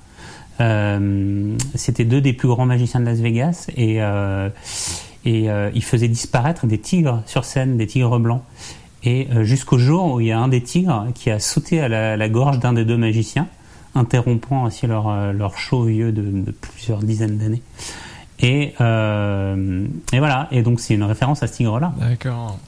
Euh, 0.60 1.54
C'était 1.74 2.04
deux 2.04 2.20
des 2.20 2.32
plus 2.32 2.48
grands 2.48 2.66
magiciens 2.66 3.00
de 3.00 3.04
Las 3.04 3.18
Vegas 3.20 3.66
et 3.76 4.02
euh, 4.02 4.48
et 5.24 5.50
euh, 5.50 5.70
il 5.74 5.82
faisait 5.82 6.08
disparaître 6.08 6.66
des 6.66 6.78
tigres 6.78 7.22
sur 7.26 7.44
scène, 7.44 7.76
des 7.76 7.86
tigres 7.86 8.18
blancs. 8.18 8.42
Et 9.04 9.28
euh, 9.32 9.44
jusqu'au 9.44 9.78
jour 9.78 10.14
où 10.14 10.20
il 10.20 10.26
y 10.26 10.32
a 10.32 10.38
un 10.38 10.48
des 10.48 10.62
tigres 10.62 11.06
qui 11.14 11.30
a 11.30 11.38
sauté 11.38 11.80
à 11.80 11.88
la, 11.88 12.28
gorge 12.28 12.58
d'un 12.58 12.72
des 12.72 12.84
deux 12.84 12.96
magiciens, 12.96 13.46
interrompant 13.94 14.66
ainsi 14.66 14.86
leur, 14.86 15.08
euh, 15.08 15.32
leur 15.32 15.58
show 15.58 15.84
vieux 15.84 16.12
de 16.12 16.50
plusieurs 16.50 17.00
dizaines 17.00 17.38
d'années. 17.38 17.62
Et, 18.40 18.74
euh, 18.80 19.86
et 20.12 20.18
voilà, 20.18 20.46
et 20.52 20.62
donc 20.62 20.78
c'est 20.80 20.94
une 20.94 21.02
référence 21.02 21.42
à 21.42 21.48
ce 21.48 21.54
tigre-là. 21.54 21.92
D'accord. 21.98 22.58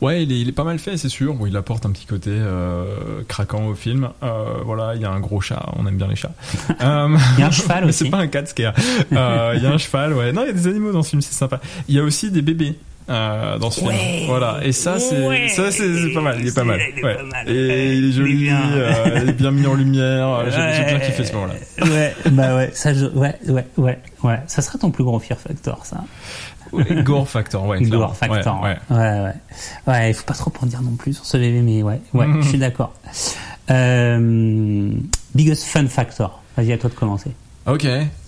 Ouais, 0.00 0.24
il 0.24 0.32
est, 0.32 0.40
il 0.40 0.48
est 0.48 0.52
pas 0.52 0.64
mal 0.64 0.78
fait, 0.78 0.96
c'est 0.96 1.08
sûr. 1.08 1.34
Bon, 1.34 1.46
il 1.46 1.56
apporte 1.56 1.86
un 1.86 1.90
petit 1.90 2.06
côté 2.06 2.30
euh, 2.32 3.22
craquant 3.28 3.66
au 3.66 3.74
film. 3.74 4.08
Euh, 4.22 4.54
voilà, 4.64 4.96
il 4.96 5.02
y 5.02 5.04
a 5.04 5.10
un 5.10 5.20
gros 5.20 5.40
chat, 5.40 5.64
on 5.76 5.86
aime 5.86 5.96
bien 5.96 6.08
les 6.08 6.16
chats. 6.16 6.32
Il 6.80 7.40
y 7.40 7.42
a 7.42 7.46
un 7.46 7.50
cheval 7.50 7.80
mais 7.84 7.88
aussi. 7.90 8.04
c'est 8.04 8.10
pas 8.10 8.18
un 8.18 8.26
cat 8.26 8.46
scare. 8.46 8.74
Il 9.10 9.16
y 9.16 9.66
a 9.66 9.70
un 9.72 9.78
cheval, 9.78 10.12
ouais. 10.14 10.32
Non, 10.32 10.42
il 10.42 10.48
y 10.48 10.50
a 10.50 10.54
des 10.54 10.66
animaux 10.66 10.92
dans 10.92 11.02
ce 11.02 11.10
film, 11.10 11.22
c'est 11.22 11.34
sympa. 11.34 11.60
Il 11.88 11.94
y 11.94 12.00
a 12.00 12.02
aussi 12.02 12.30
des 12.30 12.42
bébés. 12.42 12.76
Euh, 13.10 13.58
dans 13.58 13.70
ce 13.70 13.84
Ouais. 13.84 13.94
film, 13.94 14.26
voilà, 14.28 14.60
et 14.62 14.72
ça 14.72 14.98
c'est 14.98 15.26
Ouais. 15.26 15.48
ça 15.48 15.70
c'est 15.72 16.12
pas 16.14 16.20
mal, 16.20 16.36
il 16.40 16.46
est 16.48 16.54
pas 16.54 16.64
mal, 16.64 16.80
il 16.94 16.98
est 16.98 17.04
ouais. 17.04 17.14
pas 17.16 17.22
mal. 17.24 17.48
et 17.50 17.94
il 17.96 18.04
est 18.04 18.08
Il 18.08 18.12
joli, 18.12 18.32
est 18.44 18.48
bien. 18.48 18.60
euh, 18.72 19.20
il 19.24 19.28
est 19.30 19.32
bien 19.32 19.50
mis 19.50 19.66
en 19.66 19.74
lumière, 19.74 20.44
j'ai 20.46 20.76
j'ai 20.76 20.84
bien 20.84 21.00
kiffé 21.00 21.24
ce 21.24 21.32
moment-là. 21.34 21.54
Ouais, 21.86 22.14
bah 22.30 22.56
ouais, 22.56 22.70
ça, 22.72 22.94
je- 22.94 23.06
ouais, 23.06 23.34
ouais, 23.48 23.66
ouais, 23.76 23.98
ouais. 24.22 24.38
Ça 24.46 24.62
serait 24.62 24.78
ton 24.78 24.90
plus 24.90 25.04
gros 25.04 25.18
fear 25.18 25.38
factor, 25.38 25.84
ça. 25.84 26.04
Gore 27.02 27.28
Factor, 27.28 27.66
ouais. 27.66 27.78
clairement. 27.78 27.98
Gore 28.06 28.16
factor. 28.16 28.62
Ouais, 28.62 28.76
Ouais, 28.90 28.96
ouais. 28.96 29.20
ouais. 29.24 29.34
Ouais, 29.92 30.10
il 30.10 30.14
faut 30.14 30.24
pas 30.24 30.34
trop 30.34 30.52
en 30.62 30.66
dire 30.66 30.80
non 30.82 30.92
plus 30.94 31.14
sur 31.14 31.26
ce 31.26 31.36
bébé, 31.36 31.62
mais 31.62 31.82
ouais, 31.82 32.00
ouais, 32.14 32.26
je 32.42 32.48
suis 32.48 32.58
d'accord. 32.58 32.94
Euh, 33.70 34.90
biggest 35.34 35.64
fun 35.64 35.86
factor. 35.88 36.42
Vas-y, 36.56 36.72
à 36.72 36.78
toi 36.78 36.90
de 36.90 36.94
commencer. 36.94 37.30
Ok. 37.66 37.86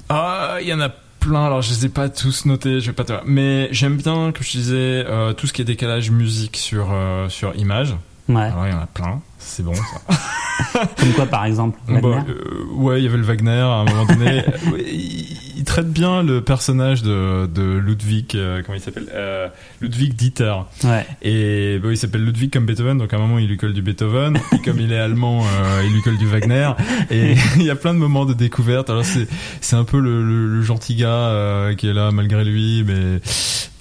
Ah, 0.09 0.57
il 0.61 0.69
y 0.69 0.73
en 0.75 0.81
a 0.81 0.91
plein. 1.23 1.47
Alors, 1.47 1.63
je 1.63 1.71
les 1.71 1.87
ai 1.87 1.89
pas 1.89 2.09
tous 2.09 2.45
notés. 2.45 2.81
Je 2.81 2.87
vais 2.87 2.93
pas 2.93 3.05
te. 3.05 3.13
Mais 3.25 3.69
j'aime 3.71 3.97
bien, 3.97 4.33
comme 4.33 4.43
je 4.43 4.51
disais, 4.51 5.05
euh, 5.07 5.33
tout 5.33 5.47
ce 5.47 5.53
qui 5.53 5.63
est 5.63 5.65
décalage 5.65 6.11
musique 6.11 6.57
sur 6.57 6.89
euh, 6.93 7.29
sur 7.29 7.55
image. 7.57 7.95
Ouais. 8.35 8.43
Alors, 8.43 8.67
il 8.67 8.73
y 8.73 8.77
en 8.77 8.81
a 8.83 8.87
plein. 8.87 9.21
C'est 9.39 9.65
bon. 9.65 9.75
Ça. 9.75 10.87
Comme 10.99 11.13
quoi, 11.13 11.27
par 11.27 11.45
exemple, 11.45 11.79
bah, 11.89 12.25
euh, 12.29 12.65
ouais, 12.75 13.01
il 13.01 13.05
y 13.05 13.09
avait 13.09 13.17
le 13.17 13.25
Wagner 13.25 13.51
à 13.51 13.81
un 13.81 13.85
moment 13.85 14.07
donné. 14.07 14.45
Ouais, 14.73 14.85
il, 14.87 15.27
il 15.57 15.65
traite 15.65 15.91
bien 15.93 16.23
le 16.23 16.41
personnage 16.41 17.03
de, 17.03 17.47
de 17.47 17.63
Ludwig. 17.79 18.37
euh, 18.37 18.63
comment 18.65 18.77
il 18.77 18.81
s'appelle 18.81 19.09
euh, 19.13 19.49
Ludwig 19.81 20.15
Dieter. 20.15 20.55
Ouais. 20.85 21.07
Et 21.23 21.79
bon, 21.83 21.91
il 21.91 21.97
s'appelle 21.97 22.25
Ludwig 22.25 22.53
comme 22.53 22.67
Beethoven, 22.67 22.99
donc 22.99 23.13
à 23.13 23.17
un 23.17 23.21
moment 23.21 23.39
il 23.39 23.49
lui 23.49 23.57
colle 23.57 23.73
du 23.73 23.83
Beethoven, 23.83 24.39
et 24.53 24.59
comme 24.61 24.79
il 24.81 24.93
est 24.93 24.99
allemand, 24.99 25.45
il 25.85 25.93
lui 25.93 26.03
colle 26.03 26.17
du 26.19 26.27
Wagner. 26.27 26.71
Et 27.11 27.35
il 27.57 27.63
y 27.63 27.71
a 27.71 27.77
plein 27.77 27.93
de 27.95 27.99
moments 27.99 28.25
de 28.25 28.33
découverte. 28.35 28.89
Alors 28.91 29.05
c'est 29.05 29.27
c'est 29.61 29.77
un 29.77 29.85
peu 29.85 29.99
le, 30.01 30.23
le, 30.25 30.47
le 30.47 30.63
gentil 30.63 30.95
gars 30.95 31.71
qui 31.77 31.89
est 31.89 31.95
là 31.95 32.11
malgré 32.13 32.45
lui, 32.45 32.85
mais 32.87 33.21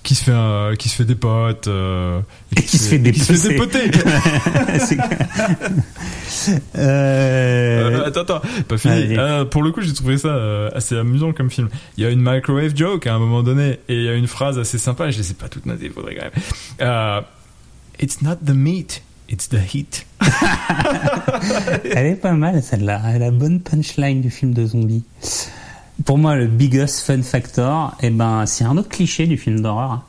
qui 0.03 0.15
se 0.15 0.23
fait 0.23 0.31
un- 0.31 0.75
qui 0.77 0.89
se 0.89 0.95
fait 0.95 1.05
des 1.05 1.15
potes 1.15 1.67
euh, 1.67 2.21
Et 2.57 2.61
qui 2.63 2.77
se 2.77 2.89
fait 2.89 3.01
qui 3.11 3.19
se 3.19 3.33
fait 3.33 3.49
dépecer. 3.49 3.49
dépoter. 3.49 3.91
C'est- 4.79 6.61
Euh, 6.77 8.01
euh... 8.01 8.07
attends, 8.07 8.21
attends, 8.21 8.41
pas 8.67 8.77
fini. 8.77 9.15
Euh, 9.17 9.45
pour 9.45 9.61
le 9.63 9.71
coup, 9.71 9.81
j'ai 9.81 9.93
trouvé 9.93 10.17
ça 10.17 10.29
euh, 10.29 10.69
assez 10.73 10.97
amusant 10.97 11.33
comme 11.33 11.49
film. 11.51 11.69
Il 11.97 12.03
y 12.03 12.07
a 12.07 12.09
une 12.09 12.21
microwave 12.21 12.75
joke 12.75 13.05
à 13.07 13.13
un 13.13 13.19
moment 13.19 13.43
donné, 13.43 13.79
et 13.89 13.95
il 13.95 14.03
y 14.03 14.09
a 14.09 14.13
une 14.15 14.27
phrase 14.27 14.57
assez 14.57 14.77
sympa. 14.77 15.11
Je 15.11 15.17
les 15.19 15.31
ai 15.31 15.33
pas 15.33 15.49
toutes 15.49 15.65
notées, 15.65 15.89
faudrait 15.89 16.15
quand 16.15 16.23
même. 16.23 16.31
Euh, 16.81 17.21
It's 17.99 18.21
not 18.23 18.37
the 18.45 18.51
meat, 18.55 19.03
it's 19.29 19.49
the 19.49 19.57
heat. 19.73 20.07
Elle 21.93 22.07
est 22.07 22.15
pas 22.15 22.31
mal 22.33 22.63
celle-là. 22.63 23.01
Elle 23.09 23.15
a 23.21 23.25
la 23.25 23.31
bonne 23.31 23.59
punchline 23.59 24.21
du 24.21 24.31
film 24.31 24.53
de 24.53 24.65
zombies. 24.65 25.03
Pour 26.05 26.17
moi, 26.17 26.35
le 26.35 26.47
biggest 26.47 27.05
fun 27.05 27.21
factor, 27.21 27.95
eh 28.01 28.09
ben, 28.09 28.45
c'est 28.45 28.63
un 28.63 28.77
autre 28.77 28.89
cliché 28.89 29.27
du 29.27 29.37
film 29.37 29.61
d'horreur. 29.61 30.03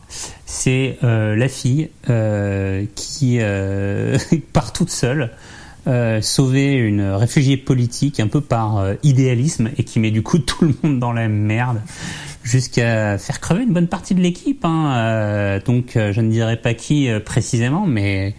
C'est 0.46 0.98
euh, 1.02 1.36
la 1.36 1.48
fille 1.48 1.90
euh, 2.08 2.86
qui 2.94 3.38
euh, 3.40 4.16
part 4.52 4.72
toute 4.72 4.90
seule 4.90 5.30
euh, 5.86 6.20
sauver 6.22 6.74
une 6.74 7.02
réfugiée 7.02 7.56
politique 7.56 8.20
un 8.20 8.28
peu 8.28 8.40
par 8.40 8.84
idéalisme 9.02 9.70
et 9.76 9.84
qui 9.84 9.98
met 9.98 10.10
du 10.10 10.22
coup 10.22 10.38
tout 10.38 10.64
le 10.64 10.74
monde 10.82 10.98
dans 10.98 11.12
la 11.12 11.28
merde 11.28 11.80
jusqu'à 12.42 13.18
faire 13.18 13.40
crever 13.40 13.64
une 13.64 13.72
bonne 13.72 13.88
partie 13.88 14.14
de 14.14 14.20
l'équipe. 14.20 14.64
Hein. 14.64 15.58
Donc, 15.66 15.92
je 15.94 16.20
ne 16.20 16.30
dirais 16.30 16.56
pas 16.56 16.74
qui 16.74 17.08
précisément, 17.24 17.86
mais 17.86 18.34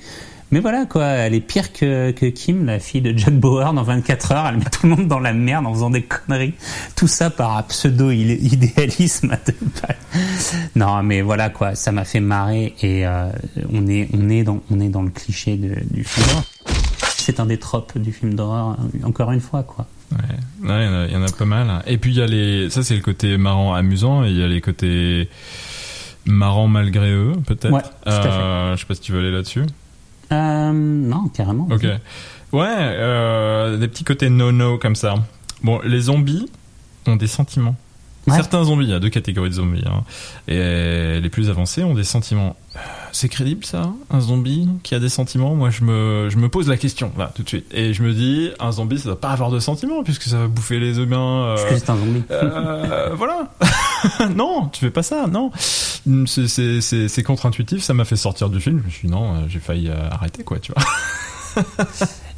mais 0.53 0.59
voilà 0.59 0.85
quoi, 0.85 1.05
elle 1.05 1.33
est 1.33 1.39
pire 1.39 1.73
que, 1.73 2.11
que 2.11 2.27
Kim, 2.27 2.65
la 2.67 2.77
fille 2.79 3.01
de 3.01 3.17
Jack 3.17 3.33
Bauer 3.33 3.73
dans 3.73 3.81
24 3.81 4.31
heures. 4.33 4.45
Elle 4.47 4.57
met 4.57 4.65
tout 4.65 4.85
le 4.87 4.95
monde 4.95 5.07
dans 5.07 5.17
la 5.19 5.33
merde 5.33 5.65
en 5.65 5.73
faisant 5.73 5.89
des 5.89 6.03
conneries. 6.03 6.53
Tout 6.95 7.07
ça 7.07 7.31
par 7.31 7.57
un 7.57 7.63
pseudo 7.63 8.11
idéalisme. 8.11 9.31
à 9.31 9.37
deux 9.37 9.55
balles. 9.81 9.97
Non, 10.75 11.01
mais 11.01 11.21
voilà 11.21 11.49
quoi, 11.49 11.73
ça 11.73 11.91
m'a 11.91 12.05
fait 12.05 12.19
marrer 12.19 12.75
et 12.83 13.05
euh, 13.07 13.29
on 13.71 13.87
est 13.87 14.07
on 14.13 14.29
est 14.29 14.43
dans 14.43 14.61
on 14.69 14.79
est 14.79 14.89
dans 14.89 15.01
le 15.01 15.09
cliché 15.09 15.57
de- 15.57 15.75
du 15.91 16.03
film 16.03 16.27
d'horreur. 16.27 16.43
C'est 17.17 17.39
un 17.39 17.45
des 17.47 17.57
tropes 17.57 17.97
du 17.97 18.11
film 18.13 18.35
d'horreur. 18.35 18.77
Encore 19.03 19.31
une 19.31 19.41
fois 19.41 19.63
quoi. 19.63 19.87
Ouais, 20.11 20.69
Ouais, 20.69 20.85
il 20.85 20.85
y, 20.85 20.87
en 20.87 20.93
a- 20.93 21.05
il 21.07 21.13
y 21.13 21.15
en 21.15 21.23
a 21.23 21.31
pas 21.31 21.45
mal. 21.45 21.81
Et 21.87 21.97
puis 21.97 22.11
il 22.11 22.17
y 22.17 22.21
a 22.21 22.27
les, 22.27 22.69
ça 22.69 22.83
c'est 22.83 22.95
le 22.95 23.01
côté 23.01 23.37
marrant, 23.37 23.73
amusant, 23.73 24.23
et 24.23 24.29
il 24.29 24.37
y 24.37 24.43
a 24.43 24.47
les 24.47 24.61
côtés 24.61 25.29
marrants 26.25 26.67
malgré 26.67 27.11
eux, 27.11 27.33
peut-être. 27.47 27.71
Ouais. 27.73 27.81
Euh, 28.07 28.75
je 28.75 28.81
sais 28.81 28.85
pas 28.85 28.93
si 28.95 29.01
tu 29.01 29.11
veux 29.13 29.19
aller 29.19 29.31
là-dessus. 29.31 29.63
Euh, 30.31 30.71
non, 30.73 31.27
carrément. 31.29 31.67
Ok. 31.71 31.86
Ouais, 32.51 32.67
euh, 32.69 33.77
des 33.77 33.88
petits 33.88 34.03
côtés 34.03 34.29
no-no 34.29 34.77
comme 34.77 34.95
ça. 34.95 35.15
Bon, 35.63 35.79
les 35.83 36.01
zombies 36.01 36.49
ont 37.07 37.15
des 37.15 37.27
sentiments. 37.27 37.75
Ouais. 38.25 38.36
Certains 38.36 38.63
zombies, 38.63 38.86
il 38.86 38.91
y 38.91 38.93
a 38.93 38.99
deux 38.99 39.09
catégories 39.09 39.49
de 39.49 39.55
zombies. 39.55 39.83
hein. 39.86 40.03
Et 40.47 41.19
les 41.19 41.29
plus 41.29 41.49
avancés 41.49 41.83
ont 41.83 41.93
des 41.93 42.05
sentiments. 42.05 42.55
Euh, 42.75 42.79
C'est 43.12 43.27
crédible 43.27 43.65
ça 43.65 43.91
Un 44.09 44.21
zombie 44.21 44.69
qui 44.81 44.95
a 44.95 44.99
des 44.99 45.09
sentiments? 45.09 45.55
Moi, 45.55 45.69
je 45.71 45.83
me, 45.83 46.29
je 46.31 46.38
me 46.38 46.47
pose 46.47 46.69
la 46.69 46.77
question, 46.77 47.12
là, 47.17 47.31
tout 47.36 47.43
de 47.43 47.49
suite. 47.49 47.65
Et 47.73 47.93
je 47.93 48.01
me 48.01 48.13
dis, 48.13 48.49
un 48.62 48.71
zombie, 48.71 48.97
ça 48.97 49.05
doit 49.09 49.19
pas 49.19 49.31
avoir 49.31 49.51
de 49.51 49.59
sentiments, 49.59 50.03
puisque 50.03 50.23
ça 50.23 50.38
va 50.39 50.47
bouffer 50.47 50.79
les 50.79 50.99
humains. 50.99 51.43
euh, 51.47 51.55
Parce 51.55 51.65
que 51.69 51.77
c'est 51.77 51.89
un 51.89 51.97
zombie? 51.97 52.23
euh, 52.31 53.09
voilà. 53.15 53.49
non, 54.36 54.69
tu 54.71 54.79
fais 54.79 54.91
pas 54.91 55.03
ça, 55.03 55.27
non. 55.27 55.51
C'est- 56.25 56.81
C'est 57.07 57.23
contre-intuitif, 57.23 57.83
ça 57.83 57.93
m'a 57.93 58.05
fait 58.05 58.15
sortir 58.15 58.49
du 58.49 58.59
film. 58.62 58.79
Je 58.81 58.86
me 58.86 58.89
suis 58.91 59.07
dit, 59.09 59.13
non, 59.13 59.36
euh, 59.36 59.38
j'ai 59.49 59.59
failli 59.59 59.89
euh, 59.89 60.09
arrêter, 60.12 60.43
quoi, 60.43 60.59
tu 60.59 60.71
vois. 60.71 61.63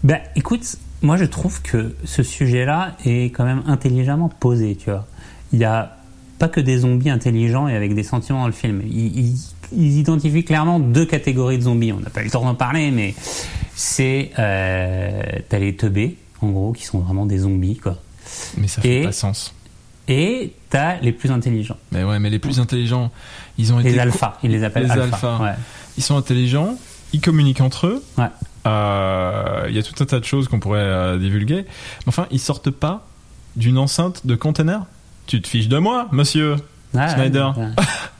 Ben, 0.03 0.19
écoute, 0.35 0.75
moi 1.01 1.17
je 1.17 1.23
trouve 1.25 1.61
que 1.63 1.95
ce 2.03 2.21
sujet-là 2.21 2.95
est 3.05 3.31
quand 3.31 3.45
même 3.45 3.63
intelligemment 3.65 4.29
posé, 4.29 4.75
tu 4.75 4.91
vois. 4.91 5.07
Il 5.53 5.59
n'y 5.59 5.65
a 5.65 5.97
pas 6.39 6.47
que 6.49 6.59
des 6.59 6.79
zombies 6.79 7.09
intelligents 7.09 7.67
et 7.67 7.75
avec 7.75 7.95
des 7.95 8.03
sentiments 8.03 8.41
dans 8.41 8.47
le 8.47 8.51
film. 8.53 8.81
Ils, 8.85 9.17
ils- 9.19 9.37
ils 9.71 9.97
identifient 9.99 10.43
clairement 10.43 10.79
deux 10.79 11.05
catégories 11.05 11.57
de 11.57 11.63
zombies. 11.63 11.91
On 11.91 11.99
n'a 11.99 12.09
pas 12.09 12.21
eu 12.21 12.25
le 12.25 12.29
temps 12.31 12.43
d'en 12.45 12.55
parler, 12.55 12.91
mais 12.91 13.15
c'est... 13.75 14.31
Euh, 14.37 15.21
T'as 15.49 15.57
les 15.59 15.75
teubés, 15.75 16.17
en 16.41 16.49
gros, 16.49 16.71
qui 16.73 16.83
sont 16.85 16.99
vraiment 16.99 17.25
des 17.25 17.39
zombies, 17.39 17.77
quoi. 17.77 17.97
Mais 18.57 18.67
ça 18.67 18.81
fait 18.81 19.01
Et- 19.01 19.03
pas 19.03 19.11
sens. 19.11 19.53
Et 20.07 20.53
t'as 20.69 20.99
les 20.99 21.11
plus 21.11 21.31
intelligents. 21.31 21.77
Mais 21.91 22.03
ouais, 22.03 22.19
mais 22.19 22.29
les 22.29 22.37
plus 22.37 22.59
intelligents, 22.59 23.09
ils 23.57 23.73
ont 23.73 23.79
été. 23.79 23.91
Les 23.91 23.97
alphas, 23.97 24.37
ils 24.43 24.51
les 24.51 24.63
appellent 24.63 24.83
Les 24.83 24.91
alphas. 24.91 25.15
alphas. 25.15 25.43
Ouais. 25.43 25.53
Ils 25.97 26.03
sont 26.03 26.15
intelligents, 26.15 26.75
ils 27.11 27.21
communiquent 27.21 27.61
entre 27.61 27.87
eux. 27.87 28.03
Ouais. 28.19 28.27
Euh, 28.67 29.65
Il 29.67 29.75
y 29.75 29.79
a 29.79 29.83
tout 29.83 29.95
un 30.03 30.05
tas 30.05 30.19
de 30.19 30.25
choses 30.25 30.47
qu'on 30.47 30.59
pourrait 30.59 30.77
euh, 30.79 31.17
divulguer. 31.17 31.63
Mais 31.65 32.07
enfin, 32.09 32.27
ils 32.29 32.39
sortent 32.39 32.69
pas 32.69 33.07
d'une 33.55 33.79
enceinte 33.79 34.27
de 34.27 34.35
container. 34.35 34.85
Tu 35.27 35.41
te 35.41 35.47
fiches 35.47 35.67
de 35.67 35.77
moi, 35.77 36.07
monsieur. 36.11 36.55
Ouais. 36.93 37.01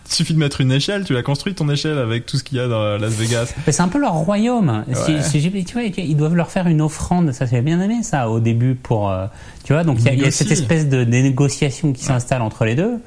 Il 0.08 0.14
suffit 0.14 0.34
de 0.36 0.40
mettre 0.40 0.62
une 0.62 0.72
échelle, 0.72 1.04
tu 1.04 1.14
l'as 1.14 1.24
construit 1.24 1.56
ton 1.56 1.68
échelle 1.70 1.98
avec 1.98 2.28
tout 2.28 2.38
ce 2.38 2.44
qu'il 2.44 2.58
y 2.60 2.62
a 2.62 2.68
dans 2.68 2.98
Las 3.00 3.14
Vegas. 3.14 3.54
C'est 3.70 3.82
un 3.82 3.88
peu 3.88 3.98
leur 4.00 4.14
royaume. 4.14 4.86
Si, 4.94 5.14
Ouais. 5.16 5.22
si 5.24 5.42
j'ai- 5.42 5.64
tu 5.64 5.74
vois, 5.74 5.82
ils 5.84 6.16
doivent 6.16 6.36
leur 6.36 6.52
faire 6.52 6.68
une 6.68 6.80
offrande. 6.82 7.32
Ça, 7.32 7.48
j'ai 7.48 7.62
bien 7.62 7.82
aimé 7.82 8.04
ça 8.04 8.30
au 8.30 8.40
début 8.40 8.76
pour, 8.76 9.10
euh, 9.10 9.26
tu 9.64 9.74
vois. 9.74 9.84
Donc 9.84 9.98
il 10.00 10.06
y, 10.06 10.10
a- 10.24 10.28
y 10.28 10.32
cette 10.32 10.52
espèce 10.52 10.88
de, 10.88 11.04
négociation 11.04 11.92
qui 11.92 12.04
s'installe 12.06 12.44
entre 12.44 12.66
les 12.66 12.76
deux, 12.76 13.00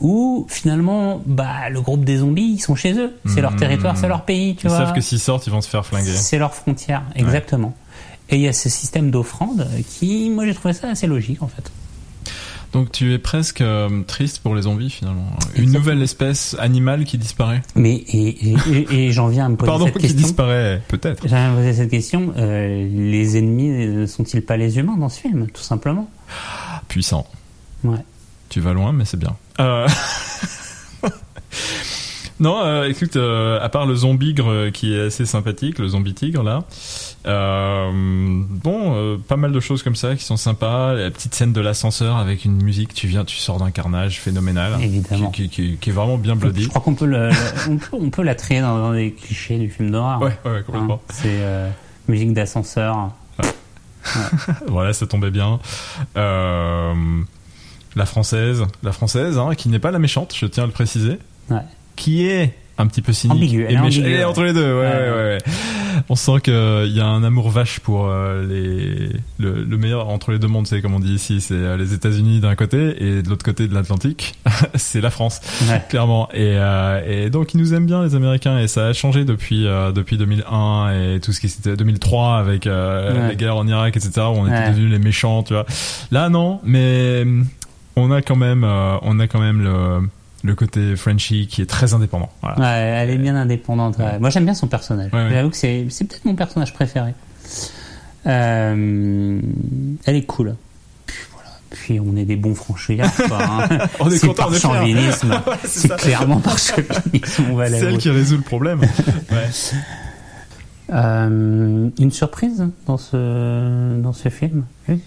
où 0.00 0.46
finalement, 0.50 1.22
bah, 1.26 1.68
le 1.70 1.80
groupe 1.80 2.04
des 2.04 2.16
zombies, 2.18 2.54
ils 2.56 2.60
sont 2.60 2.74
chez 2.74 2.92
eux. 2.98 3.12
C'est 3.26 3.40
leur 3.40 3.52
Mmh. 3.52 3.56
territoire, 3.56 3.96
c'est 3.96 4.08
leur 4.08 4.24
pays, 4.24 4.56
tu 4.56 4.66
Ils 4.66 4.68
vois. 4.70 4.78
savent 4.78 4.92
que 4.94 5.00
s'ils 5.00 5.20
sortent, 5.20 5.46
ils 5.46 5.52
vont 5.52 5.60
se 5.62 5.68
faire 5.68 5.86
flinguer. 5.86 6.10
C'est 6.12 6.38
leur 6.38 6.54
frontière, 6.54 7.02
exactement. 7.14 7.72
Et 8.30 8.36
il 8.36 8.42
y 8.42 8.48
a 8.48 8.52
ce 8.52 8.68
système 8.68 9.12
d'offrande 9.12 9.68
qui, 9.88 10.28
moi, 10.30 10.44
j'ai 10.44 10.54
trouvé 10.54 10.74
ça 10.74 10.88
assez 10.90 11.06
logique 11.06 11.40
en 11.42 11.46
fait. 11.48 11.70
Donc 12.72 12.92
tu 12.92 13.12
es 13.14 13.18
presque 13.18 13.60
euh, 13.62 14.02
triste 14.06 14.40
pour 14.42 14.54
les 14.54 14.62
zombies 14.62 14.90
finalement. 14.90 15.30
Une 15.56 15.72
nouvelle 15.72 16.02
espèce 16.02 16.54
animale 16.58 17.04
qui 17.04 17.16
disparaît. 17.16 17.62
Mais 17.74 17.94
et, 17.94 18.50
et, 18.50 18.56
et- 18.70 19.06
et 19.06 19.12
j'en 19.12 19.28
viens 19.28 19.46
à 19.46 19.48
me 19.48 19.56
poser 19.56 19.70
Pardon, 19.70 19.86
cette 19.86 19.94
qui 19.94 20.00
question. 20.02 20.20
disparaît, 20.22 20.82
peut-être. 20.88 21.22
J'en 21.26 21.36
viens 21.36 21.48
à 21.48 21.50
me 21.52 21.56
poser 21.56 21.72
cette 21.74 21.90
question. 21.90 22.34
euh, 22.36 22.86
les 22.90 23.38
ennemis 23.38 23.68
ne 23.70 24.06
sont-ils 24.06 24.42
pas 24.42 24.56
les 24.56 24.78
humains 24.78 24.96
dans 24.98 25.08
ce 25.08 25.20
film, 25.20 25.46
tout 25.52 25.62
simplement? 25.62 26.10
Puissant. 26.88 27.26
Ouais. 27.84 27.98
Tu 28.48 28.60
vas 28.60 28.72
loin, 28.74 28.92
mais 28.92 29.04
c'est 29.04 29.16
bien. 29.18 29.36
Euh, 29.60 29.88
Non, 32.38 32.60
euh, 32.62 32.84
écoute, 32.88 33.16
euh, 33.16 33.58
à 33.62 33.68
part 33.70 33.86
le 33.86 33.94
zombigre 33.94 34.50
euh, 34.50 34.70
qui 34.70 34.94
est 34.94 35.06
assez 35.06 35.24
sympathique, 35.24 35.78
le 35.78 35.88
zombie 35.88 36.12
tigre 36.12 36.42
là, 36.42 36.64
euh, 37.26 37.90
bon, 37.94 39.18
pas 39.26 39.36
mal 39.36 39.52
de 39.52 39.60
choses 39.60 39.82
comme 39.82 39.96
ça 39.96 40.14
qui 40.16 40.22
sont 40.24 40.36
sympas. 40.36 40.92
La 40.92 41.10
petite 41.10 41.34
scène 41.34 41.54
de 41.54 41.60
l'ascenseur 41.62 42.16
avec 42.16 42.44
une 42.44 42.62
musique, 42.62 42.92
tu 42.92 43.06
viens, 43.06 43.24
tu 43.24 43.36
sors 43.36 43.58
d'un 43.58 43.70
carnage 43.70 44.20
phénoménal, 44.20 44.74
Évidemment. 44.82 45.30
qui, 45.30 45.48
qui, 45.48 45.70
qui- 45.72 45.76
qui 45.78 45.90
est 45.90 45.92
vraiment 45.94 46.18
bien 46.18 46.34
Je 46.34 46.40
bloody. 46.40 46.68
crois 46.68 46.82
qu'on 46.82 46.94
peut, 46.94 47.06
le, 47.06 47.30
le- 47.30 47.34
on 47.70 47.76
peut, 47.78 47.88
on 47.92 48.10
peut 48.10 48.22
la 48.22 48.34
trier 48.34 48.60
dans, 48.60 48.78
dans 48.78 48.92
les 48.92 49.12
clichés 49.12 49.58
du 49.58 49.70
film 49.70 49.90
d'horreur. 49.90 50.20
Ouais, 50.20 50.36
ouais, 50.44 50.62
complètement. 50.62 51.00
Hein, 51.08 51.12
c'est 51.14 52.12
musique 52.12 52.32
d'ascenseur. 52.34 53.12
Voilà, 54.68 54.92
ça 54.92 55.06
tombait 55.06 55.32
bien. 55.32 55.58
Euh, 56.16 56.94
la 57.96 58.06
française, 58.06 58.62
la 58.84 58.92
française, 58.92 59.36
hein, 59.36 59.54
qui 59.56 59.68
n'est 59.68 59.80
pas 59.80 59.90
la 59.90 59.98
méchante, 59.98 60.32
je 60.38 60.46
tiens 60.46 60.62
à 60.62 60.66
le 60.66 60.72
préciser, 60.72 61.18
Ouais. 61.50 61.58
Qui 61.96 62.26
est 62.26 62.54
un 62.78 62.86
petit 62.86 63.00
peu 63.00 63.12
cynique. 63.14 63.54
Et 63.54 63.74
ouais. 64.18 64.24
entre 64.24 64.42
les 64.44 64.52
deux. 64.52 64.74
Ouais, 64.78 64.86
Ouais. 64.86 65.10
ouais. 65.10 65.38
On 66.10 66.14
sent 66.14 66.40
qu'il 66.44 66.52
y 66.92 67.00
a 67.00 67.06
un 67.06 67.24
amour 67.24 67.48
vache 67.50 67.80
pour 67.80 68.06
euh, 68.06 68.46
les 68.46 69.08
le, 69.38 69.64
le 69.64 69.76
meilleur 69.78 70.08
entre 70.10 70.30
les 70.30 70.38
deux 70.38 70.46
mondes, 70.46 70.66
c'est 70.66 70.82
comme 70.82 70.92
on 70.94 71.00
dit 71.00 71.14
ici, 71.14 71.40
c'est 71.40 71.54
euh, 71.54 71.78
les 71.78 71.94
États-Unis 71.94 72.38
d'un 72.40 72.54
côté 72.54 73.02
et 73.02 73.22
de 73.22 73.28
l'autre 73.30 73.44
côté 73.46 73.66
de 73.66 73.72
l'Atlantique, 73.74 74.34
c'est 74.74 75.00
la 75.00 75.08
France 75.10 75.40
clairement 75.88 76.28
et, 76.34 76.52
euh, 76.58 77.00
et 77.24 77.30
donc 77.30 77.54
ils 77.54 77.56
nous 77.58 77.72
aiment 77.72 77.86
bien 77.86 78.04
les 78.04 78.14
américains 78.14 78.58
et 78.58 78.68
ça 78.68 78.88
a 78.88 78.92
changé 78.92 79.24
depuis 79.24 79.66
euh, 79.66 79.90
depuis 79.90 80.18
2001 80.18 80.92
et 81.14 81.20
tout 81.20 81.32
ce 81.32 81.40
qui 81.40 81.48
c'était 81.48 81.76
2003 81.76 82.36
avec 82.36 82.66
euh, 82.66 83.12
Ouais. 83.14 83.28
la 83.28 83.34
guerre 83.34 83.56
en 83.56 83.66
Irak 83.66 83.96
etc 83.96 84.12
où 84.26 84.36
on 84.38 84.46
était 84.46 84.68
devenus 84.70 84.90
les 84.92 84.98
méchants 84.98 85.42
tu 85.42 85.54
vois 85.54 85.64
là 86.10 86.28
non 86.28 86.60
mais 86.62 87.22
hum, 87.22 87.46
on 87.96 88.10
a 88.12 88.20
quand 88.20 88.36
même 88.36 88.64
euh, 88.64 88.96
on 89.00 89.18
a 89.18 89.26
quand 89.28 89.40
même 89.40 89.62
le 89.62 90.00
le 90.46 90.54
côté 90.54 90.96
Frenchy 90.96 91.46
qui 91.46 91.60
est 91.62 91.66
très 91.66 91.92
indépendant 91.94 92.30
voilà. 92.40 92.56
Ouais, 92.58 92.66
elle 93.02 93.10
est 93.10 93.18
bien 93.18 93.36
indépendante. 93.36 93.98
ouais. 93.98 94.18
Moi, 94.18 94.30
j'aime 94.30 94.44
bien 94.44 94.54
son 94.54 94.68
personnage. 94.68 95.12
Ouais. 95.12 95.28
J'avoue 95.30 95.50
que 95.50 95.56
c'est, 95.56 95.84
peut-être 96.00 96.24
mon 96.24 96.34
personnage 96.34 96.72
préféré. 96.72 97.12
Euh, 98.26 99.40
elle 100.04 100.16
est 100.16 100.24
cool. 100.24 100.56
Puis 101.06 101.16
voilà. 101.32 101.48
Puis 101.70 102.00
on 102.00 102.16
est 102.16 102.24
des 102.24 102.36
bons 102.36 102.54
franchouillards. 102.54 103.14
quoi, 103.14 103.38
hein. 103.42 103.68
On 104.00 104.10
est 104.10 104.16
c'est 104.16 104.26
content 104.26 104.44
par 104.44 104.50
de 104.52 104.56
faire. 104.56 104.72
chauvinisme. 104.74 105.40
C'est 105.64 105.96
clairement 105.96 106.40
par 106.40 106.58
chauvinisme. 106.58 107.44
C'est 107.68 107.76
elle 107.84 107.98
qui 107.98 108.10
résout 108.10 108.36
le 108.36 108.42
problème. 108.42 108.80
Euh, 110.92 111.88
une 111.98 112.10
surprise 112.12 112.64
dans 112.86 112.96
ce 112.96 113.98
dans 114.00 114.12
ce 114.12 114.28
film? 114.28 114.66
Oui. 114.88 115.00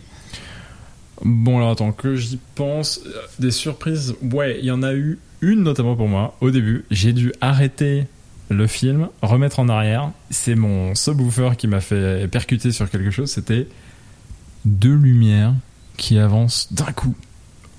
Bon, 1.23 1.57
alors 1.57 1.71
attends, 1.71 1.93
que 1.93 2.15
j'y 2.15 2.37
pense. 2.55 2.99
euh, 3.05 3.11
Des 3.39 3.51
surprises, 3.51 4.13
ouais, 4.21 4.57
il 4.59 4.65
y 4.65 4.71
en 4.71 4.83
a 4.83 4.93
eu 4.93 5.19
une 5.41 5.63
notamment 5.63 5.95
pour 5.95 6.07
moi. 6.07 6.35
Au 6.41 6.51
début, 6.51 6.85
j'ai 6.91 7.13
dû 7.13 7.33
arrêter 7.41 8.05
le 8.49 8.67
film, 8.67 9.09
remettre 9.21 9.59
en 9.59 9.69
arrière. 9.69 10.11
C'est 10.31 10.55
mon 10.55 10.95
subwoofer 10.95 11.51
qui 11.57 11.67
m'a 11.67 11.81
fait 11.81 12.27
percuter 12.27 12.71
sur 12.71 12.89
quelque 12.89 13.11
chose. 13.11 13.31
C'était 13.31 13.67
deux 14.65 14.95
lumières 14.95 15.53
qui 15.97 16.17
avancent 16.17 16.71
d'un 16.73 16.91
coup 16.91 17.15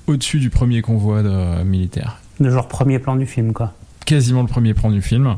au-dessus 0.06 0.38
du 0.38 0.50
premier 0.50 0.82
convoi 0.82 1.22
de 1.22 1.62
militaires 1.62 2.18
Le 2.38 2.50
genre 2.50 2.68
premier 2.68 2.98
plan 2.98 3.16
du 3.16 3.26
film, 3.26 3.52
quoi. 3.52 3.74
quasiment 4.06 4.42
le 4.42 4.48
premier 4.48 4.74
plan 4.74 4.90
du 4.90 5.02
film. 5.02 5.36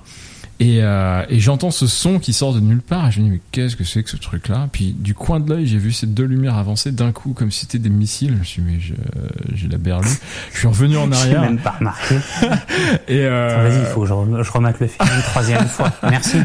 Et, 0.62 0.78
euh, 0.80 1.24
et 1.28 1.40
j'entends 1.40 1.72
ce 1.72 1.88
son 1.88 2.20
qui 2.20 2.32
sort 2.32 2.54
de 2.54 2.60
nulle 2.60 2.82
part. 2.82 3.08
Et 3.08 3.10
je 3.10 3.18
me 3.18 3.24
dis, 3.24 3.30
mais 3.32 3.40
qu'est-ce 3.50 3.74
que 3.74 3.82
c'est 3.82 4.04
que 4.04 4.10
ce 4.10 4.16
truc-là? 4.16 4.68
Puis 4.70 4.94
du 4.96 5.12
coin 5.12 5.40
de 5.40 5.50
l'œil, 5.52 5.66
j'ai 5.66 5.78
vu 5.78 5.90
ces 5.90 6.06
deux 6.06 6.22
lumières 6.22 6.54
avancer 6.56 6.92
d'un 6.92 7.10
coup, 7.10 7.32
comme 7.32 7.50
si 7.50 7.60
c'était 7.62 7.80
des 7.80 7.90
missiles. 7.90 8.34
Je 8.34 8.38
me 8.38 8.44
suis 8.44 8.62
dit, 8.62 8.68
mais 8.70 9.56
j'ai 9.56 9.66
la 9.68 9.78
berlue. 9.78 10.06
Je 10.52 10.58
suis 10.60 10.68
revenu 10.68 10.96
en 10.98 11.10
arrière. 11.12 11.40
même 11.40 11.58
pas 11.58 11.74
remarqué. 11.80 12.14
Et 13.08 13.24
euh, 13.24 13.68
Vas-y, 13.68 13.80
il 13.80 13.86
faut 13.86 14.02
que 14.02 14.06
je, 14.06 14.42
je 14.44 14.52
remette 14.52 14.78
le 14.78 14.86
film 14.86 15.08
une 15.12 15.22
troisième 15.22 15.66
fois. 15.66 15.90
Merci. 16.08 16.36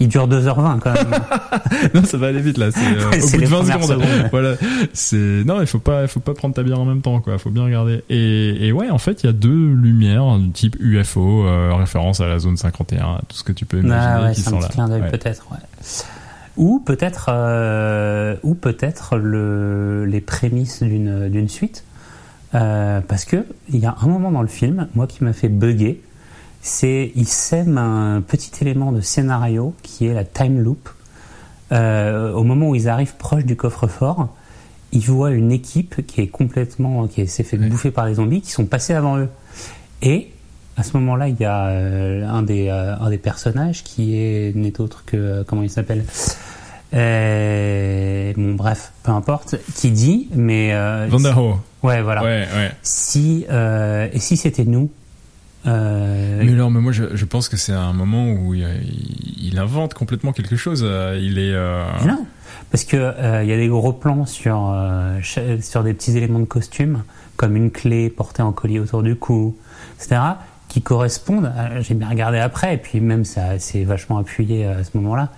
Il 0.00 0.08
dure 0.08 0.26
2h20 0.28 0.80
quand 0.80 0.92
même. 0.94 1.06
non, 1.94 2.02
ça 2.04 2.16
va 2.18 2.26
aller 2.28 2.40
vite 2.40 2.58
là. 2.58 2.70
C'est 2.72 2.80
euh, 2.80 3.08
Ouais, 3.10 3.22
au 3.22 3.26
c'est 3.26 3.36
bout 3.36 3.36
de 3.36 3.40
les 3.42 3.46
20 3.46 3.58
premières 3.58 3.84
secondes. 3.84 4.02
secondes. 4.04 4.28
Voilà. 4.32 4.54
C'est 4.92 5.16
non, 5.44 5.60
il 5.60 5.66
faut 5.66 5.78
pas, 5.78 6.02
il 6.02 6.08
faut 6.08 6.20
pas 6.20 6.34
prendre 6.34 6.54
ta 6.54 6.62
bière 6.62 6.80
en 6.80 6.84
même 6.84 7.02
temps 7.02 7.20
quoi. 7.20 7.38
Faut 7.38 7.50
bien 7.50 7.64
regarder. 7.64 8.02
Et, 8.10 8.66
et 8.66 8.72
ouais, 8.72 8.90
en 8.90 8.98
fait, 8.98 9.22
il 9.22 9.26
y 9.26 9.28
a 9.28 9.32
deux 9.32 9.72
lumières 9.74 10.38
du 10.38 10.50
type 10.50 10.76
UFO, 10.80 11.46
euh, 11.46 11.74
référence 11.74 12.20
à 12.20 12.26
la 12.26 12.38
zone 12.38 12.56
51, 12.56 13.20
tout 13.28 13.36
ce 13.36 13.44
que 13.44 13.52
tu 13.52 13.64
peux 13.64 13.78
imaginer 13.78 13.96
Ah 14.00 14.22
ouais, 14.24 14.32
qui 14.34 14.40
c'est 14.40 14.48
un 14.48 14.52
petit 14.58 14.62
là. 14.62 14.68
clin 14.68 14.88
d'œil 14.88 15.02
Ouais. 15.02 15.10
peut-être. 15.10 15.46
Ou 16.58 16.80
peut-être, 16.84 17.26
euh, 17.32 18.36
ou 18.42 18.54
peut-être 18.54 19.16
le, 19.16 20.04
les 20.04 20.20
prémices 20.20 20.82
d'une 20.82 21.28
d'une 21.30 21.48
suite, 21.48 21.84
parce 22.52 23.24
que 23.24 23.46
il 23.70 23.78
y 23.78 23.86
a 23.86 23.96
un 24.02 24.06
moment 24.06 24.30
dans 24.30 24.42
le 24.42 24.48
film, 24.48 24.86
moi 24.94 25.06
qui 25.06 25.24
m'a 25.24 25.32
fait 25.32 25.48
bugger, 25.48 26.02
c'est 26.62 27.10
il 27.16 27.26
sème 27.26 27.76
un 27.76 28.22
petit 28.22 28.52
élément 28.60 28.92
de 28.92 29.00
scénario 29.00 29.74
qui 29.82 30.06
est 30.06 30.14
la 30.14 30.24
time 30.24 30.60
loop. 30.60 30.88
Euh, 31.72 32.32
au 32.32 32.44
moment 32.44 32.70
où 32.70 32.74
ils 32.76 32.88
arrivent 32.88 33.16
proche 33.16 33.44
du 33.44 33.56
coffre-fort, 33.56 34.28
ils 34.92 35.04
voient 35.04 35.32
une 35.32 35.50
équipe 35.50 36.06
qui 36.06 36.20
est 36.20 36.28
complètement, 36.28 37.08
qui 37.08 37.26
s'est 37.26 37.42
fait 37.42 37.56
bouffer 37.56 37.90
par 37.90 38.06
les 38.06 38.14
zombies, 38.14 38.42
qui 38.42 38.52
sont 38.52 38.66
passés 38.66 38.94
avant 38.94 39.18
eux. 39.18 39.28
Et 40.02 40.30
à 40.76 40.84
ce 40.84 40.96
moment-là, 40.98 41.28
il 41.28 41.36
y 41.40 41.44
a 41.44 41.66
euh, 41.66 42.28
un, 42.28 42.42
des, 42.42 42.68
euh, 42.68 42.94
un 42.96 43.10
des 43.10 43.18
personnages 43.18 43.82
qui 43.82 44.16
est 44.16 44.54
n'est 44.54 44.80
autre 44.80 45.04
que 45.04 45.42
comment 45.42 45.62
il 45.62 45.70
s'appelle 45.70 46.04
Bon, 46.92 48.54
bref, 48.54 48.92
peu 49.02 49.10
importe, 49.10 49.56
qui 49.74 49.90
dit, 49.90 50.28
mais 50.34 50.72
ouais, 51.82 52.02
voilà. 52.02 52.22
Ouais, 52.22 52.46
ouais. 52.54 52.70
Si 52.82 53.46
et 53.48 54.18
si 54.20 54.36
c'était 54.36 54.64
nous 54.64 54.90
euh, 55.66 56.42
Mais 56.44 56.52
non, 56.52 56.70
mais 56.70 56.80
moi 56.80 56.92
je, 56.92 57.14
je 57.14 57.24
pense 57.24 57.48
que 57.48 57.56
c'est 57.56 57.72
un 57.72 57.92
moment 57.92 58.30
où 58.32 58.54
il, 58.54 58.66
il 59.40 59.58
invente 59.58 59.94
complètement 59.94 60.32
quelque 60.32 60.56
chose. 60.56 60.82
euh, 60.84 61.18
Il 61.20 61.38
est. 61.38 61.52
euh, 61.54 61.84
Non, 62.06 62.26
parce 62.70 62.84
que 62.84 62.96
euh, 62.96 63.42
il 63.42 63.48
y 63.48 63.52
a 63.52 63.56
des 63.56 63.68
gros 63.68 63.92
plans 63.92 64.26
sur 64.26 64.70
euh, 64.72 65.18
sur 65.60 65.82
des 65.84 65.94
petits 65.94 66.16
éléments 66.16 66.40
de 66.40 66.44
costume, 66.46 67.02
comme 67.36 67.56
une 67.56 67.70
clé 67.70 68.10
portée 68.10 68.42
en 68.42 68.52
collier 68.52 68.80
autour 68.80 69.02
du 69.02 69.14
cou, 69.16 69.56
etc., 69.98 70.20
qui 70.68 70.82
correspondent. 70.82 71.52
à- 71.56 71.80
J'ai 71.80 71.94
bien 71.94 72.08
regardé 72.08 72.38
après, 72.38 72.74
et 72.74 72.78
puis 72.78 73.00
même 73.00 73.24
ça 73.24 73.58
c'est 73.58 73.84
vachement 73.84 74.18
appuyé 74.18 74.66
à 74.66 74.82
ce 74.84 74.90
moment-là. 74.98 75.30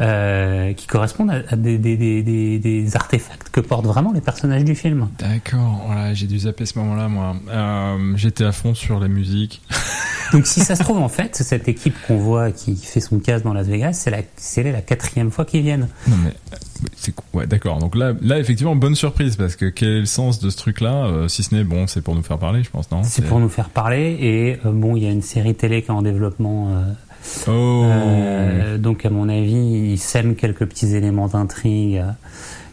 Euh, 0.00 0.72
qui 0.74 0.86
correspondent 0.86 1.30
à, 1.48 1.56
des, 1.56 1.78
des, 1.78 1.96
des, 1.96 2.22
des, 2.22 2.58
des 2.58 2.96
artefacts 2.96 3.48
que 3.50 3.60
portent 3.60 3.86
vraiment 3.86 4.12
les 4.12 4.20
personnages 4.20 4.64
du 4.64 4.74
film. 4.74 5.08
D'accord, 5.18 5.82
voilà, 5.86 6.14
j'ai 6.14 6.26
dû 6.26 6.38
zapper 6.40 6.66
ce 6.66 6.78
moment-là, 6.78 7.08
moi. 7.08 7.36
Euh, 7.50 8.12
J'étais 8.16 8.44
à 8.44 8.52
fond 8.52 8.74
sur 8.74 9.00
la 9.00 9.08
musique. 9.08 9.60
Donc 10.32 10.46
si 10.46 10.60
ça 10.60 10.76
se 10.76 10.82
trouve 10.82 10.98
en 10.98 11.08
fait, 11.08 11.36
cette 11.36 11.68
équipe 11.68 11.94
qu'on 12.06 12.18
voit 12.18 12.50
qui 12.52 12.76
fait 12.76 13.00
son 13.00 13.18
casse 13.18 13.42
dans 13.42 13.54
Las 13.54 13.66
Vegas, 13.66 13.94
c'est 13.94 14.10
la, 14.10 14.18
c'est 14.36 14.62
la 14.62 14.82
quatrième 14.82 15.30
fois 15.30 15.46
qu'ils 15.46 15.62
viennent. 15.62 15.88
Non 16.06 16.16
mais 16.22 16.30
euh, 16.52 16.56
c'est 16.96 17.14
ouais 17.32 17.46
d'accord. 17.46 17.78
Donc 17.78 17.96
là, 17.96 18.12
là 18.20 18.38
effectivement 18.38 18.76
bonne 18.76 18.94
surprise 18.94 19.36
parce 19.36 19.56
que 19.56 19.64
quel 19.64 19.88
est 19.88 20.00
le 20.00 20.04
sens 20.06 20.38
de 20.38 20.50
ce 20.50 20.56
truc-là 20.58 21.06
euh, 21.06 21.28
Si 21.28 21.42
ce 21.42 21.54
n'est 21.54 21.64
bon, 21.64 21.86
c'est 21.86 22.02
pour 22.02 22.14
nous 22.14 22.22
faire 22.22 22.36
parler, 22.38 22.62
je 22.62 22.68
pense, 22.68 22.90
non? 22.90 23.02
C'est 23.04 23.24
pour 23.24 23.40
nous 23.40 23.48
faire 23.48 23.70
parler 23.70 24.18
et 24.20 24.58
euh, 24.66 24.70
bon, 24.72 24.96
il 24.96 25.04
y 25.04 25.06
a 25.06 25.10
une 25.10 25.22
série 25.22 25.54
télé 25.54 25.80
qui 25.80 25.88
est 25.88 25.92
en 25.92 26.02
développement. 26.02 26.68
euh, 26.76 26.92
Oh. 27.46 27.82
Euh, 27.84 28.78
donc 28.78 29.04
à 29.04 29.10
mon 29.10 29.28
avis, 29.28 29.90
il 29.92 29.98
sème 29.98 30.34
quelques 30.34 30.66
petits 30.66 30.94
éléments 30.94 31.28
d'intrigue 31.28 31.96
euh, 31.98 32.10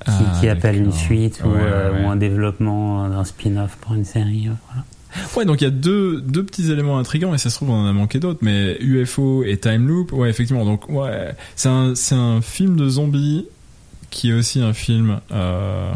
qui, 0.05 0.11
Ah, 0.11 0.37
qui 0.39 0.49
appellent 0.49 0.77
une 0.77 0.91
suite 0.91 1.41
ou, 1.43 1.49
Ouais, 1.49 1.55
euh, 1.61 1.91
ouais, 1.91 1.99
ouais. 1.99 2.05
ou 2.05 2.09
un 2.09 2.15
développement 2.15 3.09
d'un 3.09 3.23
spin-off 3.23 3.77
pour 3.81 3.93
une 3.95 4.05
série. 4.05 4.49
voilà. 4.71 4.83
Ouais, 5.37 5.45
donc 5.45 5.61
il 5.61 5.63
y 5.63 5.67
a 5.67 5.71
deux, 5.71 6.19
deux 6.21 6.43
petits 6.43 6.69
éléments 6.71 6.97
intrigants 6.97 7.33
et 7.33 7.37
ça 7.37 7.49
se 7.49 7.55
trouve 7.55 7.69
on 7.69 7.83
en 7.83 7.87
a 7.87 7.93
manqué 7.93 8.19
d'autres, 8.19 8.39
mais 8.41 8.75
UFO 8.81 9.43
et 9.45 9.57
Time 9.57 9.87
Loop, 9.87 10.11
ouais 10.11 10.29
effectivement. 10.29 10.65
Donc 10.65 10.89
ouais, 10.89 11.33
c'est 11.55 11.69
un 11.69 11.95
c'est 11.95 12.15
un 12.15 12.41
film 12.41 12.75
de 12.75 12.89
zombies 12.89 13.45
qui 14.09 14.29
est 14.29 14.33
aussi 14.33 14.61
un 14.61 14.73
film. 14.73 15.19
Euh, 15.31 15.91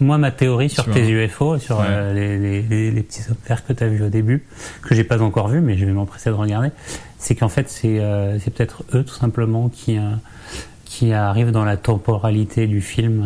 Moi, 0.00 0.18
ma 0.18 0.30
théorie 0.30 0.68
sur 0.68 0.84
tes. 0.90 1.08
UFO, 1.08 1.58
sur 1.58 1.78
Ouais. 1.78 1.86
euh, 1.88 2.12
les, 2.14 2.38
les, 2.38 2.62
les, 2.62 2.90
les 2.90 3.02
petits 3.02 3.22
opères 3.30 3.64
que 3.64 3.72
tu 3.72 3.82
as 3.82 3.88
vus 3.88 4.02
au 4.04 4.08
début, 4.10 4.44
que 4.82 4.94
j'ai 4.94 5.04
pas 5.04 5.22
encore 5.22 5.48
vu, 5.48 5.60
mais 5.60 5.76
je 5.78 5.86
vais 5.86 5.92
m'empresser 5.92 6.28
de 6.30 6.34
regarder, 6.34 6.68
c'est 7.18 7.34
qu'en 7.34 7.48
fait, 7.48 7.68
c'est 7.70 7.98
euh, 8.00 8.38
c'est 8.38 8.50
peut-être 8.52 8.84
eux 8.94 9.04
tout 9.04 9.14
simplement 9.14 9.68
qui, 9.70 9.96
euh, 9.98 10.02
qui 10.84 11.12
arrivent 11.14 11.50
dans 11.50 11.64
la 11.64 11.76
temporalité 11.78 12.66
du 12.66 12.82
film 12.82 13.24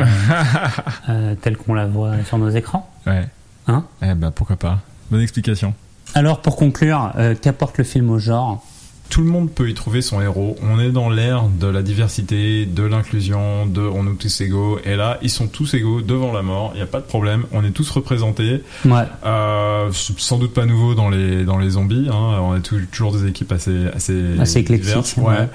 telle 1.43 1.57
qu'on 1.57 1.75
la 1.75 1.87
voit 1.87 2.23
sur 2.25 2.39
nos 2.39 2.51
écrans. 2.51 2.89
ouais. 3.07 3.27
Hein? 3.67 3.85
Eh 4.03 4.15
ben 4.15 4.31
pourquoi 4.33 4.57
pas. 4.57 4.79
Bonne 5.11 5.21
explication. 5.21 5.75
Alors, 6.15 6.41
pour 6.41 6.57
conclure, 6.57 7.13
qu'apporte 7.41 7.79
le 7.79 7.85
film 7.85 8.11
au 8.11 8.19
genre? 8.19 8.65
Tout 9.11 9.21
le 9.23 9.27
monde 9.27 9.51
peut 9.51 9.69
y 9.69 9.75
trouver 9.75 10.03
son 10.03 10.21
héros. 10.23 10.57
On 10.63 10.79
est 10.81 10.91
dans 10.93 11.11
l'ère 11.11 11.43
de 11.49 11.67
la 11.67 11.83
diversité, 11.83 12.65
de 12.65 12.85
l'inclusion, 12.85 13.67
de 13.67 13.81
on 13.83 14.07
est 14.07 14.17
tous 14.17 14.41
égaux. 14.41 14.79
Et 14.85 14.95
là, 14.95 15.19
ils 15.21 15.29
sont 15.31 15.49
tous 15.49 15.75
égaux 15.75 16.01
devant 16.01 16.33
la 16.33 16.43
mort. 16.43 16.71
Il 16.75 16.77
n'y 16.77 16.83
a 16.83 16.87
pas 16.87 17.01
de 17.01 17.07
problème. 17.07 17.45
On 17.53 17.65
est 17.65 17.73
tous 17.73 17.91
représentés. 17.91 18.63
Ouais. 18.85 19.03
Euh, 19.27 19.91
sans 19.93 20.39
doute 20.39 20.55
pas 20.55 20.65
nouveau 20.65 20.95
dans 20.95 21.11
les 21.11 21.45
dans 21.45 21.59
les 21.59 21.71
zombies. 21.71 22.09
Hein. 22.09 22.39
On 22.41 22.55
est 22.57 22.61
tou- 22.61 22.87
toujours 22.93 23.13
des 23.13 23.27
équipes 23.27 23.51
assez 23.53 23.89
assez, 23.95 24.39
Assez 24.39 24.61
éclectiques, 24.61 25.15
ouais. 25.19 25.25
Ouais. 25.25 25.49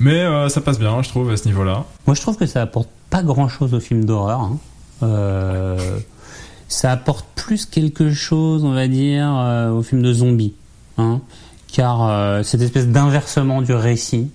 Mais 0.00 0.20
euh, 0.24 0.48
ça 0.48 0.60
passe 0.60 0.78
bien, 0.78 1.00
je 1.02 1.08
trouve, 1.08 1.30
à 1.30 1.36
ce 1.36 1.46
niveau-là. 1.46 1.84
Moi, 2.06 2.14
je 2.16 2.20
trouve 2.20 2.36
que 2.36 2.46
ça 2.46 2.60
apporte 2.60 2.88
pas 3.08 3.22
grand-chose 3.22 3.72
au 3.72 3.80
film 3.80 4.04
d'horreur. 4.04 4.40
hein. 4.40 4.58
Euh, 5.04 5.98
ça 6.68 6.90
apporte 6.90 7.24
plus 7.36 7.66
quelque 7.66 8.12
chose, 8.12 8.64
on 8.64 8.72
va 8.72 8.88
dire, 8.88 9.28
au 9.72 9.82
film 9.84 10.02
de 10.02 10.12
zombies, 10.12 10.54
hein, 10.98 11.20
car 11.76 12.42
cette 12.42 12.62
espèce 12.62 12.88
d'inversement 12.88 13.60
du 13.60 13.74
récit, 13.74 14.30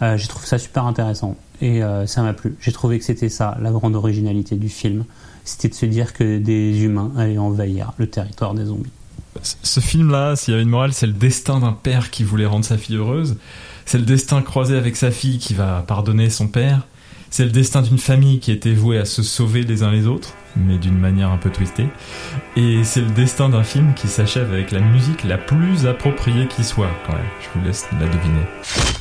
j'ai 0.00 0.26
trouvé 0.26 0.46
ça 0.46 0.58
super 0.58 0.86
intéressant 0.86 1.36
et 1.62 1.82
ça 2.06 2.22
m'a 2.22 2.32
plu. 2.32 2.56
J'ai 2.60 2.72
trouvé 2.72 2.98
que 2.98 3.04
c'était 3.04 3.28
ça 3.28 3.56
la 3.62 3.70
grande 3.70 3.94
originalité 3.94 4.56
du 4.56 4.68
film, 4.68 5.04
c'était 5.44 5.68
de 5.68 5.74
se 5.74 5.86
dire 5.86 6.12
que 6.12 6.38
des 6.38 6.82
humains 6.82 7.12
allaient 7.16 7.38
envahir 7.38 7.92
le 7.98 8.08
territoire 8.08 8.54
des 8.54 8.64
zombies. 8.64 8.90
Ce 9.42 9.78
film-là, 9.78 10.34
s'il 10.34 10.54
y 10.54 10.56
a 10.56 10.60
une 10.60 10.68
morale, 10.68 10.92
c'est 10.92 11.06
le 11.06 11.12
destin 11.12 11.60
d'un 11.60 11.72
père 11.72 12.10
qui 12.10 12.24
voulait 12.24 12.46
rendre 12.46 12.64
sa 12.64 12.76
fille 12.76 12.96
heureuse. 12.96 13.36
C'est 13.86 13.98
le 13.98 14.04
destin 14.04 14.42
croisé 14.42 14.76
avec 14.76 14.96
sa 14.96 15.12
fille 15.12 15.38
qui 15.38 15.54
va 15.54 15.84
pardonner 15.86 16.28
son 16.28 16.48
père. 16.48 16.86
C'est 17.30 17.44
le 17.44 17.50
destin 17.50 17.82
d'une 17.82 17.98
famille 17.98 18.40
qui 18.40 18.50
était 18.50 18.74
vouée 18.74 18.98
à 18.98 19.04
se 19.04 19.22
sauver 19.22 19.62
les 19.62 19.84
uns 19.84 19.92
les 19.92 20.08
autres, 20.08 20.34
mais 20.56 20.78
d'une 20.78 20.98
manière 20.98 21.30
un 21.30 21.36
peu 21.36 21.48
twistée. 21.48 21.86
Et 22.56 22.82
c'est 22.82 23.02
le 23.02 23.10
destin 23.10 23.48
d'un 23.48 23.62
film 23.62 23.94
qui 23.94 24.08
s'achève 24.08 24.52
avec 24.52 24.72
la 24.72 24.80
musique 24.80 25.22
la 25.22 25.38
plus 25.38 25.86
appropriée 25.86 26.48
qui 26.48 26.64
soit, 26.64 26.90
quand 27.06 27.12
même. 27.12 27.22
Je 27.40 27.58
vous 27.58 27.64
laisse 27.64 27.86
la 27.92 28.06
deviner. 28.06 28.99